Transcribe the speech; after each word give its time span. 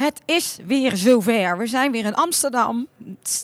Het 0.00 0.20
is 0.24 0.58
weer 0.66 0.96
zover. 0.96 1.58
We 1.58 1.66
zijn 1.66 1.92
weer 1.92 2.04
in 2.04 2.14
Amsterdam. 2.14 2.86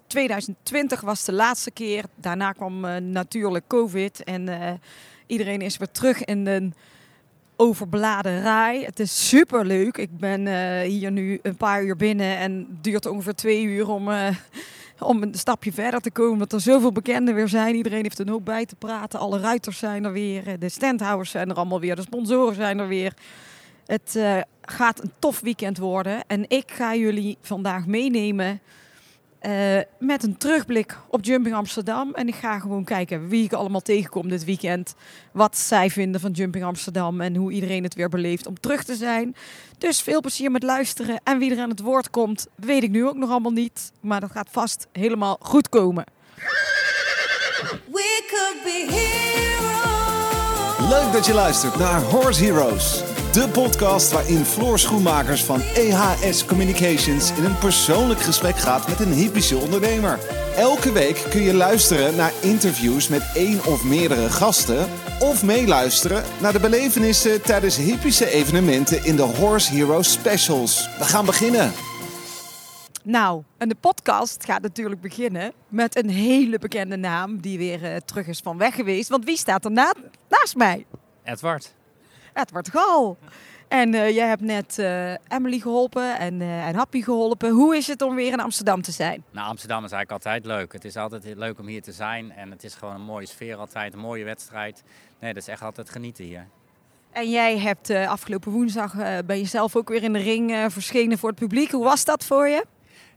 2020 0.06 1.00
was 1.00 1.24
de 1.24 1.32
laatste 1.32 1.70
keer. 1.70 2.04
Daarna 2.14 2.52
kwam 2.52 2.84
uh, 2.84 2.96
natuurlijk 2.96 3.64
COVID. 3.66 4.24
En 4.24 4.48
uh, 4.48 4.70
iedereen 5.26 5.60
is 5.60 5.76
weer 5.76 5.90
terug 5.90 6.24
in 6.24 6.44
de 6.44 6.70
overbeladen 7.56 8.42
rij. 8.42 8.82
Het 8.82 9.00
is 9.00 9.28
super 9.28 9.66
leuk. 9.66 9.96
Ik 9.96 10.18
ben 10.18 10.46
uh, 10.46 10.80
hier 10.80 11.10
nu 11.10 11.38
een 11.42 11.56
paar 11.56 11.84
uur 11.84 11.96
binnen. 11.96 12.36
En 12.36 12.66
het 12.70 12.84
duurt 12.84 13.06
ongeveer 13.06 13.34
twee 13.34 13.62
uur 13.62 13.88
om, 13.88 14.08
om 14.98 15.22
een 15.22 15.34
stapje 15.34 15.72
verder 15.72 16.00
te 16.00 16.10
komen. 16.10 16.32
Omdat 16.32 16.52
er 16.52 16.60
zoveel 16.60 16.92
bekenden 16.92 17.34
weer 17.34 17.48
zijn. 17.48 17.74
Iedereen 17.74 18.02
heeft 18.02 18.18
een 18.18 18.28
hoop 18.28 18.44
bij 18.44 18.66
te 18.66 18.76
praten. 18.76 19.18
Alle 19.18 19.38
ruiters 19.38 19.78
zijn 19.78 20.04
er 20.04 20.12
weer. 20.12 20.58
De 20.58 20.68
standhouders 20.68 21.30
zijn 21.30 21.50
er 21.50 21.56
allemaal 21.56 21.80
weer. 21.80 21.96
De 21.96 22.02
sponsoren 22.02 22.54
zijn 22.54 22.78
er 22.78 22.88
weer. 22.88 23.14
Het 23.86 24.14
uh, 24.16 24.40
gaat 24.62 25.02
een 25.02 25.12
tof 25.18 25.40
weekend 25.40 25.78
worden. 25.78 26.24
En 26.26 26.44
ik 26.48 26.70
ga 26.70 26.94
jullie 26.94 27.38
vandaag 27.40 27.86
meenemen 27.86 28.60
uh, 29.42 29.78
met 29.98 30.22
een 30.22 30.36
terugblik 30.36 30.96
op 31.08 31.24
Jumping 31.24 31.54
Amsterdam. 31.54 32.14
En 32.14 32.28
ik 32.28 32.34
ga 32.34 32.58
gewoon 32.58 32.84
kijken 32.84 33.28
wie 33.28 33.44
ik 33.44 33.52
allemaal 33.52 33.80
tegenkom 33.80 34.28
dit 34.28 34.44
weekend. 34.44 34.94
Wat 35.32 35.58
zij 35.58 35.90
vinden 35.90 36.20
van 36.20 36.30
Jumping 36.30 36.64
Amsterdam 36.64 37.20
en 37.20 37.36
hoe 37.36 37.52
iedereen 37.52 37.82
het 37.82 37.94
weer 37.94 38.08
beleeft 38.08 38.46
om 38.46 38.60
terug 38.60 38.84
te 38.84 38.94
zijn. 38.94 39.36
Dus 39.78 40.00
veel 40.00 40.20
plezier 40.20 40.50
met 40.50 40.62
luisteren. 40.62 41.20
En 41.24 41.38
wie 41.38 41.50
er 41.50 41.60
aan 41.60 41.70
het 41.70 41.80
woord 41.80 42.10
komt, 42.10 42.46
weet 42.54 42.82
ik 42.82 42.90
nu 42.90 43.06
ook 43.06 43.16
nog 43.16 43.30
allemaal 43.30 43.52
niet. 43.52 43.92
Maar 44.00 44.20
dat 44.20 44.30
gaat 44.30 44.48
vast 44.50 44.86
helemaal 44.92 45.36
goed 45.40 45.68
komen. 45.68 46.04
We 47.92 48.24
could 48.28 48.62
be 48.64 48.86
heroes. 48.90 50.90
Leuk 50.90 51.12
dat 51.12 51.26
je 51.26 51.34
luistert 51.34 51.78
naar 51.78 52.00
Horse 52.00 52.44
Heroes. 52.44 53.15
De 53.36 53.48
podcast 53.48 54.12
waarin 54.12 54.44
Floor 54.44 54.78
Schoenmakers 54.78 55.44
van 55.44 55.60
EHS 55.60 56.44
Communications 56.44 57.32
in 57.32 57.44
een 57.44 57.58
persoonlijk 57.58 58.20
gesprek 58.20 58.56
gaat 58.56 58.88
met 58.88 59.00
een 59.00 59.12
hypische 59.12 59.56
ondernemer. 59.56 60.18
Elke 60.54 60.92
week 60.92 61.26
kun 61.30 61.42
je 61.42 61.54
luisteren 61.54 62.16
naar 62.16 62.32
interviews 62.42 63.08
met 63.08 63.30
één 63.34 63.64
of 63.64 63.84
meerdere 63.84 64.30
gasten. 64.30 64.88
Of 65.20 65.44
meeluisteren 65.44 66.24
naar 66.40 66.52
de 66.52 66.60
belevenissen 66.60 67.42
tijdens 67.42 67.76
hypische 67.76 68.30
evenementen 68.30 69.04
in 69.04 69.16
de 69.16 69.22
Horse 69.22 69.74
Heroes 69.74 70.12
Specials. 70.12 70.88
We 70.98 71.04
gaan 71.04 71.26
beginnen. 71.26 71.72
Nou, 73.02 73.42
en 73.58 73.68
de 73.68 73.76
podcast 73.80 74.44
gaat 74.44 74.62
natuurlijk 74.62 75.00
beginnen 75.00 75.52
met 75.68 75.96
een 75.96 76.10
hele 76.10 76.58
bekende 76.58 76.96
naam 76.96 77.40
die 77.40 77.58
weer 77.58 77.82
uh, 77.82 77.96
terug 77.96 78.26
is 78.26 78.40
van 78.40 78.58
weg 78.58 78.74
geweest. 78.74 79.08
Want 79.08 79.24
wie 79.24 79.36
staat 79.36 79.64
er 79.64 79.70
na 79.70 79.94
naast 80.28 80.56
mij? 80.56 80.86
Edward. 81.24 81.75
Edward 82.36 82.70
Gal. 82.70 83.18
En 83.68 83.94
uh, 83.94 84.10
jij 84.10 84.28
hebt 84.28 84.40
net 84.40 84.78
uh, 84.78 85.10
Emily 85.10 85.58
geholpen 85.58 86.18
en, 86.18 86.40
uh, 86.40 86.66
en 86.66 86.74
Happy 86.74 87.02
geholpen. 87.02 87.50
Hoe 87.50 87.76
is 87.76 87.86
het 87.86 88.02
om 88.02 88.14
weer 88.14 88.32
in 88.32 88.40
Amsterdam 88.40 88.82
te 88.82 88.92
zijn? 88.92 89.24
Nou, 89.30 89.48
Amsterdam 89.48 89.84
is 89.84 89.92
eigenlijk 89.92 90.24
altijd 90.24 90.46
leuk. 90.46 90.72
Het 90.72 90.84
is 90.84 90.96
altijd 90.96 91.36
leuk 91.36 91.58
om 91.58 91.66
hier 91.66 91.82
te 91.82 91.92
zijn. 91.92 92.32
En 92.32 92.50
het 92.50 92.64
is 92.64 92.74
gewoon 92.74 92.94
een 92.94 93.00
mooie 93.00 93.26
sfeer 93.26 93.56
altijd, 93.56 93.92
een 93.92 93.98
mooie 93.98 94.24
wedstrijd. 94.24 94.82
Nee, 95.20 95.32
dat 95.32 95.42
is 95.42 95.48
echt 95.48 95.62
altijd 95.62 95.90
genieten 95.90 96.24
hier. 96.24 96.46
En 97.10 97.30
jij 97.30 97.58
hebt 97.58 97.90
afgelopen 97.90 98.52
woensdag 98.52 98.94
ben 99.26 99.38
je 99.38 99.44
zelf 99.44 99.76
ook 99.76 99.88
weer 99.88 100.02
in 100.02 100.12
de 100.12 100.18
ring 100.18 100.72
verschenen 100.72 101.18
voor 101.18 101.28
het 101.28 101.38
publiek. 101.38 101.70
Hoe 101.70 101.84
was 101.84 102.04
dat 102.04 102.24
voor 102.24 102.48
je? 102.48 102.64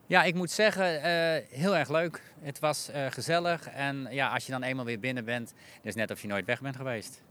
Ja, 0.08 0.24
ik 0.24 0.36
moet 0.36 0.52
zeggen, 0.52 1.02
heel 1.50 1.76
erg 1.76 1.90
leuk. 1.90 2.22
Het 2.42 2.60
was 2.60 2.90
gezellig. 3.10 3.70
En 3.70 4.08
ja, 4.12 4.30
als 4.30 4.46
je 4.46 4.52
dan 4.52 4.64
eenmaal 4.64 4.86
weer 4.86 5.00
binnen 5.00 5.26
bent, 5.26 5.54
het 5.76 5.86
is 5.86 5.96
net 5.96 6.12
of 6.12 6.22
je 6.22 6.28
nooit 6.28 6.46
weg 6.46 6.62
bent 6.62 6.76
geweest. 6.76 7.22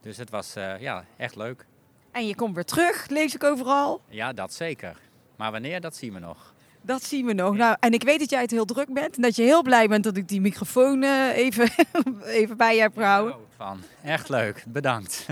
Dus 0.00 0.16
het 0.16 0.30
was 0.30 0.56
uh, 0.56 0.80
ja, 0.80 1.04
echt 1.16 1.36
leuk. 1.36 1.66
En 2.12 2.26
je 2.26 2.34
komt 2.34 2.54
weer 2.54 2.64
terug, 2.64 3.08
lees 3.08 3.34
ik 3.34 3.44
overal. 3.44 4.00
Ja, 4.08 4.32
dat 4.32 4.52
zeker. 4.52 4.96
Maar 5.36 5.52
wanneer, 5.52 5.80
dat 5.80 5.96
zien 5.96 6.12
we 6.12 6.18
nog. 6.18 6.54
Dat 6.82 7.02
zien 7.02 7.26
we 7.26 7.32
nog. 7.32 7.56
Nou, 7.56 7.76
en 7.80 7.92
ik 7.92 8.02
weet 8.02 8.18
dat 8.18 8.30
jij 8.30 8.40
het 8.40 8.50
heel 8.50 8.64
druk 8.64 8.92
bent. 8.92 9.16
En 9.16 9.22
dat 9.22 9.36
je 9.36 9.42
heel 9.42 9.62
blij 9.62 9.88
bent 9.88 10.04
dat 10.04 10.16
ik 10.16 10.28
die 10.28 10.40
microfoon 10.40 11.02
uh, 11.02 11.36
even, 11.36 11.70
even 12.40 12.56
bij 12.56 12.74
je 12.74 12.80
heb 12.80 12.96
gehouden. 12.96 13.36
Van. 13.56 13.80
Echt 14.04 14.28
leuk. 14.28 14.64
Bedankt. 14.66 15.26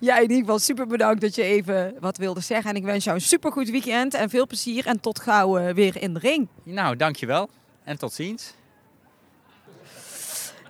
Ja, 0.00 0.16
in 0.16 0.22
ieder 0.22 0.38
geval 0.38 0.58
super 0.58 0.86
bedankt 0.86 1.20
dat 1.20 1.34
je 1.34 1.42
even 1.42 1.94
wat 2.00 2.16
wilde 2.16 2.40
zeggen. 2.40 2.70
En 2.70 2.76
ik 2.76 2.84
wens 2.84 3.04
jou 3.04 3.16
een 3.16 3.22
supergoed 3.22 3.70
weekend 3.70 4.14
en 4.14 4.30
veel 4.30 4.46
plezier. 4.46 4.86
En 4.86 5.00
tot 5.00 5.20
gauw 5.20 5.58
uh, 5.58 5.74
weer 5.74 6.02
in 6.02 6.14
de 6.14 6.20
ring. 6.20 6.48
Nou, 6.62 6.96
dankjewel. 6.96 7.48
En 7.84 7.98
tot 7.98 8.12
ziens. 8.12 8.54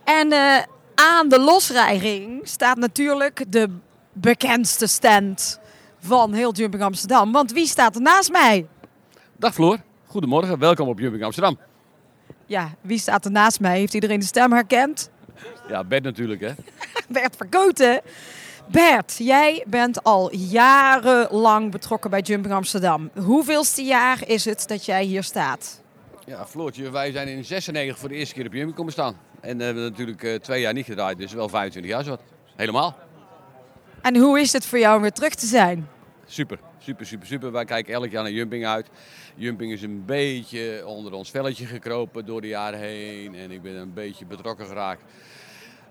En 0.05 0.33
uh, 0.33 0.59
aan 0.97 1.29
de 1.29 1.41
losrijring 1.41 2.49
staat 2.49 2.77
natuurlijk 2.77 3.45
de 3.49 3.69
bekendste 4.12 4.87
stand 4.87 5.61
van 5.99 6.33
heel 6.33 6.53
Jumping 6.53 6.83
Amsterdam. 6.83 7.33
Want 7.33 7.53
wie 7.53 7.67
staat 7.67 7.95
er 7.95 8.01
naast 8.01 8.31
mij? 8.31 8.67
Dag 9.37 9.55
Floor, 9.55 9.79
goedemorgen, 10.07 10.59
welkom 10.59 10.89
op 10.89 10.99
Jumping 10.99 11.25
Amsterdam. 11.25 11.59
Ja, 12.47 12.75
wie 12.81 12.99
staat 12.99 13.25
er 13.25 13.31
naast 13.31 13.61
mij? 13.61 13.79
Heeft 13.79 13.95
iedereen 13.95 14.21
de 14.21 14.27
stem 14.27 14.53
herkend? 14.53 15.11
Ja, 15.69 15.84
Bert 15.84 16.03
natuurlijk 16.03 16.41
hè. 16.41 16.53
Bert 17.09 17.37
Verkoten. 17.37 18.01
Bert, 18.71 19.17
jij 19.19 19.65
bent 19.67 20.05
al 20.05 20.34
jarenlang 20.34 21.71
betrokken 21.71 22.11
bij 22.11 22.21
Jumping 22.21 22.55
Amsterdam. 22.55 23.11
Hoeveelste 23.15 23.83
jaar 23.83 24.28
is 24.28 24.45
het 24.45 24.69
dat 24.69 24.84
jij 24.84 25.05
hier 25.05 25.23
staat? 25.23 25.81
Ja, 26.27 26.47
Floortje, 26.47 26.91
wij 26.91 27.13
zijn 27.13 27.28
in 27.28 27.45
96 27.45 27.99
voor 27.99 28.09
de 28.09 28.15
eerste 28.15 28.34
keer 28.34 28.47
op 28.47 28.53
Jumping 28.53 28.77
komen 28.77 28.93
staan. 28.93 29.17
En 29.41 29.59
we 29.59 29.65
hebben 29.65 29.83
natuurlijk 29.83 30.23
uh, 30.23 30.35
twee 30.35 30.61
jaar 30.61 30.73
niet 30.73 30.85
gedraaid, 30.85 31.19
dus 31.19 31.33
wel 31.33 31.49
25 31.49 31.93
jaar 31.93 32.05
zo. 32.05 32.17
Helemaal. 32.57 32.97
En 34.03 34.17
hoe 34.17 34.41
is 34.41 34.53
het 34.53 34.67
voor 34.67 34.79
jou 34.79 34.97
om 34.97 35.03
weer 35.03 35.13
terug 35.13 35.35
te 35.35 35.47
zijn? 35.47 35.89
Super, 36.27 36.59
super, 36.79 37.07
super, 37.07 37.27
super. 37.27 37.53
Wij 37.53 37.65
kijken 37.65 37.95
elk 37.95 38.11
jaar 38.11 38.23
naar 38.23 38.33
Jumping 38.33 38.67
uit. 38.67 38.89
Jumping 39.35 39.73
is 39.73 39.83
een 39.83 40.05
beetje 40.05 40.87
onder 40.87 41.13
ons 41.13 41.31
velletje 41.31 41.67
gekropen 41.67 42.27
door 42.27 42.41
de 42.41 42.47
jaren 42.47 42.79
heen. 42.79 43.35
En 43.35 43.51
ik 43.51 43.63
ben 43.63 43.75
een 43.75 43.93
beetje 43.93 44.27
betrokken 44.27 44.67
geraakt 44.67 45.03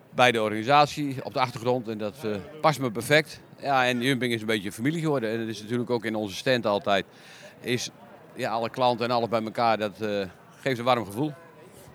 bij 0.09 0.31
de 0.31 0.41
organisatie 0.41 1.23
op 1.23 1.33
de 1.33 1.39
achtergrond. 1.39 1.87
En 1.87 1.97
dat 1.97 2.15
uh, 2.25 2.35
past 2.61 2.79
me 2.79 2.91
perfect. 2.91 3.41
Ja, 3.59 3.85
en 3.85 4.01
Jumping 4.01 4.33
is 4.33 4.41
een 4.41 4.47
beetje 4.47 4.67
een 4.67 4.73
familie 4.73 5.01
geworden. 5.01 5.29
En 5.31 5.39
dat 5.39 5.47
is 5.47 5.61
natuurlijk 5.61 5.89
ook 5.89 6.05
in 6.05 6.15
onze 6.15 6.35
stand 6.35 6.65
altijd. 6.65 7.05
Is 7.61 7.89
ja, 8.35 8.51
alle 8.51 8.69
klanten 8.69 9.05
en 9.05 9.11
alles 9.11 9.29
bij 9.29 9.43
elkaar, 9.43 9.77
dat 9.77 10.01
uh, 10.01 10.25
geeft 10.61 10.79
een 10.79 10.85
warm 10.85 11.05
gevoel. 11.05 11.33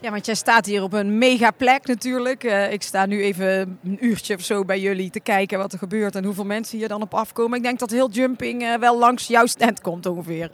Ja, 0.03 0.11
want 0.11 0.27
jij 0.27 0.35
staat 0.35 0.67
hier 0.67 0.83
op 0.83 0.93
een 0.93 1.19
mega 1.19 1.51
plek 1.51 1.87
natuurlijk. 1.87 2.45
Uh, 2.45 2.73
ik 2.73 2.83
sta 2.83 3.07
nu 3.07 3.23
even 3.23 3.79
een 3.85 4.05
uurtje 4.05 4.35
of 4.35 4.41
zo 4.41 4.65
bij 4.65 4.81
jullie 4.81 5.11
te 5.11 5.21
kijken 5.21 5.59
wat 5.59 5.73
er 5.73 5.79
gebeurt 5.79 6.15
en 6.15 6.25
hoeveel 6.25 6.45
mensen 6.45 6.79
hier 6.79 6.89
dan 6.89 7.03
op 7.03 7.15
afkomen. 7.15 7.57
Ik 7.57 7.65
denk 7.65 7.79
dat 7.79 7.91
heel 7.91 8.11
jumping 8.11 8.63
uh, 8.63 8.75
wel 8.75 8.99
langs 8.99 9.27
jouw 9.27 9.47
stand 9.47 9.81
komt 9.81 10.07
ongeveer. 10.07 10.51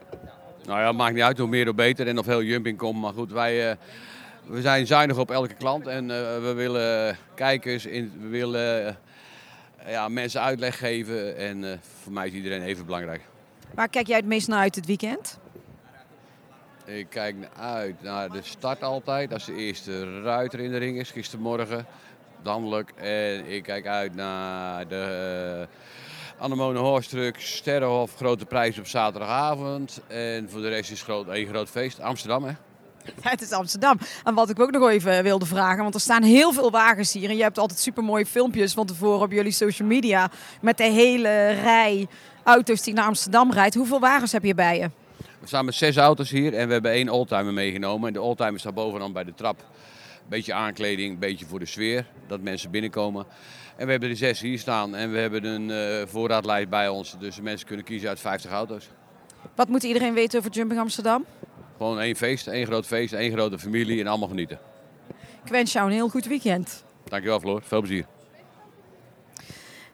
Nou 0.65 0.81
ja, 0.81 0.93
maakt 0.93 1.15
niet 1.15 1.23
uit 1.23 1.39
hoe 1.39 1.49
meer 1.49 1.65
hoe 1.65 1.75
beter 1.75 2.07
en 2.07 2.19
of 2.19 2.27
heel 2.27 2.43
jumping 2.43 2.79
komt. 2.79 3.01
Maar 3.01 3.13
goed, 3.13 3.33
wij 3.33 3.71
uh, 3.71 3.77
we 4.47 4.61
zijn 4.61 4.87
zuinig 4.87 5.19
op 5.19 5.31
elke 5.31 5.55
klant 5.55 5.87
en 5.87 6.07
we 6.43 6.53
willen 6.57 7.17
kijkers, 7.35 7.87
in, 7.87 8.13
we 8.21 8.29
willen 8.29 8.97
ja, 9.87 10.09
mensen 10.09 10.41
uitleg 10.41 10.79
geven. 10.79 11.37
En 11.37 11.81
voor 12.03 12.13
mij 12.13 12.27
is 12.27 12.33
iedereen 12.33 12.63
even 12.63 12.87
belangrijk. 12.87 13.21
Waar 13.75 13.89
kijk 13.89 14.07
jij 14.07 14.17
het 14.17 14.27
meest 14.27 14.49
naar 14.49 14.61
uit 14.61 14.75
het 14.75 14.87
weekend? 14.87 15.39
Ik 16.87 17.07
kijk 17.09 17.37
uit 17.59 18.03
naar 18.03 18.31
de 18.31 18.43
start 18.43 18.83
altijd. 18.83 19.33
Als 19.33 19.45
de 19.45 19.55
eerste 19.55 20.23
ruiter 20.23 20.61
in 20.61 20.71
de 20.71 20.79
ring 20.79 20.99
is, 20.99 21.11
gistermorgen. 21.11 21.87
Landelijk. 22.43 22.93
En 22.97 23.47
ik 23.47 23.63
kijk 23.63 23.87
uit 23.87 24.15
naar 24.15 24.89
de 24.89 25.67
uh, 26.39 26.43
Anemone 26.45 26.79
Horse 26.79 27.09
Truck, 27.09 27.41
Sterrenhof, 27.41 28.15
grote 28.17 28.47
prijs 28.47 28.79
op 28.79 28.87
zaterdagavond. 28.87 30.01
En 30.07 30.51
voor 30.51 30.61
de 30.61 30.69
rest 30.69 30.91
is 30.91 31.03
groot, 31.03 31.29
één 31.29 31.47
groot 31.47 31.69
feest. 31.69 32.01
Amsterdam, 32.01 32.45
hè? 32.45 32.53
Het 33.31 33.43
is 33.43 33.53
Amsterdam. 33.53 33.99
En 34.25 34.35
wat 34.35 34.51
ik 34.51 34.61
ook 34.61 34.71
nog 34.71 34.89
even 34.89 35.23
wilde 35.23 35.47
vragen, 35.47 35.83
want 35.83 35.95
er 35.95 36.01
staan 36.01 36.23
heel 36.23 36.53
veel 36.53 36.71
wagens 36.71 37.13
hier. 37.13 37.29
En 37.29 37.37
je 37.37 37.43
hebt 37.43 37.59
altijd 37.59 37.79
super 37.79 38.05
mooie 38.05 38.27
filmpjes 38.27 38.73
van 38.73 38.87
tevoren 38.87 39.21
op 39.21 39.33
jullie 39.33 39.53
social 39.53 39.89
media. 39.89 40.31
Met 40.61 40.77
de 40.77 40.85
hele 40.85 41.51
rij 41.51 42.07
auto's 42.45 42.83
die 42.83 42.95
naar 42.95 43.07
Amsterdam 43.07 43.53
rijdt. 43.53 43.75
Hoeveel 43.75 44.01
wagens 44.01 44.33
heb 44.33 44.45
je 44.45 44.55
bij 44.55 44.79
je? 44.79 45.06
We 45.47 45.53
staan 45.53 45.65
met 45.65 45.75
zes 45.75 45.97
auto's 45.97 46.31
hier 46.31 46.55
en 46.55 46.67
we 46.67 46.73
hebben 46.73 46.91
één 46.91 47.09
oldtimer 47.09 47.53
meegenomen. 47.53 48.07
En 48.07 48.13
de 48.13 48.21
oldtimer 48.21 48.61
staat 48.61 48.75
bovenaan 48.75 49.13
bij 49.13 49.25
de 49.25 49.35
trap. 49.35 49.65
Beetje 50.29 50.53
aankleding, 50.53 51.19
beetje 51.19 51.47
voor 51.47 51.59
de 51.59 51.67
sfeer, 51.67 52.07
dat 52.27 52.41
mensen 52.41 52.71
binnenkomen. 52.71 53.27
En 53.77 53.85
we 53.85 53.91
hebben 53.91 54.11
er 54.11 54.17
zes 54.17 54.41
hier 54.41 54.59
staan 54.59 54.95
en 54.95 55.13
we 55.13 55.19
hebben 55.19 55.45
een 55.45 55.69
uh, 55.69 56.07
voorraadlijst 56.07 56.69
bij 56.69 56.89
ons. 56.89 57.17
Dus 57.19 57.41
mensen 57.41 57.67
kunnen 57.67 57.85
kiezen 57.85 58.09
uit 58.09 58.21
50 58.21 58.51
auto's. 58.51 58.89
Wat 59.55 59.69
moet 59.69 59.83
iedereen 59.83 60.15
weten 60.15 60.39
over 60.39 60.51
Jumping 60.51 60.81
Amsterdam? 60.81 61.25
Gewoon 61.77 62.01
één 62.01 62.17
feest, 62.17 62.47
één 62.47 62.67
groot 62.67 62.87
feest, 62.87 63.13
één 63.13 63.33
grote 63.33 63.59
familie 63.59 64.01
en 64.01 64.07
allemaal 64.07 64.29
genieten. 64.29 64.59
Ik 65.45 65.51
wens 65.51 65.73
jou 65.73 65.87
een 65.87 65.93
heel 65.95 66.09
goed 66.09 66.27
weekend. 66.27 66.85
Dankjewel 67.05 67.41
Floor, 67.41 67.63
veel 67.65 67.81
plezier. 67.81 68.07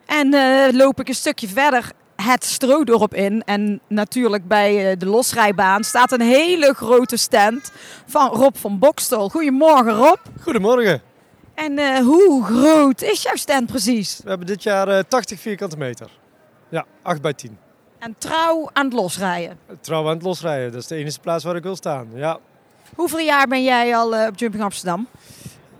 En 0.05 0.33
uh, 0.33 0.67
loop 0.71 0.99
ik 0.99 1.07
een 1.07 1.15
stukje 1.15 1.47
verder 1.47 1.91
het 2.23 2.43
Stroodorp 2.43 3.13
in. 3.13 3.43
En 3.43 3.79
natuurlijk 3.87 4.47
bij 4.47 4.91
eh, 4.91 4.99
de 4.99 5.05
losrijbaan 5.05 5.83
staat 5.83 6.11
een 6.11 6.21
hele 6.21 6.73
grote 6.73 7.17
stand 7.17 7.71
van 8.05 8.29
Rob 8.29 8.55
van 8.55 8.79
Bokstel. 8.79 9.29
Goedemorgen 9.29 9.93
Rob. 9.93 10.17
Goedemorgen. 10.41 11.01
En 11.53 11.77
uh, 11.79 11.97
hoe 11.97 12.43
groot 12.45 13.01
is 13.01 13.21
jouw 13.21 13.35
stand 13.35 13.65
precies? 13.67 14.19
We 14.23 14.29
hebben 14.29 14.47
dit 14.47 14.63
jaar 14.63 14.87
uh, 14.87 14.99
80 15.07 15.39
vierkante 15.39 15.77
meter. 15.77 16.09
Ja, 16.69 16.85
8 17.01 17.21
bij 17.21 17.33
10. 17.33 17.57
En 17.99 18.15
trouw 18.17 18.69
aan 18.73 18.85
het 18.85 18.93
losrijden. 18.93 19.59
Trouw 19.81 20.07
aan 20.07 20.13
het 20.13 20.23
losrijden, 20.23 20.71
dat 20.71 20.81
is 20.81 20.87
de 20.87 20.95
enige 20.95 21.19
plaats 21.19 21.43
waar 21.43 21.55
ik 21.55 21.63
wil 21.63 21.75
staan. 21.75 22.07
Ja, 22.13 22.39
Hoeveel 22.95 23.19
jaar 23.19 23.47
ben 23.47 23.63
jij 23.63 23.95
al 23.95 24.15
eh, 24.15 24.27
op 24.27 24.37
Jumping 24.37 24.63
Amsterdam? 24.63 25.07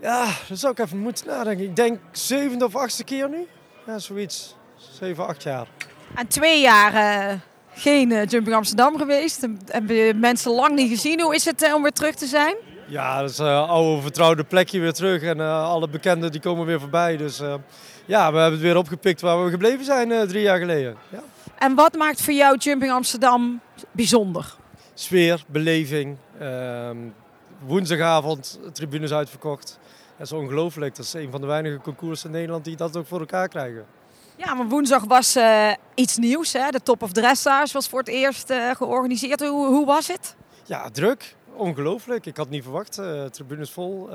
ja 0.00 0.26
dat 0.48 0.58
zou 0.58 0.72
ik 0.72 0.78
even 0.78 0.98
moeten 0.98 1.26
nadenken. 1.26 1.64
Ik 1.64 1.76
denk 1.76 1.98
zevende 2.12 2.64
of 2.64 2.76
achtste 2.76 3.04
keer 3.04 3.28
nu. 3.28 3.46
Ja, 3.86 3.98
zoiets. 3.98 4.56
Zeven, 4.76 5.26
acht 5.26 5.42
jaar. 5.42 5.66
En 6.14 6.26
twee 6.26 6.60
jaar 6.60 6.94
eh, 6.94 7.34
geen 7.74 8.12
eh, 8.12 8.26
Jumping 8.26 8.56
Amsterdam 8.56 8.98
geweest. 8.98 9.42
En 9.42 9.58
Hebben 9.66 9.96
je 9.96 10.14
mensen 10.14 10.50
lang 10.50 10.74
niet 10.74 10.88
gezien. 10.88 11.20
Hoe 11.20 11.34
is 11.34 11.44
het 11.44 11.62
eh, 11.62 11.74
om 11.74 11.82
weer 11.82 11.92
terug 11.92 12.14
te 12.14 12.26
zijn? 12.26 12.56
Ja, 12.86 13.20
dat 13.20 13.30
is 13.30 13.38
een 13.38 13.46
oude 13.46 14.02
vertrouwde 14.02 14.44
plekje 14.44 14.80
weer 14.80 14.92
terug. 14.92 15.22
En 15.22 15.40
alle 15.40 15.88
bekenden 15.88 16.32
die 16.32 16.40
komen 16.40 16.66
weer 16.66 16.80
voorbij. 16.80 17.16
Dus 17.16 17.38
ja, 18.04 18.32
we 18.32 18.38
hebben 18.38 18.52
het 18.52 18.60
weer 18.60 18.76
opgepikt 18.76 19.20
waar 19.20 19.44
we 19.44 19.50
gebleven 19.50 19.84
zijn 19.84 20.28
drie 20.28 20.42
jaar 20.42 20.58
geleden. 20.58 20.96
Ja. 21.08 21.22
En 21.58 21.74
wat 21.74 21.96
maakt 21.96 22.22
voor 22.22 22.32
jou 22.32 22.56
Jumping 22.58 22.92
Amsterdam 22.92 23.60
bijzonder? 23.90 24.54
Sfeer, 24.94 25.42
beleving. 25.46 26.16
ehm, 26.38 26.96
woensdagavond, 27.66 28.60
tribunes 28.72 29.12
uitverkocht. 29.12 29.78
Dat 30.16 30.26
is 30.26 30.32
ongelooflijk. 30.32 30.96
Dat 30.96 31.04
is 31.04 31.12
een 31.12 31.30
van 31.30 31.40
de 31.40 31.46
weinige 31.46 31.78
concours 31.78 32.24
in 32.24 32.30
Nederland 32.30 32.64
die 32.64 32.76
dat 32.76 32.96
ook 32.96 33.06
voor 33.06 33.20
elkaar 33.20 33.48
krijgen. 33.48 33.84
Ja, 34.36 34.54
maar 34.54 34.68
woensdag 34.68 35.04
was 35.04 35.36
eh, 35.36 35.70
iets 35.94 36.16
nieuws. 36.16 36.52
Hè? 36.52 36.70
De 36.70 36.82
Top 36.82 37.02
of 37.02 37.12
Dressage 37.12 37.72
was 37.72 37.88
voor 37.88 37.98
het 37.98 38.08
eerst 38.08 38.50
eh, 38.50 38.70
georganiseerd. 38.70 39.40
Hoe, 39.40 39.66
hoe 39.66 39.86
was 39.86 40.06
het? 40.08 40.36
Ja, 40.64 40.90
druk. 40.90 41.36
Ongelooflijk. 41.56 42.26
Ik 42.26 42.36
had 42.36 42.48
niet 42.50 42.62
verwacht. 42.62 42.98
eh 42.98 43.24
tribunes 43.24 43.70
vol. 43.70 44.08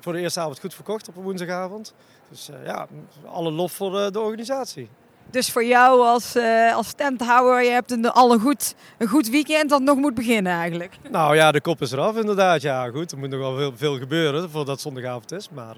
voor 0.00 0.12
de 0.12 0.18
eerste 0.20 0.40
avond 0.40 0.60
goed 0.60 0.74
verkocht 0.74 1.08
op 1.08 1.16
een 1.16 1.22
woensdagavond. 1.22 1.94
Dus 2.28 2.48
ja, 2.64 2.86
alle 3.26 3.50
lof 3.50 3.72
voor 3.72 3.90
de, 3.92 4.10
de 4.10 4.20
organisatie. 4.20 4.88
Dus 5.30 5.50
voor 5.52 5.64
jou 5.64 6.00
als, 6.06 6.34
eh 6.34 6.74
als 6.74 6.92
tenthouder, 6.92 7.62
je 7.64 7.70
hebt 7.70 7.90
een, 7.90 8.10
al 8.10 8.32
een 8.32 8.40
goed, 8.40 8.74
een 8.98 9.08
goed 9.08 9.28
weekend 9.28 9.70
dat 9.70 9.82
nog 9.82 9.96
moet 9.96 10.14
beginnen 10.14 10.52
eigenlijk. 10.52 10.96
Nou 11.10 11.34
ja, 11.36 11.52
de 11.52 11.60
kop 11.60 11.80
is 11.82 11.92
eraf 11.92 12.16
inderdaad. 12.16 12.62
Ja, 12.62 12.88
goed. 12.90 13.12
Er 13.12 13.18
moet 13.18 13.28
nog 13.28 13.40
wel 13.40 13.56
veel, 13.56 13.72
veel 13.76 13.98
gebeuren 13.98 14.50
voordat 14.50 14.80
zondagavond 14.80 15.32
is. 15.32 15.48
Maar 15.50 15.76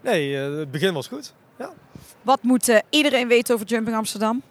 nee, 0.00 0.34
het 0.36 0.70
begin 0.70 0.94
was 0.94 1.08
goed. 1.08 1.32
Wat 2.22 2.42
moet 2.42 2.68
eh, 2.68 2.78
iedereen 2.90 3.28
weten 3.28 3.54
over 3.54 3.66
Jumping 3.66 3.96
Amsterdam? 3.96 4.42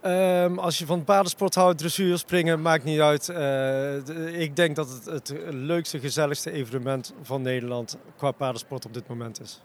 Ehm, 0.00 0.58
als 0.58 0.78
je 0.78 0.86
van 0.86 1.04
paardensport 1.04 1.54
houdt, 1.54 1.78
dressuur, 1.78 2.18
springen, 2.18 2.62
maakt 2.62 2.84
niet 2.84 3.00
uit. 3.00 3.28
Eh, 3.28 4.40
ik 4.40 4.56
denk 4.56 4.76
dat 4.76 4.88
het 4.88 5.04
het 5.04 5.34
leukste, 5.50 6.00
gezelligste 6.00 6.50
evenement 6.50 7.14
van 7.22 7.42
Nederland 7.42 7.96
qua 8.16 8.30
paardensport 8.30 8.84
op 8.84 8.94
dit 8.94 9.08
moment 9.08 9.40
is. 9.40 9.60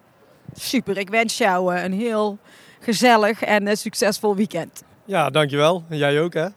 Super, 0.53 0.97
ik 0.97 1.09
wens 1.09 1.38
jou 1.38 1.75
eh, 1.75 1.83
een 1.83 1.94
heel 1.94 2.38
gezellig 2.79 3.41
en 3.41 3.77
succesvol 3.77 4.35
weekend. 4.35 4.83
Ja, 5.06 5.29
dankjewel. 5.29 5.83
En 5.89 5.97
jij 5.97 6.21
ook, 6.21 6.33
hè? 6.33 6.47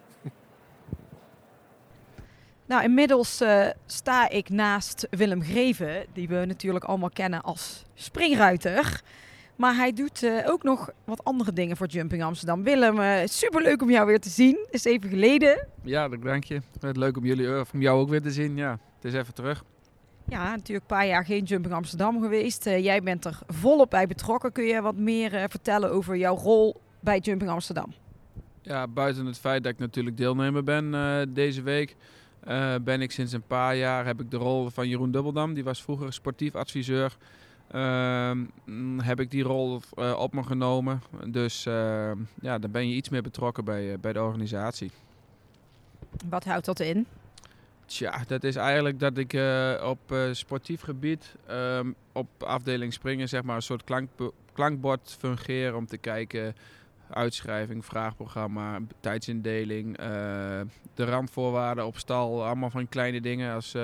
Nou, 2.67 2.83
inmiddels 2.83 3.43
sta 3.87 4.29
ik 4.29 4.49
naast 4.49 5.07
Willem 5.11 5.43
Greven, 5.43 6.07
die 6.13 6.29
we 6.29 6.45
natuurlijk 6.45 6.85
allemaal 6.85 7.11
kennen 7.11 7.43
als 7.43 7.83
springruiter. 7.95 9.03
Maar 9.57 9.75
hij 9.75 9.93
doet 9.93 10.23
eh, 10.23 10.51
ook 10.51 10.63
nog 10.63 10.91
wat 11.05 11.25
andere 11.25 11.53
dingen 11.53 11.77
voor 11.77 11.87
Jumping 11.87 12.23
Amsterdam. 12.23 12.63
Willem, 12.63 13.01
eh 13.01 13.27
superleuk 13.27 13.83
om 13.83 13.91
jou 13.91 14.07
weer 14.07 14.21
te 14.21 14.29
zien. 14.29 14.67
Is 14.71 14.85
even 14.85 15.09
geleden. 15.09 15.67
Ja, 15.83 16.09
dat 16.09 16.23
dank 16.23 16.45
je. 16.45 16.61
Leuk 16.81 17.17
om 17.17 17.25
jullie, 17.25 17.61
of 17.61 17.73
om 17.73 17.81
jou 17.81 18.01
ook 18.01 18.09
weer 18.09 18.23
te 18.23 18.31
zien. 18.31 18.57
Ja, 18.57 18.79
het 18.97 19.05
is 19.05 19.15
even 19.15 19.35
terug. 19.35 19.65
Ja, 20.29 20.51
natuurlijk 20.51 20.91
een 20.91 20.97
paar 20.97 21.07
jaar 21.07 21.25
geen 21.25 21.45
Jumping 21.45 21.75
Amsterdam 21.75 22.21
geweest. 22.21 22.67
Eh, 22.67 22.85
jij 22.85 23.03
bent 23.03 23.25
er 23.25 23.39
volop 23.47 23.91
bij 23.91 24.07
betrokken. 24.07 24.53
Kun 24.53 24.65
je 24.65 24.83
wat 24.83 24.97
meer 24.97 25.35
eh, 25.35 25.45
vertellen 25.49 25.91
over 25.91 26.17
jouw 26.17 26.37
rol 26.37 26.81
bij 27.01 27.19
Jumping 27.19 27.51
Amsterdam? 27.51 27.93
Ja, 28.63 28.89
buiten 28.89 29.27
het 29.27 29.39
feit 29.39 29.63
dat 29.63 29.73
ik 29.73 29.79
natuurlijk 29.79 30.17
deelnemer 30.17 30.65
ben 30.65 30.95
eh, 30.95 31.21
deze 31.29 31.63
week, 31.63 31.97
eh, 32.41 32.75
ben 32.85 33.01
ik 33.01 33.11
sinds 33.11 33.33
een 33.33 33.47
paar 33.47 33.77
jaar 33.77 34.07
heb 34.07 34.21
ik 34.21 34.31
de 34.31 34.37
rol 34.37 34.71
van 34.71 34.89
Jeroen 34.89 35.11
Dubbeldam. 35.11 35.55
Die 35.55 35.65
was 35.65 35.83
vroeger 35.83 36.13
sportief 36.13 36.55
adviseur. 36.55 37.17
Ehm, 37.75 38.45
mm, 38.65 39.01
heb 39.01 39.21
ik 39.21 39.31
die 39.31 39.43
rol 39.43 39.81
eh, 39.95 40.19
op 40.19 40.35
me 40.35 40.43
genomen. 40.43 41.03
Dus 41.27 41.67
eh, 41.67 42.11
ja, 42.41 42.59
dan 42.59 42.71
ben 42.71 42.89
je 42.89 42.95
iets 42.95 43.09
meer 43.09 43.23
betrokken 43.23 43.65
bij, 43.65 43.93
eh, 43.93 43.99
bij 43.99 44.13
de 44.13 44.23
organisatie. 44.23 44.91
Wat 46.29 46.45
houdt 46.45 46.65
dat 46.65 46.81
in? 46.81 47.07
Tja, 47.87 48.25
dat 48.27 48.45
is 48.45 48.57
eigenlijk 48.57 49.01
dat 49.01 49.19
ik 49.19 49.33
eh, 49.33 49.83
op 49.85 50.15
sportief 50.33 50.81
gebied 50.81 51.35
ehm, 51.47 51.91
op 52.13 52.29
afdeling 52.39 52.93
springen 52.93 53.29
zeg 53.29 53.43
maar 53.43 53.57
een 53.57 53.63
soort 53.63 53.85
klankbo- 53.85 54.35
klankbord 54.53 55.17
fungeer 55.19 55.75
om 55.75 55.87
te 55.87 55.99
kijken 55.99 56.55
uitschrijving, 57.11 57.85
vraagprogramma, 57.85 58.81
tijdsindeling, 59.01 59.97
de 60.95 61.05
randvoorwaarden 61.05 61.87
op 61.87 61.99
stal, 61.99 62.45
allemaal 62.45 62.71
van 62.71 62.89
kleine 62.89 63.21
dingen 63.21 63.55
als 63.55 63.75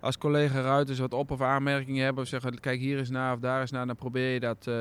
als 0.00 0.18
collega 0.18 0.60
ruiters 0.60 0.98
wat 0.98 1.12
op- 1.12 1.30
of 1.30 1.40
aanmerkingen 1.40 2.04
hebben 2.04 2.22
of 2.22 2.28
zeggen 2.28 2.60
kijk 2.60 2.80
hier 2.80 2.98
eens 2.98 3.10
naar 3.10 3.34
of 3.34 3.40
daar 3.40 3.60
eens 3.60 3.70
naar, 3.70 3.86
dan 3.86 3.96
probeer 3.96 4.32
je 4.32 4.40
dat 4.40 4.66
eh, 4.66 4.74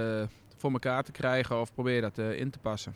voor 0.58 0.72
elkaar 0.72 1.04
te 1.04 1.12
krijgen 1.12 1.62
of 1.62 1.74
probeer 1.74 1.96
je 1.96 2.02
dat 2.02 2.18
eh, 2.18 2.40
in 2.40 2.50
te 2.50 2.60
passen. 2.60 2.96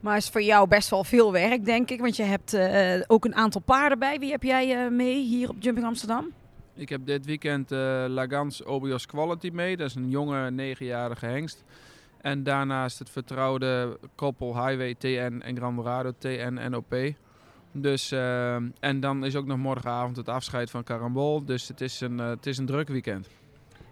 Maar 0.00 0.16
is 0.16 0.28
voor 0.28 0.42
jou 0.42 0.68
best 0.68 0.90
wel 0.90 1.04
veel 1.04 1.32
werk, 1.32 1.64
denk 1.64 1.90
ik. 1.90 2.00
Want 2.00 2.16
je 2.16 2.22
hebt 2.22 2.54
eh, 2.54 3.00
ook 3.06 3.24
een 3.24 3.34
aantal 3.34 3.60
paarden 3.60 3.98
bij. 3.98 4.18
Wie 4.18 4.30
heb 4.30 4.42
jij 4.42 4.90
mee 4.90 5.22
hier 5.22 5.48
op 5.48 5.56
Jumping 5.58 5.86
Amsterdam? 5.86 6.32
Ik 6.74 6.88
heb 6.88 7.06
dit 7.06 7.24
weekend 7.24 7.70
Lagans 8.08 8.64
Obios 8.64 9.06
Quality 9.06 9.50
mee. 9.52 9.76
Dat 9.76 9.88
is 9.88 9.94
een 9.94 10.10
jonge 10.10 10.50
negenjarige 10.50 11.26
hengst. 11.26 11.64
En 12.20 12.42
daarnaast 12.42 12.98
het 12.98 13.10
vertrouwde 13.10 13.98
koppel 14.14 14.66
Highway 14.66 14.94
TN 14.94 15.40
en 15.44 15.56
Grandorado 15.56 16.12
TN 16.18 16.60
NOP. 16.70 17.14
Dus, 17.76 18.12
eh, 18.12 18.54
en 18.80 19.00
dan 19.00 19.24
is 19.24 19.36
ook 19.36 19.46
nog 19.46 19.58
morgenavond 19.58 20.16
het 20.16 20.28
afscheid 20.28 20.70
van 20.70 20.84
Carambol. 20.84 21.44
Dus 21.44 21.68
het 21.68 21.80
is 21.80 22.00
een, 22.00 22.20
eh, 22.20 22.28
het 22.28 22.46
is 22.46 22.58
een 22.58 22.66
druk 22.66 22.88
weekend. 22.88 23.28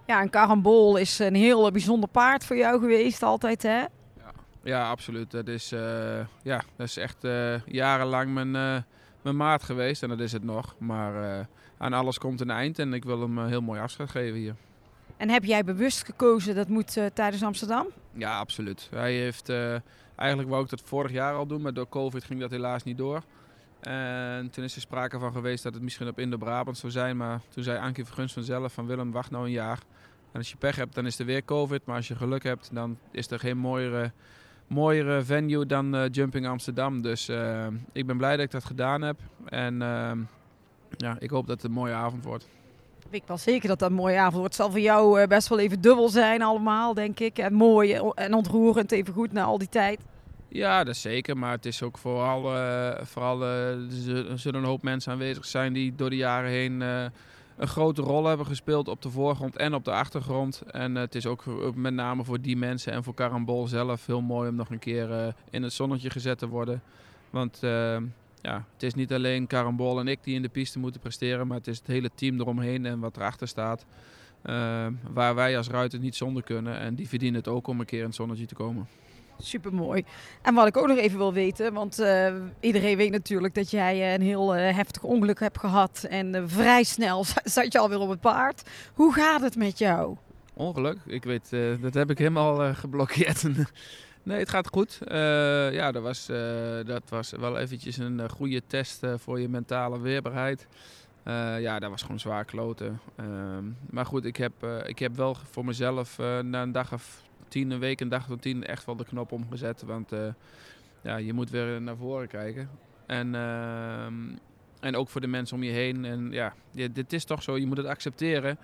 Ja, 0.06 0.20
en 0.20 0.30
Carambol 0.30 0.96
is 0.96 1.18
een 1.18 1.34
heel 1.34 1.70
bijzonder 1.70 2.08
paard 2.08 2.44
voor 2.44 2.56
jou 2.56 2.80
geweest 2.80 3.22
altijd, 3.22 3.62
hè? 3.62 3.84
Ja, 4.62 4.90
absoluut. 4.90 5.30
Dat 5.30 5.48
is, 5.48 5.72
eh, 5.72 5.80
ja, 6.42 6.62
dat 6.76 6.86
is 6.86 6.96
echt 6.96 7.26
jarenlang 7.66 8.34
mijn, 8.34 8.50
mijn 9.22 9.36
maat 9.36 9.62
geweest. 9.62 10.02
En 10.02 10.08
dat 10.08 10.20
is 10.20 10.32
het 10.32 10.44
nog. 10.44 10.74
Maar 10.78 11.46
aan 11.78 11.92
alles 11.92 12.18
komt 12.18 12.40
een 12.40 12.50
eind. 12.50 12.78
En 12.78 12.92
ik 12.92 13.04
wil 13.04 13.20
hem 13.20 13.38
een 13.38 13.48
heel 13.48 13.60
mooi 13.60 13.80
afscheid 13.80 14.10
geven 14.10 14.38
hier. 14.38 14.54
En 15.16 15.28
heb 15.28 15.44
jij 15.44 15.64
bewust 15.64 16.04
gekozen 16.04 16.54
dat 16.54 16.68
moet 16.68 16.98
tijdens 17.14 17.42
Amsterdam? 17.42 17.86
Ja, 18.12 18.38
absoluut. 18.38 18.88
Hij 18.90 19.14
heeft, 19.14 19.48
eigenlijk 20.16 20.48
wou 20.48 20.62
ik 20.62 20.70
dat 20.70 20.82
vorig 20.84 21.12
jaar 21.12 21.34
al 21.34 21.46
doen, 21.46 21.62
maar 21.62 21.74
door 21.74 21.88
COVID 21.88 22.24
ging 22.24 22.40
dat 22.40 22.50
helaas 22.50 22.82
niet 22.82 22.98
door. 22.98 23.22
En 23.82 24.50
toen 24.50 24.64
is 24.64 24.74
er 24.74 24.80
sprake 24.80 25.18
van 25.18 25.32
geweest 25.32 25.62
dat 25.62 25.74
het 25.74 25.82
misschien 25.82 26.08
op 26.08 26.18
Indo-Brabant 26.18 26.78
zou 26.78 26.92
zijn, 26.92 27.16
maar 27.16 27.40
toen 27.48 27.62
zei 27.62 27.78
Ankie 27.78 28.04
Vergunst 28.04 28.34
vanzelf 28.34 28.72
van 28.72 28.86
Willem, 28.86 29.12
wacht 29.12 29.30
nou 29.30 29.44
een 29.44 29.50
jaar. 29.50 29.78
En 30.32 30.38
als 30.38 30.50
je 30.50 30.56
pech 30.56 30.76
hebt, 30.76 30.94
dan 30.94 31.06
is 31.06 31.18
er 31.18 31.26
weer 31.26 31.44
COVID, 31.44 31.84
maar 31.84 31.96
als 31.96 32.08
je 32.08 32.16
geluk 32.16 32.42
hebt, 32.42 32.70
dan 32.72 32.98
is 33.10 33.30
er 33.30 33.38
geen 33.38 33.58
mooiere, 33.58 34.12
mooiere 34.66 35.22
venue 35.22 35.66
dan 35.66 35.94
eh, 35.94 36.08
Jumping 36.10 36.46
Amsterdam. 36.46 37.02
Dus 37.02 37.28
eh, 37.28 37.66
ik 37.92 38.06
ben 38.06 38.16
blij 38.16 38.36
dat 38.36 38.44
ik 38.44 38.50
dat 38.50 38.64
gedaan 38.64 39.02
heb 39.02 39.18
en 39.44 39.82
ehm, 39.82 40.18
ja, 40.96 41.16
ik 41.18 41.30
hoop 41.30 41.46
dat 41.46 41.56
het 41.56 41.64
een 41.64 41.76
mooie 41.76 41.94
avond 41.94 42.24
wordt. 42.24 42.48
Ik 42.98 43.10
weet 43.10 43.28
wel 43.28 43.38
zeker 43.38 43.68
dat 43.68 43.78
dat 43.78 43.90
een 43.90 43.96
mooie 43.96 44.18
avond 44.18 44.36
wordt. 44.36 44.56
Het 44.56 44.62
zal 44.62 44.70
voor 44.70 44.80
jou 44.80 45.20
eh, 45.20 45.28
best 45.28 45.48
wel 45.48 45.58
even 45.58 45.80
dubbel 45.80 46.08
zijn 46.08 46.42
allemaal, 46.42 46.94
denk 46.94 47.20
ik. 47.20 47.38
En 47.38 47.52
mooi 47.52 47.92
en 48.14 48.34
ontroerend 48.34 48.92
even 48.92 49.14
goed 49.14 49.32
na 49.32 49.42
al 49.42 49.58
die 49.58 49.68
tijd. 49.68 50.00
Ja, 50.52 50.84
dat 50.84 50.96
zeker. 50.96 51.36
Maar 51.38 51.52
het 51.52 51.66
is 51.66 51.82
ook 51.82 51.98
vooral, 51.98 52.56
eh, 52.56 53.04
vooral 53.04 53.42
eh, 53.42 53.68
er 54.30 54.38
zullen- 54.38 54.60
een 54.60 54.68
hoop 54.68 54.82
mensen 54.82 55.12
aanwezig 55.12 55.44
zijn 55.44 55.72
die 55.72 55.94
door 55.94 56.10
de 56.10 56.16
jaren 56.16 56.50
heen 56.50 56.82
eh, 56.82 57.04
een 57.56 57.68
grote 57.68 58.02
rol 58.02 58.24
hebben 58.24 58.46
gespeeld 58.46 58.88
op 58.88 59.02
de 59.02 59.10
voorgrond 59.10 59.56
en 59.56 59.74
op 59.74 59.84
de 59.84 59.90
achtergrond. 59.92 60.62
En 60.70 60.94
het 60.94 61.14
is 61.14 61.26
ook, 61.26 61.44
met 61.74 61.94
name 61.94 62.24
voor 62.24 62.40
die 62.40 62.56
mensen 62.56 62.92
en 62.92 63.04
voor 63.04 63.14
Carambol 63.14 63.66
zelf 63.66 64.06
heel 64.06 64.20
mooi 64.20 64.48
om 64.48 64.54
nog 64.54 64.70
een 64.70 64.78
keer 64.78 65.34
in 65.50 65.62
het 65.62 65.72
zonnetje 65.72 66.10
gezet 66.10 66.38
te 66.38 66.48
worden. 66.48 66.82
Want 67.30 67.58
ja, 68.40 68.64
het 68.72 68.82
is 68.82 68.94
niet 68.94 69.12
alleen 69.12 69.46
Carambol 69.46 70.00
en 70.00 70.08
ik 70.08 70.18
die 70.22 70.34
in 70.34 70.42
de 70.42 70.48
piste 70.48 70.78
moeten 70.78 71.00
presteren, 71.00 71.46
maar 71.46 71.56
het 71.56 71.66
is 71.66 71.78
het 71.78 71.86
hele 71.86 72.10
team 72.14 72.40
eromheen 72.40 72.86
en 72.86 72.98
wat 73.00 73.16
erachter 73.16 73.48
staat. 73.48 73.86
waar 75.12 75.34
wij 75.34 75.56
als 75.56 75.68
ruiter 75.68 75.98
niet 75.98 76.16
zonder 76.16 76.42
kunnen. 76.42 76.78
En 76.78 76.94
die 76.94 77.08
verdienen 77.08 77.38
het 77.38 77.48
ook 77.48 77.66
om 77.66 77.80
een 77.80 77.86
keer 77.86 78.00
in 78.00 78.06
het 78.06 78.14
zonnetje 78.14 78.46
te 78.46 78.54
komen. 78.54 78.86
Super 79.38 79.74
mooi. 79.74 80.04
En 80.42 80.54
wat 80.54 80.66
ik 80.66 80.76
ook 80.76 80.86
nog 80.86 80.96
even 80.98 81.18
wil 81.18 81.32
weten, 81.32 81.72
want 81.72 81.98
eh, 81.98 82.34
iedereen 82.60 82.96
weet 82.96 83.10
natuurlijk 83.10 83.54
dat 83.54 83.70
jij 83.70 84.00
eh, 84.02 84.12
een 84.12 84.22
heel 84.22 84.54
eh, 84.54 84.74
heftig 84.74 85.02
ongeluk 85.02 85.40
hebt 85.40 85.58
gehad. 85.58 86.06
En 86.08 86.48
vrij 86.48 86.82
snel 86.82 87.24
za- 87.34 87.40
zat 87.44 87.72
je 87.72 87.78
alweer 87.78 87.98
op 87.98 88.08
het 88.08 88.20
paard. 88.20 88.62
Hoe 88.94 89.12
gaat 89.14 89.40
het 89.40 89.56
met 89.56 89.78
jou? 89.78 90.16
Ongeluk? 90.54 90.98
Ik 91.06 91.24
weet, 91.24 91.50
dat 91.80 91.94
heb 91.94 92.10
ik 92.10 92.18
helemaal 92.18 92.74
geblokkeerd. 92.74 93.42
nee, 94.22 94.38
het 94.38 94.48
gaat 94.48 94.68
goed. 94.68 94.98
Ja, 95.72 95.92
dat 95.92 96.02
was, 96.02 96.26
dat 96.86 97.02
was 97.08 97.30
wel 97.30 97.58
eventjes 97.58 97.96
een 97.96 98.30
goede 98.30 98.62
test 98.66 99.00
voor 99.16 99.40
je 99.40 99.48
mentale 99.48 100.00
weerbaarheid. 100.00 100.66
Ja, 101.58 101.78
dat 101.78 101.90
was 101.90 102.02
gewoon 102.02 102.20
zwaar 102.20 102.44
kloten. 102.44 103.00
Ehm, 103.16 103.64
maar 103.90 104.06
goed, 104.06 104.24
ik 104.24 104.36
heb, 104.36 104.52
ik 104.86 104.98
heb 104.98 105.16
wel 105.16 105.36
voor 105.50 105.64
mezelf 105.64 106.18
na 106.42 106.62
een 106.62 106.72
dag 106.72 106.92
of 106.92 107.22
tien, 107.52 107.70
een 107.70 107.78
week, 107.78 108.00
een 108.00 108.08
dag 108.08 108.30
of 108.30 108.38
tien, 108.38 108.66
echt 108.66 108.84
wel 108.84 108.96
de 108.96 109.04
knop 109.04 109.32
omgezet. 109.32 109.82
Want 109.82 110.12
eh, 110.12 110.28
ja, 111.02 111.16
je 111.16 111.32
moet 111.32 111.50
weer 111.50 111.82
naar 111.82 111.96
voren 111.96 112.28
kijken. 112.28 112.68
En, 113.06 113.34
ehm, 113.34 114.14
en 114.80 114.96
ook 114.96 115.08
voor 115.08 115.20
de 115.20 115.26
mensen 115.26 115.56
om 115.56 115.62
je 115.62 115.70
heen. 115.70 116.04
En 116.04 116.30
ja, 116.30 116.54
dit, 116.92 117.12
is 117.12 117.24
toch 117.24 117.42
zo. 117.42 117.56
Je 117.58 117.66
moet 117.66 117.76
het 117.76 117.86
accepteren. 117.86 118.58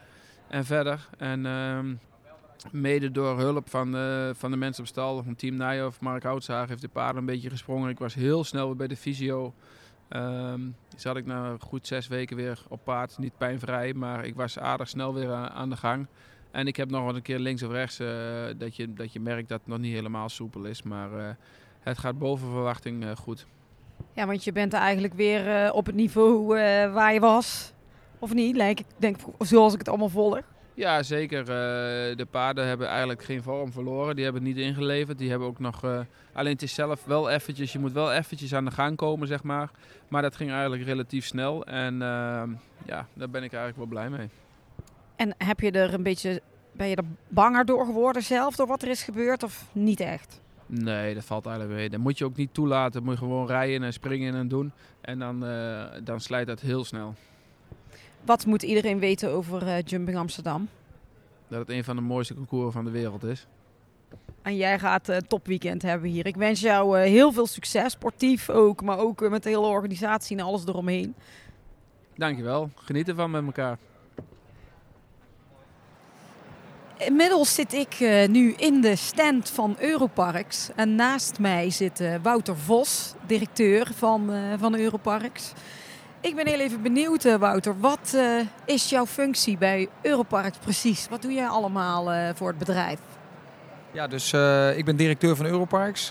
En 0.48 0.64
verder. 0.64 1.08
En 1.18 1.46
ehm, 1.46 1.94
mede 2.72 3.10
door 3.10 3.38
hulp 3.38 3.70
van, 3.70 3.96
eh, 3.96 4.30
van 4.32 4.50
de 4.50 4.56
mensen 4.56 4.82
op 4.82 4.88
stal, 4.88 5.22
van 5.22 5.36
Team 5.36 5.56
Nijhoff, 5.56 6.00
Mark 6.00 6.22
Houtzaag 6.22 6.68
heeft 6.68 6.80
de 6.80 6.88
paarden 6.88 7.16
een 7.20 7.26
beetje 7.26 7.50
gesprongen. 7.50 7.90
Ik 7.90 7.98
was 7.98 8.14
heel 8.14 8.44
snel 8.44 8.66
weer 8.66 8.76
bij 8.76 8.88
de 8.88 8.96
fysio. 8.96 9.54
Ehm 10.08 10.60
zat 10.96 11.16
ik 11.16 11.26
na 11.26 11.56
goed 11.60 11.86
zes 11.86 12.08
weken 12.08 12.36
weer 12.36 12.62
op 12.68 12.84
paard. 12.84 13.18
Niet 13.18 13.36
pijnvrij, 13.38 13.94
maar 13.94 14.24
ik 14.24 14.34
was 14.34 14.58
aardig 14.58 14.88
snel 14.88 15.14
weer 15.14 15.30
a- 15.30 15.50
aan 15.50 15.70
de 15.70 15.76
gang. 15.76 16.06
En 16.58 16.66
ik 16.66 16.76
heb 16.76 16.90
nog 16.90 17.04
wel 17.04 17.14
een 17.14 17.22
keer 17.22 17.38
links 17.38 17.62
of 17.62 17.72
rechts 17.72 17.98
eh, 17.98 18.08
dat, 18.56 18.76
je, 18.76 18.92
dat 18.92 19.12
je 19.12 19.20
merkt 19.20 19.48
dat 19.48 19.58
het 19.58 19.68
nog 19.68 19.78
niet 19.78 19.92
helemaal 19.92 20.28
soepel 20.28 20.64
is. 20.64 20.82
Maar 20.82 21.18
eh, 21.18 21.34
het 21.80 21.98
gaat 21.98 22.18
boven 22.18 22.50
verwachting 22.50 23.04
eh, 23.04 23.16
goed. 23.16 23.46
Ja, 24.12 24.26
want 24.26 24.44
je 24.44 24.52
bent 24.52 24.72
eigenlijk 24.72 25.14
weer 25.14 25.72
op 25.72 25.86
het 25.86 25.94
niveau 25.94 26.46
waar 26.92 27.12
je 27.12 27.20
was. 27.20 27.72
Of 28.18 28.34
niet? 28.34 28.56
Lijkt 28.56 28.80
ik 28.80 28.86
denk 28.96 29.16
zoals 29.38 29.72
ik 29.72 29.78
het 29.78 29.88
allemaal 29.88 30.08
volg. 30.08 30.40
Ja, 30.74 31.02
zeker. 31.02 31.44
De 32.16 32.26
paarden 32.30 32.66
hebben 32.66 32.88
eigenlijk 32.88 33.24
geen 33.24 33.42
vorm 33.42 33.72
verloren. 33.72 34.14
Die 34.14 34.24
hebben 34.24 34.44
het 34.44 34.54
niet 34.54 34.64
ingeleverd. 34.64 35.18
Die 35.18 35.30
hebben 35.30 35.48
ook 35.48 35.58
nog... 35.58 35.84
alleen 36.32 36.52
het 36.52 36.62
is 36.62 36.74
zelf 36.74 37.04
wel 37.04 37.30
eventjes... 37.30 37.72
Je 37.72 37.78
moet 37.78 37.92
wel 37.92 38.12
eventjes 38.12 38.54
aan 38.54 38.64
de 38.64 38.70
gang 38.70 38.96
komen, 38.96 39.28
zeg 39.28 39.42
maar. 39.42 39.70
Maar 40.08 40.22
dat 40.22 40.36
ging 40.36 40.50
eigenlijk 40.50 40.84
relatief 40.84 41.26
snel. 41.26 41.66
En 41.66 42.02
ehm, 42.02 42.50
ja, 42.84 43.06
daar 43.14 43.30
ben 43.30 43.42
ik 43.42 43.52
eigenlijk 43.52 43.76
wel 43.76 43.86
blij 43.86 44.08
mee. 44.10 44.28
En 45.18 45.34
heb 45.38 45.60
je 45.60 45.70
er 45.70 45.94
een 45.94 46.02
beetje, 46.02 46.42
ben 46.72 46.88
je 46.88 46.96
er 46.96 47.04
banger 47.28 47.64
door 47.64 47.84
geworden 47.84 48.22
zelf, 48.22 48.56
door 48.56 48.66
wat 48.66 48.82
er 48.82 48.88
is 48.88 49.02
gebeurd, 49.02 49.42
of 49.42 49.64
niet 49.72 50.00
echt? 50.00 50.40
Nee, 50.66 51.14
dat 51.14 51.24
valt 51.24 51.46
eigenlijk 51.46 51.76
mee. 51.76 51.90
Dat 51.90 52.00
moet 52.00 52.18
je 52.18 52.24
ook 52.24 52.36
niet 52.36 52.54
toelaten. 52.54 52.92
Dat 52.92 53.02
moet 53.02 53.12
je 53.12 53.18
gewoon 53.18 53.46
rijden 53.46 53.82
en 53.82 53.92
springen 53.92 54.34
en 54.34 54.48
doen. 54.48 54.72
En 55.00 55.18
dan, 55.18 55.46
eh, 55.46 55.84
dan 56.04 56.20
slijt 56.20 56.46
dat 56.46 56.60
heel 56.60 56.84
snel. 56.84 57.14
Wat 58.24 58.46
moet 58.46 58.62
iedereen 58.62 58.98
weten 58.98 59.30
over 59.30 59.66
eh, 59.66 59.82
Jumping 59.84 60.16
Amsterdam? 60.16 60.68
Dat 61.48 61.58
het 61.58 61.70
een 61.70 61.84
van 61.84 61.96
de 61.96 62.02
mooiste 62.02 62.34
concours 62.34 62.72
van 62.72 62.84
de 62.84 62.90
wereld 62.90 63.24
is. 63.24 63.46
En 64.42 64.56
jij 64.56 64.78
gaat 64.78 65.08
een 65.08 65.26
topweekend 65.26 65.82
hebben 65.82 66.10
hier. 66.10 66.26
Ik 66.26 66.36
wens 66.36 66.60
jou 66.60 66.98
heel 66.98 67.32
veel 67.32 67.46
succes, 67.46 67.92
sportief 67.92 68.50
ook, 68.50 68.82
maar 68.82 68.98
ook 68.98 69.28
met 69.28 69.42
de 69.42 69.48
hele 69.48 69.66
organisatie 69.66 70.36
en 70.38 70.44
alles 70.44 70.66
eromheen. 70.66 71.14
Dankjewel. 72.14 72.70
Geniet 72.74 73.08
ervan 73.08 73.30
met 73.30 73.44
elkaar. 73.44 73.78
Inmiddels 76.98 77.54
zit 77.54 77.72
ik 77.72 77.94
eh, 78.00 78.28
nu 78.28 78.54
in 78.56 78.80
de 78.80 78.96
stand 78.96 79.50
van 79.50 79.76
Europarks. 79.78 80.68
En 80.74 80.94
naast 80.94 81.38
mij 81.38 81.70
zit 81.70 82.00
eh, 82.00 82.14
Wouter 82.22 82.56
Vos, 82.56 83.14
directeur 83.26 83.90
van, 83.96 84.32
eh, 84.32 84.38
van 84.58 84.76
Europarks. 84.76 85.52
Ik 86.20 86.36
ben 86.36 86.46
heel 86.46 86.58
even 86.58 86.82
benieuwd, 86.82 87.38
Wouter. 87.38 87.80
Wat 87.80 88.16
is 88.64 88.88
jouw 88.88 89.06
functie 89.06 89.58
bij 89.58 89.88
Europarks 90.02 90.58
precies? 90.58 91.08
Wat 91.10 91.22
doe 91.22 91.32
jij 91.32 91.46
allemaal 91.46 92.34
voor 92.34 92.48
het 92.48 92.58
bedrijf? 92.58 92.98
Ja, 93.92 94.06
dus 94.06 94.32
ik 94.76 94.84
ben 94.84 94.96
directeur 94.96 95.36
van 95.36 95.46
Europarks. 95.46 96.10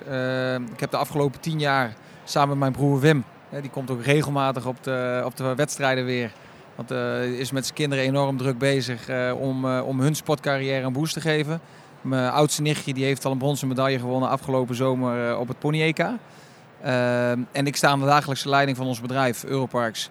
Ik 0.74 0.79
heb 0.79 0.91
de 0.91 0.98
afgelopen 0.98 1.39
tien 1.39 1.60
jaar 1.60 1.94
samen 2.24 2.50
met 2.50 2.58
mijn 2.58 2.72
broer 2.72 3.00
Wim, 3.00 3.24
die 3.62 3.70
komt 3.70 3.91
ook 3.91 4.03
regelmatig 4.03 4.65
op 4.65 4.84
de, 4.84 5.22
op 5.25 5.38
de 5.38 5.56
wedstrijden 5.56 6.06
weer. 6.06 6.32
Want 6.77 6.91
eh 6.91 7.39
is 7.39 7.51
met 7.51 7.63
zijn 7.63 7.77
kinderen 7.77 8.03
enorm 8.03 8.38
druk 8.38 8.57
bezig 8.57 9.07
eh, 9.07 9.34
om, 9.39 9.65
eh, 9.65 9.88
om 9.88 10.00
hun 10.00 10.15
sportcarrière 10.15 10.86
een 10.86 10.93
boost 10.93 11.13
te 11.13 11.22
geven. 11.22 11.60
Mijn 12.01 12.31
oudste 12.31 12.62
nichtje 12.62 12.93
die 12.93 13.03
heeft 13.03 13.25
al 13.25 13.31
een 13.31 13.38
bronzen 13.38 13.67
medaille 13.67 14.00
gewonnen 14.00 14.29
afgelopen 14.29 14.75
zomer 14.75 15.38
op 15.38 15.48
het 15.48 15.60
Pony 15.60 15.81
EK. 15.81 16.00
Eh, 16.00 17.31
en 17.31 17.63
ik 17.63 17.75
sta 17.75 17.89
aan 17.89 18.00
de 18.00 18.05
dagelijkse 18.05 18.50
leiding 18.50 18.77
van 18.77 18.86
ons 18.86 19.01
bedrijf, 19.01 19.43
Europarks. 19.43 20.10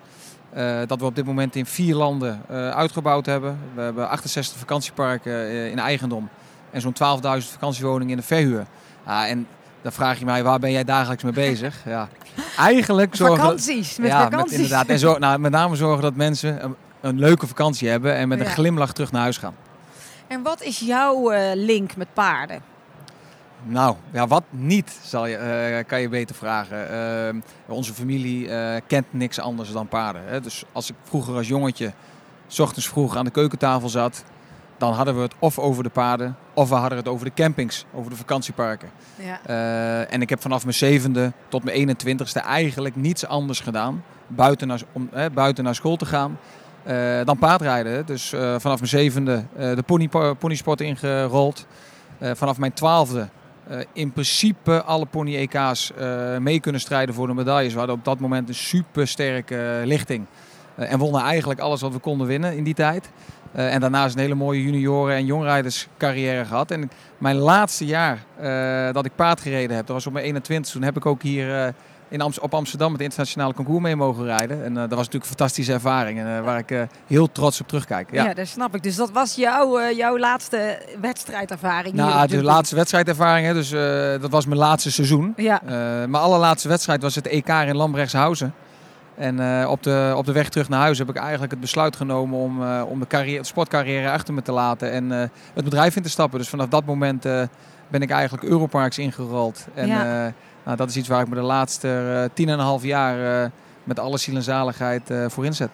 Dat 0.87 1.01
we 1.01 1.05
op 1.05 1.15
dit 1.15 1.25
moment 1.25 1.57
in 1.57 1.67
vier 1.67 1.95
landen 1.95 2.41
uitgebouwd 2.75 3.27
hebben. 3.27 3.59
We 3.75 3.81
hebben 3.81 4.09
68 4.09 4.59
vakantieparken 4.59 5.51
in 5.71 5.79
eigendom 5.79 6.29
en 6.71 6.81
zo'n 6.81 6.93
12.000 6.93 7.51
vakantiewoningen 7.51 8.11
in 8.11 8.17
de 8.17 8.27
verhuur. 8.27 8.67
Ja, 9.07 9.29
en 9.29 9.47
dan 9.83 9.93
vraag 9.93 10.19
je 10.19 10.25
mij, 10.25 10.43
waar 10.43 10.59
ben 10.59 10.73
jij 10.73 10.85
dagelijks 10.85 11.23
mee 11.23 11.33
bezig? 11.33 11.83
Ja, 11.85 12.09
eigenlijk 12.57 13.15
zorgen... 13.15 13.37
Vakanties, 13.37 13.99
met 13.99 14.09
ja, 14.11 14.23
vakanties. 14.23 14.53
inderdaad. 14.53 14.87
En 14.87 14.99
zo, 14.99 15.19
nou, 15.19 15.39
met 15.39 15.51
name 15.51 15.77
zorgen 15.77 16.03
dat 16.03 16.15
mensen 16.15 16.65
een, 16.65 16.75
een 17.01 17.19
leuke 17.19 17.47
vakantie 17.47 17.89
hebben 17.89 18.15
en 18.15 18.29
met 18.29 18.41
een 18.41 18.45
Ja. 18.47 18.51
glimlach 18.51 18.93
terug 18.93 19.13
naar 19.13 19.23
huis 19.23 19.37
gaan. 19.39 19.55
En 20.27 20.43
wat 20.43 20.63
is 20.63 20.79
jouw 20.79 21.31
eh, 21.31 21.51
link 21.55 21.97
met 21.97 22.09
paarden? 22.13 22.61
Nou, 23.63 23.97
ja, 24.13 24.27
wat 24.27 24.43
niet, 24.51 24.99
zal 25.03 25.27
je, 25.27 25.37
eh, 25.37 25.87
kan 25.87 26.01
je 26.01 26.09
beter 26.09 26.35
vragen. 26.35 26.91
Eh, 26.91 27.35
onze 27.67 27.95
familie 27.95 28.49
kent 28.87 29.07
niks 29.11 29.41
anders 29.41 29.73
dan 29.73 29.89
paarden. 29.89 30.23
Hè? 30.27 30.41
Dus 30.41 30.65
als 30.73 30.91
ik 30.91 30.97
vroeger 31.05 31.35
als 31.35 31.49
jongetje, 31.49 31.93
s 32.47 32.59
ochtends 32.59 32.89
vroeg 32.89 33.17
aan 33.17 33.25
de 33.25 33.31
keukentafel 33.31 33.89
zat, 33.89 34.25
dan 34.79 34.93
hadden 34.93 35.15
we 35.17 35.21
het 35.21 35.35
of 35.39 35.59
over 35.59 35.83
de 35.83 35.89
paarden, 35.89 36.37
of 36.55 36.69
we 36.69 36.75
hadden 36.75 36.99
het 36.99 37.09
over 37.09 37.25
de 37.27 37.33
campings, 37.35 37.85
over 37.95 38.11
de 38.11 38.17
vakantieparken. 38.17 38.89
Ja. 39.17 39.41
Eh, 39.47 40.13
en 40.13 40.23
ik 40.23 40.29
heb 40.29 40.41
vanaf 40.41 40.63
mijn 40.63 40.75
zevende 40.75 41.33
tot 41.49 41.65
mijn 41.65 41.77
21ste 41.77 42.41
eigenlijk 42.47 42.97
niets 42.97 43.27
anders 43.27 43.61
gedaan. 43.61 44.05
Buiten 44.27 44.69
naar, 44.69 44.81
om, 44.93 45.09
eh, 45.13 45.25
buiten 45.35 45.65
naar 45.65 45.75
school 45.75 45.97
te 45.97 46.07
gaan. 46.07 46.39
eh, 46.85 47.21
dan 47.25 47.39
paardrijden. 47.39 48.07
Dus 48.07 48.33
eh, 48.33 48.41
vanaf 48.41 48.77
mijn 48.79 48.89
zevende 48.89 49.45
de 49.57 49.83
pony, 49.87 50.09
ponysport 50.39 50.81
ingerold. 50.81 51.67
Vanaf 52.21 52.59
mijn 52.59 52.73
twaalfde 52.73 53.29
in 53.93 54.13
principe 54.13 54.83
alle 54.83 55.07
pony 55.07 55.37
EK's 55.37 55.93
eh, 55.93 56.37
mee 56.37 56.61
kunnen 56.61 56.81
strijden 56.81 57.15
voor 57.15 57.27
de 57.27 57.35
medailles. 57.35 57.73
We 57.73 57.79
hadden 57.79 57.97
op 57.97 58.05
dat 58.05 58.19
moment 58.21 58.49
een 58.49 58.55
super 58.55 59.09
sterke 59.09 59.83
lichting. 59.85 60.27
En 60.75 60.99
wonnen 60.99 61.23
eigenlijk 61.23 61.61
alles 61.61 61.81
wat 61.81 61.93
we 61.93 61.99
konden 61.99 62.27
winnen 62.27 62.57
in 62.57 62.65
die 62.65 62.75
tijd. 62.75 63.11
Eh, 63.57 63.75
en 63.75 63.81
daarnaast 63.81 64.15
een 64.15 64.21
hele 64.21 64.35
mooie 64.35 64.63
junioren- 64.63 65.17
en 65.17 65.27
jongrijderscarrière 65.27 66.45
gehad. 66.45 66.71
En 66.71 66.91
mijn 67.19 67.37
laatste 67.37 67.85
jaar 67.85 68.25
eh, 68.41 68.95
dat 68.95 69.05
ik 69.05 69.13
paard 69.15 69.41
gereden 69.41 69.77
heb, 69.77 69.87
dat 69.87 69.95
was 69.95 70.07
op 70.07 70.13
mijn 70.13 70.25
21. 70.25 70.73
Toen 70.73 70.83
heb 70.83 70.97
ik 70.97 71.07
ook 71.07 71.23
hier 71.23 71.65
eh, 71.65 71.73
in 72.09 72.21
Amst- 72.21 72.41
op 72.41 72.55
Amsterdam 72.55 72.93
het 72.93 73.01
internationale 73.01 73.55
concours 73.55 73.83
mee 73.83 73.97
mogen 73.97 74.25
rijden. 74.25 74.65
En 74.65 74.75
dat 74.75 74.89
was 74.89 74.99
natuurlijk 74.99 75.23
een 75.25 75.29
fantastische 75.29 75.73
ervaring. 75.73 76.19
En, 76.19 76.45
waar 76.45 76.59
ik 76.59 76.87
heel 77.07 77.33
trots 77.33 77.61
op 77.61 77.69
terugkijk. 77.69 78.13
Ja. 78.13 78.25
Ja. 78.25 78.35
dat 78.35 78.47
snap 78.47 78.75
ik. 78.75 78.83
Dus 78.83 78.97
dat 78.97 79.11
was 79.11 79.35
jouw, 79.35 79.91
jouw 79.91 80.19
laatste 80.19 80.83
wedstrijdervaring 81.01 81.95
Nou, 81.95 82.27
de 82.27 82.43
laatste 82.43 82.77
wedstrijdervaring, 82.77 83.47
hè, 83.47 83.55
dus 83.55 83.71
dat 84.21 84.31
was 84.31 84.47
mijn 84.47 84.61
laatste 84.61 84.93
seizoen. 84.93 85.33
Ja. 85.37 85.61
Mijn 86.07 86.15
allerlaatste 86.15 86.69
wedstrijd 86.69 87.03
was 87.03 87.15
het 87.15 87.27
EK 87.27 87.49
in 87.49 87.77
Lambrechtshausen. 87.77 88.55
En 89.17 89.61
eh, 89.61 89.71
op, 89.71 89.83
de, 89.83 90.13
op 90.17 90.27
de 90.27 90.33
weg 90.33 90.49
terug 90.49 90.69
naar 90.69 90.81
huis 90.81 90.99
heb 90.99 91.09
ik 91.09 91.17
eigenlijk 91.17 91.51
het 91.51 91.61
besluit 91.61 91.97
genomen 91.97 92.39
om, 92.39 92.63
eh, 92.63 92.83
om 92.89 93.01
de, 93.01 93.07
carrière, 93.07 93.41
de 93.41 93.47
sportcarrière 93.47 94.11
achter 94.11 94.35
me 94.35 94.43
te 94.43 94.53
laten 94.53 94.91
en 94.91 95.13
eh, 95.13 95.29
het 95.55 95.65
bedrijf 95.65 95.97
in 95.97 96.03
te 96.03 96.09
stappen. 96.09 96.39
Dus 96.39 96.49
vanaf 96.49 96.69
dat 96.69 96.85
moment 96.85 97.23
ben 97.89 98.03
ik 98.03 98.11
eigenlijk 98.11 98.45
Europarks 98.45 98.99
ingerold. 98.99 99.67
En 99.75 99.87
Ja. 99.87 100.33
nou, 100.65 100.77
dat 100.77 100.89
is 100.89 100.97
iets 100.97 101.09
waar 101.09 101.21
ik 101.21 101.29
me 101.29 101.35
de 101.35 101.41
laatste 101.41 102.31
tien 102.35 102.49
en 102.49 102.59
een 102.59 102.65
half 102.65 102.83
jaar 102.83 103.51
met 103.85 103.99
alle 103.99 104.19
ziel 104.19 104.35
en 104.35 104.43
zaligheid 104.43 105.15
voor 105.29 105.45
inzet. 105.45 105.71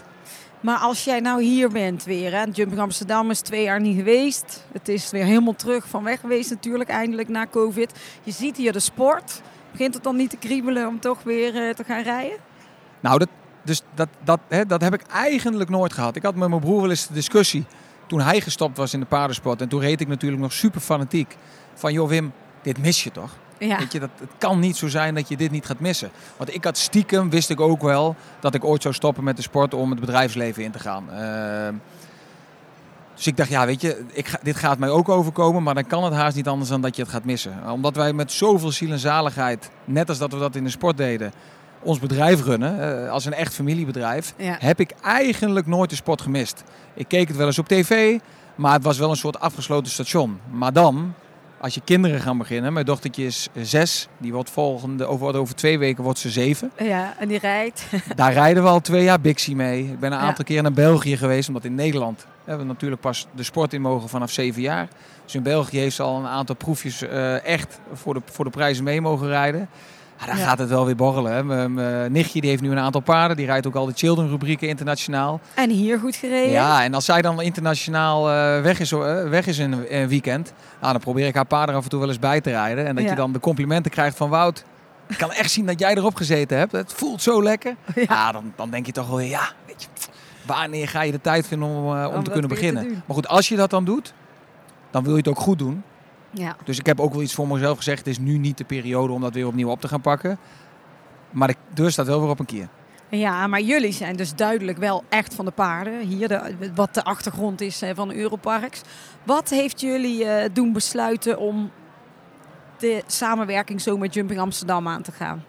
Maar 0.60 0.78
als 0.78 1.04
jij 1.04 1.20
nou 1.20 1.42
hier 1.42 1.68
bent 1.70 2.04
weer, 2.04 2.32
hè? 2.32 2.44
Jumping 2.52 2.80
Amsterdam 2.80 3.30
is 3.30 3.40
twee 3.40 3.62
jaar 3.62 3.80
niet 3.80 3.96
geweest. 3.96 4.66
Het 4.72 4.88
is 4.88 5.10
weer 5.10 5.24
helemaal 5.24 5.54
terug 5.54 5.88
van 5.88 6.04
weg 6.04 6.20
geweest 6.20 6.50
natuurlijk, 6.50 6.90
eindelijk 6.90 7.28
na 7.28 7.46
COVID. 7.46 7.92
Je 8.22 8.32
ziet 8.32 8.56
hier 8.56 8.72
de 8.72 8.80
sport. 8.80 9.40
Begint 9.70 9.94
het 9.94 10.02
dan 10.02 10.16
niet 10.16 10.30
te 10.30 10.36
kriebelen 10.36 10.88
om 10.88 11.00
toch 11.00 11.22
weer 11.22 11.74
te 11.74 11.84
gaan 11.84 12.02
rijden? 12.02 12.36
Nou, 13.02 13.18
dat, 13.18 13.28
dus 13.62 13.82
dat, 13.94 14.08
dat, 14.24 14.40
hè, 14.48 14.66
dat 14.66 14.80
heb 14.80 14.94
ik 14.94 15.02
eigenlijk 15.02 15.70
nooit 15.70 15.92
gehad. 15.92 16.16
Ik 16.16 16.22
had 16.22 16.34
met 16.34 16.48
mijn 16.48 16.60
broer 16.60 16.80
wel 16.80 16.90
eens 16.90 17.06
de 17.06 17.14
discussie 17.14 17.64
toen 18.06 18.20
hij 18.20 18.40
gestopt 18.40 18.76
was 18.76 18.94
in 18.94 19.00
de 19.00 19.06
paardensport. 19.06 19.60
En 19.60 19.68
toen 19.68 19.80
reed 19.80 20.00
ik 20.00 20.08
natuurlijk 20.08 20.42
nog 20.42 20.52
super 20.52 20.80
fanatiek. 20.80 21.36
Van 21.74 21.92
joh 21.92 22.08
Wim, 22.08 22.32
dit 22.62 22.78
mis 22.78 23.04
je 23.04 23.10
toch? 23.10 23.30
Ja. 23.58 23.78
Weet 23.78 23.92
je, 23.92 24.00
dat, 24.00 24.10
het 24.18 24.30
kan 24.38 24.58
niet 24.58 24.76
zo 24.76 24.88
zijn 24.88 25.14
dat 25.14 25.28
je 25.28 25.36
dit 25.36 25.50
niet 25.50 25.66
gaat 25.66 25.80
missen. 25.80 26.10
Want 26.36 26.54
ik 26.54 26.64
had 26.64 26.78
stiekem, 26.78 27.30
wist 27.30 27.50
ik 27.50 27.60
ook 27.60 27.82
wel, 27.82 28.16
dat 28.40 28.54
ik 28.54 28.64
ooit 28.64 28.82
zou 28.82 28.94
stoppen 28.94 29.24
met 29.24 29.36
de 29.36 29.42
sport 29.42 29.74
om 29.74 29.90
het 29.90 30.00
bedrijfsleven 30.00 30.64
in 30.64 30.70
te 30.70 30.78
gaan. 30.78 31.10
Ehm, 31.10 31.74
dus 33.14 33.26
ik 33.26 33.36
dacht, 33.36 33.50
ja, 33.50 33.66
weet 33.66 33.80
je, 33.80 34.04
ik 34.12 34.28
ga, 34.28 34.38
dit 34.42 34.56
gaat 34.56 34.78
mij 34.78 34.88
ook 34.88 35.08
overkomen, 35.08 35.62
maar 35.62 35.74
dan 35.74 35.86
kan 35.86 36.04
het 36.04 36.14
haast 36.14 36.36
niet 36.36 36.48
anders 36.48 36.70
dan 36.70 36.80
dat 36.80 36.96
je 36.96 37.02
het 37.02 37.10
gaat 37.10 37.24
missen. 37.24 37.70
Omdat 37.70 37.96
wij 37.96 38.12
met 38.12 38.32
zoveel 38.32 38.70
ziel 38.72 38.90
en 38.90 38.98
zaligheid, 38.98 39.70
net 39.84 40.08
als 40.08 40.18
dat 40.18 40.32
we 40.32 40.38
dat 40.38 40.56
in 40.56 40.64
de 40.64 40.70
sport 40.70 40.96
deden, 40.96 41.32
ons 41.82 41.98
bedrijf 41.98 42.42
runnen, 42.44 43.04
eh, 43.04 43.10
als 43.10 43.24
een 43.24 43.34
echt 43.34 43.54
familiebedrijf, 43.54 44.34
Ja. 44.36 44.56
heb 44.58 44.80
ik 44.80 44.90
eigenlijk 45.02 45.66
nooit 45.66 45.90
de 45.90 45.96
sport 45.96 46.20
gemist. 46.20 46.62
Ik 46.94 47.08
keek 47.08 47.28
het 47.28 47.36
wel 47.36 47.46
eens 47.46 47.58
op 47.58 47.68
tv, 47.68 48.18
maar 48.54 48.72
het 48.72 48.82
was 48.84 48.98
wel 48.98 49.10
een 49.10 49.16
soort 49.16 49.40
afgesloten 49.40 49.92
station. 49.92 50.40
Maar 50.50 50.72
dan, 50.72 51.14
als 51.60 51.74
je 51.74 51.80
kinderen 51.84 52.20
gaan 52.20 52.38
beginnen, 52.38 52.72
mijn 52.72 52.84
dochtertje 52.86 53.24
is 53.24 53.48
zes, 53.62 54.08
die 54.18 54.32
wordt 54.32 54.50
volgende, 54.50 55.06
over, 55.06 55.36
over 55.36 55.54
twee 55.54 55.78
weken 55.78 56.04
wordt 56.04 56.18
ze 56.18 56.30
zeven. 56.30 56.70
ja, 56.78 57.14
en 57.18 57.28
die 57.28 57.38
rijdt. 57.38 57.84
Daar 58.16 58.32
rijden 58.32 58.62
we 58.62 58.68
al 58.68 58.80
twee 58.80 59.02
jaar 59.04 59.20
Bixie 59.20 59.56
mee. 59.56 59.82
Ik 59.84 59.98
ben 60.00 60.12
een 60.12 60.18
Ja. 60.18 60.24
aantal 60.24 60.44
keer 60.44 60.62
naar 60.62 60.72
België 60.72 61.16
geweest, 61.16 61.48
omdat 61.48 61.64
in 61.64 61.74
Nederland 61.74 62.26
hebben 62.44 62.66
we 62.66 62.72
natuurlijk 62.72 63.00
pas 63.00 63.26
de 63.34 63.42
sport 63.42 63.72
in 63.72 63.80
mogen 63.80 64.08
vanaf 64.08 64.30
zeven 64.30 64.62
jaar. 64.62 64.88
Dus 65.24 65.34
in 65.34 65.42
België 65.42 65.78
heeft 65.78 65.96
ze 65.96 66.02
al 66.02 66.18
een 66.18 66.26
aantal 66.26 66.54
proefjes 66.54 67.02
eh, 67.02 67.44
echt 67.44 67.80
voor 67.92 68.14
de, 68.14 68.20
voor 68.24 68.44
de 68.44 68.50
prijzen 68.50 68.84
mee 68.84 69.00
mogen 69.00 69.28
rijden. 69.28 69.68
Ah, 70.22 70.28
dan 70.28 70.36
Ja. 70.36 70.44
gaat 70.48 70.58
het 70.58 70.68
wel 70.68 70.84
weer 70.86 70.96
borrelen. 70.96 71.32
Hè. 71.32 71.44
Mijn 71.44 71.74
mijn 71.74 72.12
nichtje 72.12 72.40
die 72.40 72.50
heeft 72.50 72.62
nu 72.62 72.70
een 72.70 72.78
aantal 72.78 73.00
paarden. 73.00 73.36
Die 73.36 73.46
rijdt 73.46 73.66
ook 73.66 73.74
al 73.74 73.86
de 73.86 73.92
children 73.94 74.28
rubrieken 74.28 74.68
internationaal. 74.68 75.40
En 75.54 75.70
hier 75.70 75.98
goed 75.98 76.16
gereden. 76.16 76.50
Ja, 76.50 76.84
en 76.84 76.94
als 76.94 77.04
zij 77.04 77.22
dan 77.22 77.40
internationaal 77.42 78.30
eh, 78.30 78.62
weg 78.62 78.80
is, 78.80 78.92
eh, 78.92 79.28
weg 79.28 79.46
is 79.46 79.58
in 79.58 79.72
een 79.72 79.96
een 80.00 80.08
weekend, 80.08 80.52
nou, 80.80 80.92
dan 80.92 81.00
probeer 81.00 81.26
ik 81.26 81.34
haar 81.34 81.46
paarden 81.46 81.74
af 81.74 81.82
en 81.84 81.90
toe 81.90 81.98
wel 82.00 82.08
eens 82.08 82.18
bij 82.18 82.40
te 82.40 82.50
rijden. 82.50 82.86
En 82.86 82.94
dat 82.94 83.04
Ja. 83.04 83.10
je 83.10 83.16
dan 83.16 83.32
de 83.32 83.40
complimenten 83.40 83.90
krijgt 83.90 84.16
van 84.16 84.28
Wout. 84.28 84.64
Ik 85.08 85.18
kan 85.18 85.32
echt 85.32 85.50
zien 85.50 85.66
dat 85.66 85.78
jij 85.80 85.94
erop 85.94 86.14
gezeten 86.14 86.58
hebt. 86.58 86.72
Het 86.72 86.92
voelt 86.92 87.22
zo 87.22 87.42
lekker. 87.42 87.76
Ja, 88.08 88.32
dan, 88.32 88.52
dan 88.56 88.70
denk 88.70 88.86
je 88.86 88.92
toch 88.92 89.08
wel, 89.08 89.20
ja, 89.20 89.50
weet 89.66 89.82
je, 89.82 89.88
wanneer 90.46 90.88
ga 90.88 91.02
je 91.02 91.12
de 91.12 91.20
tijd 91.20 91.46
vinden 91.46 91.68
om, 91.68 91.96
eh, 91.96 92.08
om 92.14 92.22
te 92.24 92.30
kunnen 92.30 92.48
beginnen? 92.48 92.88
maar 93.06 93.16
goed, 93.16 93.28
als 93.28 93.48
je 93.48 93.56
dat 93.56 93.70
dan 93.70 93.84
doet, 93.84 94.14
dan 94.90 95.02
wil 95.02 95.12
je 95.12 95.18
het 95.18 95.28
ook 95.28 95.38
goed 95.38 95.58
doen. 95.58 95.82
Ja. 96.32 96.56
Dus 96.64 96.78
ik 96.78 96.86
heb 96.86 97.00
ook 97.00 97.12
wel 97.12 97.22
iets 97.22 97.34
voor 97.34 97.48
mezelf 97.48 97.76
gezegd. 97.76 97.98
Het 97.98 98.06
is 98.06 98.18
nu 98.18 98.38
niet 98.38 98.58
de 98.58 98.64
periode 98.64 99.12
om 99.12 99.20
dat 99.20 99.34
weer 99.34 99.46
opnieuw 99.46 99.68
op 99.68 99.80
te 99.80 99.88
gaan 99.88 100.00
pakken. 100.00 100.38
Maar 101.30 101.48
de 101.48 101.56
deur 101.74 101.90
staat 101.90 102.06
wel 102.06 102.20
weer 102.20 102.30
op 102.30 102.38
een 102.38 102.46
keer. 102.46 102.68
Ja, 103.08 103.46
maar 103.46 103.60
jullie 103.60 103.92
zijn 103.92 104.16
dus 104.16 104.34
duidelijk 104.34 104.78
wel 104.78 105.04
echt 105.08 105.34
van 105.34 105.44
de 105.44 105.50
paarden. 105.50 106.00
Hier, 106.00 106.28
de, 106.28 106.56
wat 106.74 106.94
de 106.94 107.04
achtergrond 107.04 107.60
is 107.60 107.82
van 107.94 108.12
Europarks. 108.12 108.80
Wat 109.22 109.48
heeft 109.48 109.80
jullie 109.80 110.24
eh, 110.24 110.50
doen 110.52 110.72
besluiten 110.72 111.38
om 111.38 111.70
de 112.78 113.02
samenwerking 113.06 113.80
zo 113.80 113.96
met 113.96 114.14
Jumping 114.14 114.40
Amsterdam 114.40 114.88
aan 114.88 115.02
te 115.02 115.12
gaan? 115.12 115.44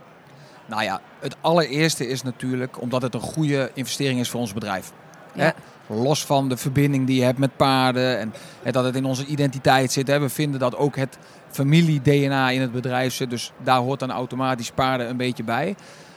Nou 0.65 0.83
ja, 0.83 1.01
het 1.19 1.35
allereerste 1.41 2.07
is 2.07 2.21
natuurlijk 2.21 2.81
omdat 2.81 3.01
het 3.01 3.13
een 3.13 3.21
goede 3.21 3.71
investering 3.73 4.19
is 4.19 4.29
voor 4.29 4.39
ons 4.39 4.53
bedrijf. 4.53 4.91
Ja. 5.33 5.53
Los 5.87 6.25
van 6.25 6.49
de 6.49 6.57
verbinding 6.57 7.07
die 7.07 7.15
je 7.17 7.23
hebt 7.23 7.37
met 7.37 7.55
paarden 7.55 8.19
en 8.19 8.33
dat 8.71 8.83
het 8.83 8.95
in 8.95 9.05
onze 9.05 9.25
identiteit 9.25 9.91
zit. 9.91 10.07
We 10.07 10.29
vinden 10.29 10.59
dat 10.59 10.75
ook 10.75 10.95
het 10.95 11.17
familie-DNA 11.49 12.49
in 12.49 12.61
het 12.61 12.71
bedrijf 12.71 13.13
zit. 13.13 13.29
Dus 13.29 13.51
daar 13.63 13.79
hoort 13.79 13.99
dan 13.99 14.11
automatisch 14.11 14.71
paarden 14.71 15.09
een 15.09 15.17
beetje 15.17 15.43
bij. 15.43 15.75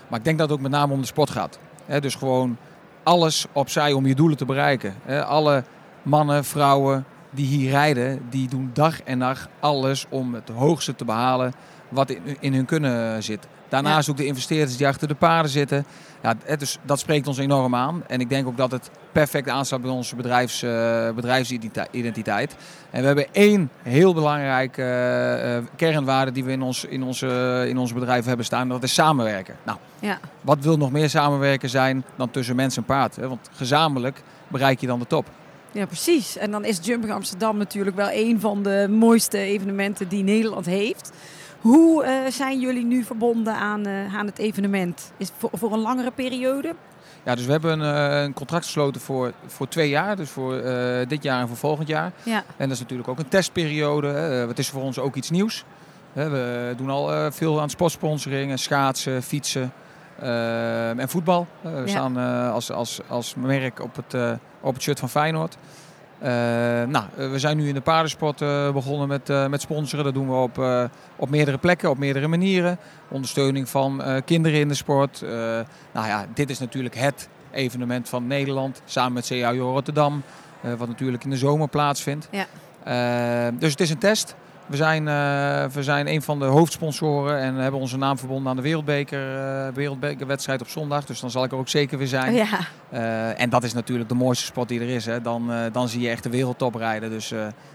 Maar 0.08 0.18
ik 0.18 0.24
denk 0.24 0.38
dat 0.38 0.48
het 0.48 0.56
ook 0.56 0.62
met 0.62 0.72
name 0.72 0.92
om 0.92 1.00
de 1.00 1.06
sport 1.06 1.30
gaat. 1.30 1.58
Dus 2.00 2.14
gewoon 2.14 2.56
alles 3.02 3.46
opzij 3.52 3.92
om 3.92 4.06
je 4.06 4.14
doelen 4.14 4.36
te 4.36 4.44
bereiken. 4.44 4.94
Alle 5.26 5.64
mannen, 6.02 6.44
vrouwen 6.44 7.04
die 7.30 7.46
hier 7.46 7.70
rijden, 7.70 8.22
die 8.30 8.48
doen 8.48 8.70
dag 8.72 9.02
en 9.02 9.18
nacht 9.18 9.48
alles 9.60 10.06
om 10.08 10.34
het 10.34 10.48
hoogste 10.48 10.94
te 10.94 11.04
behalen 11.04 11.52
wat 11.88 12.16
in 12.40 12.54
hun 12.54 12.64
kunnen 12.64 13.22
zit. 13.22 13.46
Daarnaast 13.68 14.10
ook 14.10 14.16
de 14.16 14.26
investeerders 14.26 14.76
die 14.76 14.86
achter 14.86 15.08
de 15.08 15.14
paarden 15.14 15.50
zitten. 15.50 15.86
Ja, 16.22 16.34
het 16.44 16.62
is, 16.62 16.78
dat 16.82 16.98
spreekt 16.98 17.26
ons 17.26 17.38
enorm 17.38 17.74
aan. 17.74 18.02
En 18.06 18.20
ik 18.20 18.28
denk 18.28 18.46
ook 18.46 18.56
dat 18.56 18.70
het 18.70 18.90
perfect 19.12 19.48
aansluit 19.48 19.82
bij 19.82 19.90
onze 19.90 20.16
bedrijfs, 20.16 20.62
eh, 20.62 21.10
bedrijfsidentiteit. 21.10 22.56
En 22.90 23.00
we 23.00 23.06
hebben 23.06 23.26
één 23.32 23.70
heel 23.82 24.14
belangrijke 24.14 24.82
eh, 24.82 25.56
eh, 25.56 25.64
kernwaarde 25.76 26.32
die 26.32 26.44
we 26.44 26.52
in 26.52 26.62
ons, 26.62 26.84
in, 26.84 27.02
onze, 27.02 27.64
in 27.68 27.78
ons 27.78 27.92
bedrijf 27.92 28.24
hebben 28.24 28.46
staan. 28.46 28.68
Dat 28.68 28.82
is 28.82 28.94
samenwerken. 28.94 29.56
Nou, 29.62 29.78
Ja. 29.98 30.18
wat 30.40 30.58
wil 30.60 30.76
nog 30.76 30.90
meer 30.90 31.10
samenwerken 31.10 31.68
zijn 31.68 32.04
dan 32.16 32.30
tussen 32.30 32.56
mens 32.56 32.76
en 32.76 32.84
paard? 32.84 33.16
Hè? 33.16 33.28
Want 33.28 33.50
gezamenlijk 33.52 34.22
bereik 34.48 34.80
je 34.80 34.86
dan 34.86 34.98
de 34.98 35.06
top. 35.06 35.26
Ja, 35.72 35.86
precies. 35.86 36.36
En 36.36 36.50
dan 36.50 36.64
is 36.64 36.78
Jumping 36.82 37.12
Amsterdam 37.12 37.56
natuurlijk 37.56 37.96
wel 37.96 38.10
een 38.12 38.40
van 38.40 38.62
de 38.62 38.86
mooiste 38.90 39.38
evenementen 39.38 40.08
die 40.08 40.22
Nederland 40.22 40.66
heeft. 40.66 41.12
Hoe 41.60 42.04
eh, 42.04 42.30
zijn 42.30 42.60
jullie 42.60 42.84
nu 42.84 43.04
verbonden 43.04 43.54
aan, 43.54 43.86
eh, 43.86 44.16
aan 44.16 44.26
het 44.26 44.38
evenement? 44.38 45.12
Is 45.16 45.30
voor, 45.38 45.50
voor 45.52 45.72
een 45.72 45.78
langere 45.80 46.10
periode? 46.10 46.74
Ja, 47.24 47.34
dus 47.34 47.44
we 47.46 47.52
hebben 47.52 47.80
een, 47.80 47.94
eh, 48.16 48.22
een 48.22 48.32
contract 48.34 48.64
gesloten 48.64 49.00
voor, 49.00 49.32
voor 49.46 49.68
twee 49.68 49.88
jaar. 49.88 50.16
Dus 50.16 50.30
voor 50.30 50.62
dit 51.08 51.22
jaar 51.22 51.40
en 51.40 51.48
voor 51.48 51.56
volgend 51.56 51.88
jaar. 51.88 52.12
Ja. 52.22 52.36
En 52.56 52.68
dat 52.68 52.70
is 52.70 52.80
natuurlijk 52.80 53.08
ook 53.08 53.18
een 53.18 53.28
testperiode. 53.28 54.06
Het 54.48 54.58
is 54.58 54.68
voor 54.68 54.82
ons 54.82 54.98
ook 54.98 55.14
iets 55.14 55.30
nieuws. 55.30 55.64
We 56.12 56.74
doen 56.76 56.90
al 56.90 57.32
veel 57.32 57.60
aan 57.60 57.70
sportsponsoring, 57.70 58.50
en 58.50 58.58
schaatsen, 58.58 59.22
fietsen 59.22 59.72
en 60.98 61.08
voetbal. 61.08 61.46
We 61.60 61.70
Ja. 61.70 61.86
staan 61.86 62.16
als, 62.52 62.70
als, 62.72 63.00
als 63.08 63.34
merk 63.34 63.80
op 63.80 63.96
het, 63.96 64.38
op 64.60 64.74
het 64.74 64.82
shirt 64.82 64.98
van 64.98 65.08
Feyenoord. 65.10 65.56
Eh, 66.26 66.32
nou, 66.88 67.04
eh, 67.16 67.30
we 67.30 67.38
zijn 67.38 67.56
nu 67.56 67.68
in 67.68 67.74
de 67.74 67.80
paardensport 67.80 68.40
eh, 68.40 68.72
begonnen 68.72 69.08
met, 69.08 69.28
met 69.50 69.60
sponsoren. 69.60 70.04
Dat 70.04 70.14
doen 70.14 70.28
we 70.28 70.34
op, 70.34 70.88
op 71.16 71.30
meerdere 71.30 71.58
plekken, 71.58 71.90
op 71.90 71.98
meerdere 71.98 72.26
manieren. 72.26 72.78
Ondersteuning 73.08 73.68
van 73.68 74.02
kinderen 74.24 74.60
in 74.60 74.68
de 74.68 74.74
sport. 74.74 75.20
Nou 75.92 76.06
ja, 76.06 76.26
dit 76.34 76.50
is 76.50 76.58
natuurlijk 76.58 76.94
het 76.94 77.28
evenement 77.50 78.08
van 78.08 78.26
Nederland. 78.26 78.82
Samen 78.84 79.12
met 79.12 79.26
CAO 79.26 79.72
Rotterdam. 79.72 80.22
wat 80.76 80.88
natuurlijk 80.88 81.24
in 81.24 81.30
de 81.30 81.36
zomer 81.36 81.68
plaatsvindt. 81.68 82.28
Ja. 82.30 83.50
Dus 83.50 83.70
het 83.70 83.80
is 83.80 83.90
een 83.90 83.98
test. 83.98 84.34
We 84.66 84.76
zijn, 84.76 85.08
eh, 85.08 85.64
we 85.74 85.82
zijn 85.82 86.08
een 86.08 86.22
van 86.22 86.38
de 86.38 86.44
hoofdsponsoren 86.44 87.38
en 87.38 87.54
hebben 87.54 87.80
onze 87.80 87.96
naam 87.96 88.18
verbonden 88.18 88.50
aan 88.50 88.56
de 88.56 88.62
Wereldbeker, 88.62 89.36
eh, 89.36 89.74
Wereldbekerwedstrijd 89.74 90.60
op 90.60 90.68
zondag. 90.68 91.04
Dus 91.04 91.20
dan 91.20 91.30
zal 91.30 91.44
ik 91.44 91.52
er 91.52 91.58
ook 91.58 91.68
zeker 91.68 91.98
weer 91.98 92.06
zijn. 92.06 92.34
Ja. 92.34 92.58
Eh, 92.90 93.40
en 93.40 93.50
dat 93.50 93.64
is 93.64 93.72
natuurlijk 93.72 94.08
de 94.08 94.14
mooiste 94.14 94.44
sport 94.44 94.68
die 94.68 94.80
er 94.80 94.88
is. 94.88 95.06
Hè. 95.06 95.20
Dan, 95.20 95.50
dan 95.72 95.88
zie 95.88 96.00
je 96.00 96.08
echt 96.08 96.22
de 96.22 96.30
wereldtop 96.30 96.74
rijden. 96.74 97.10
Dus 97.10 97.30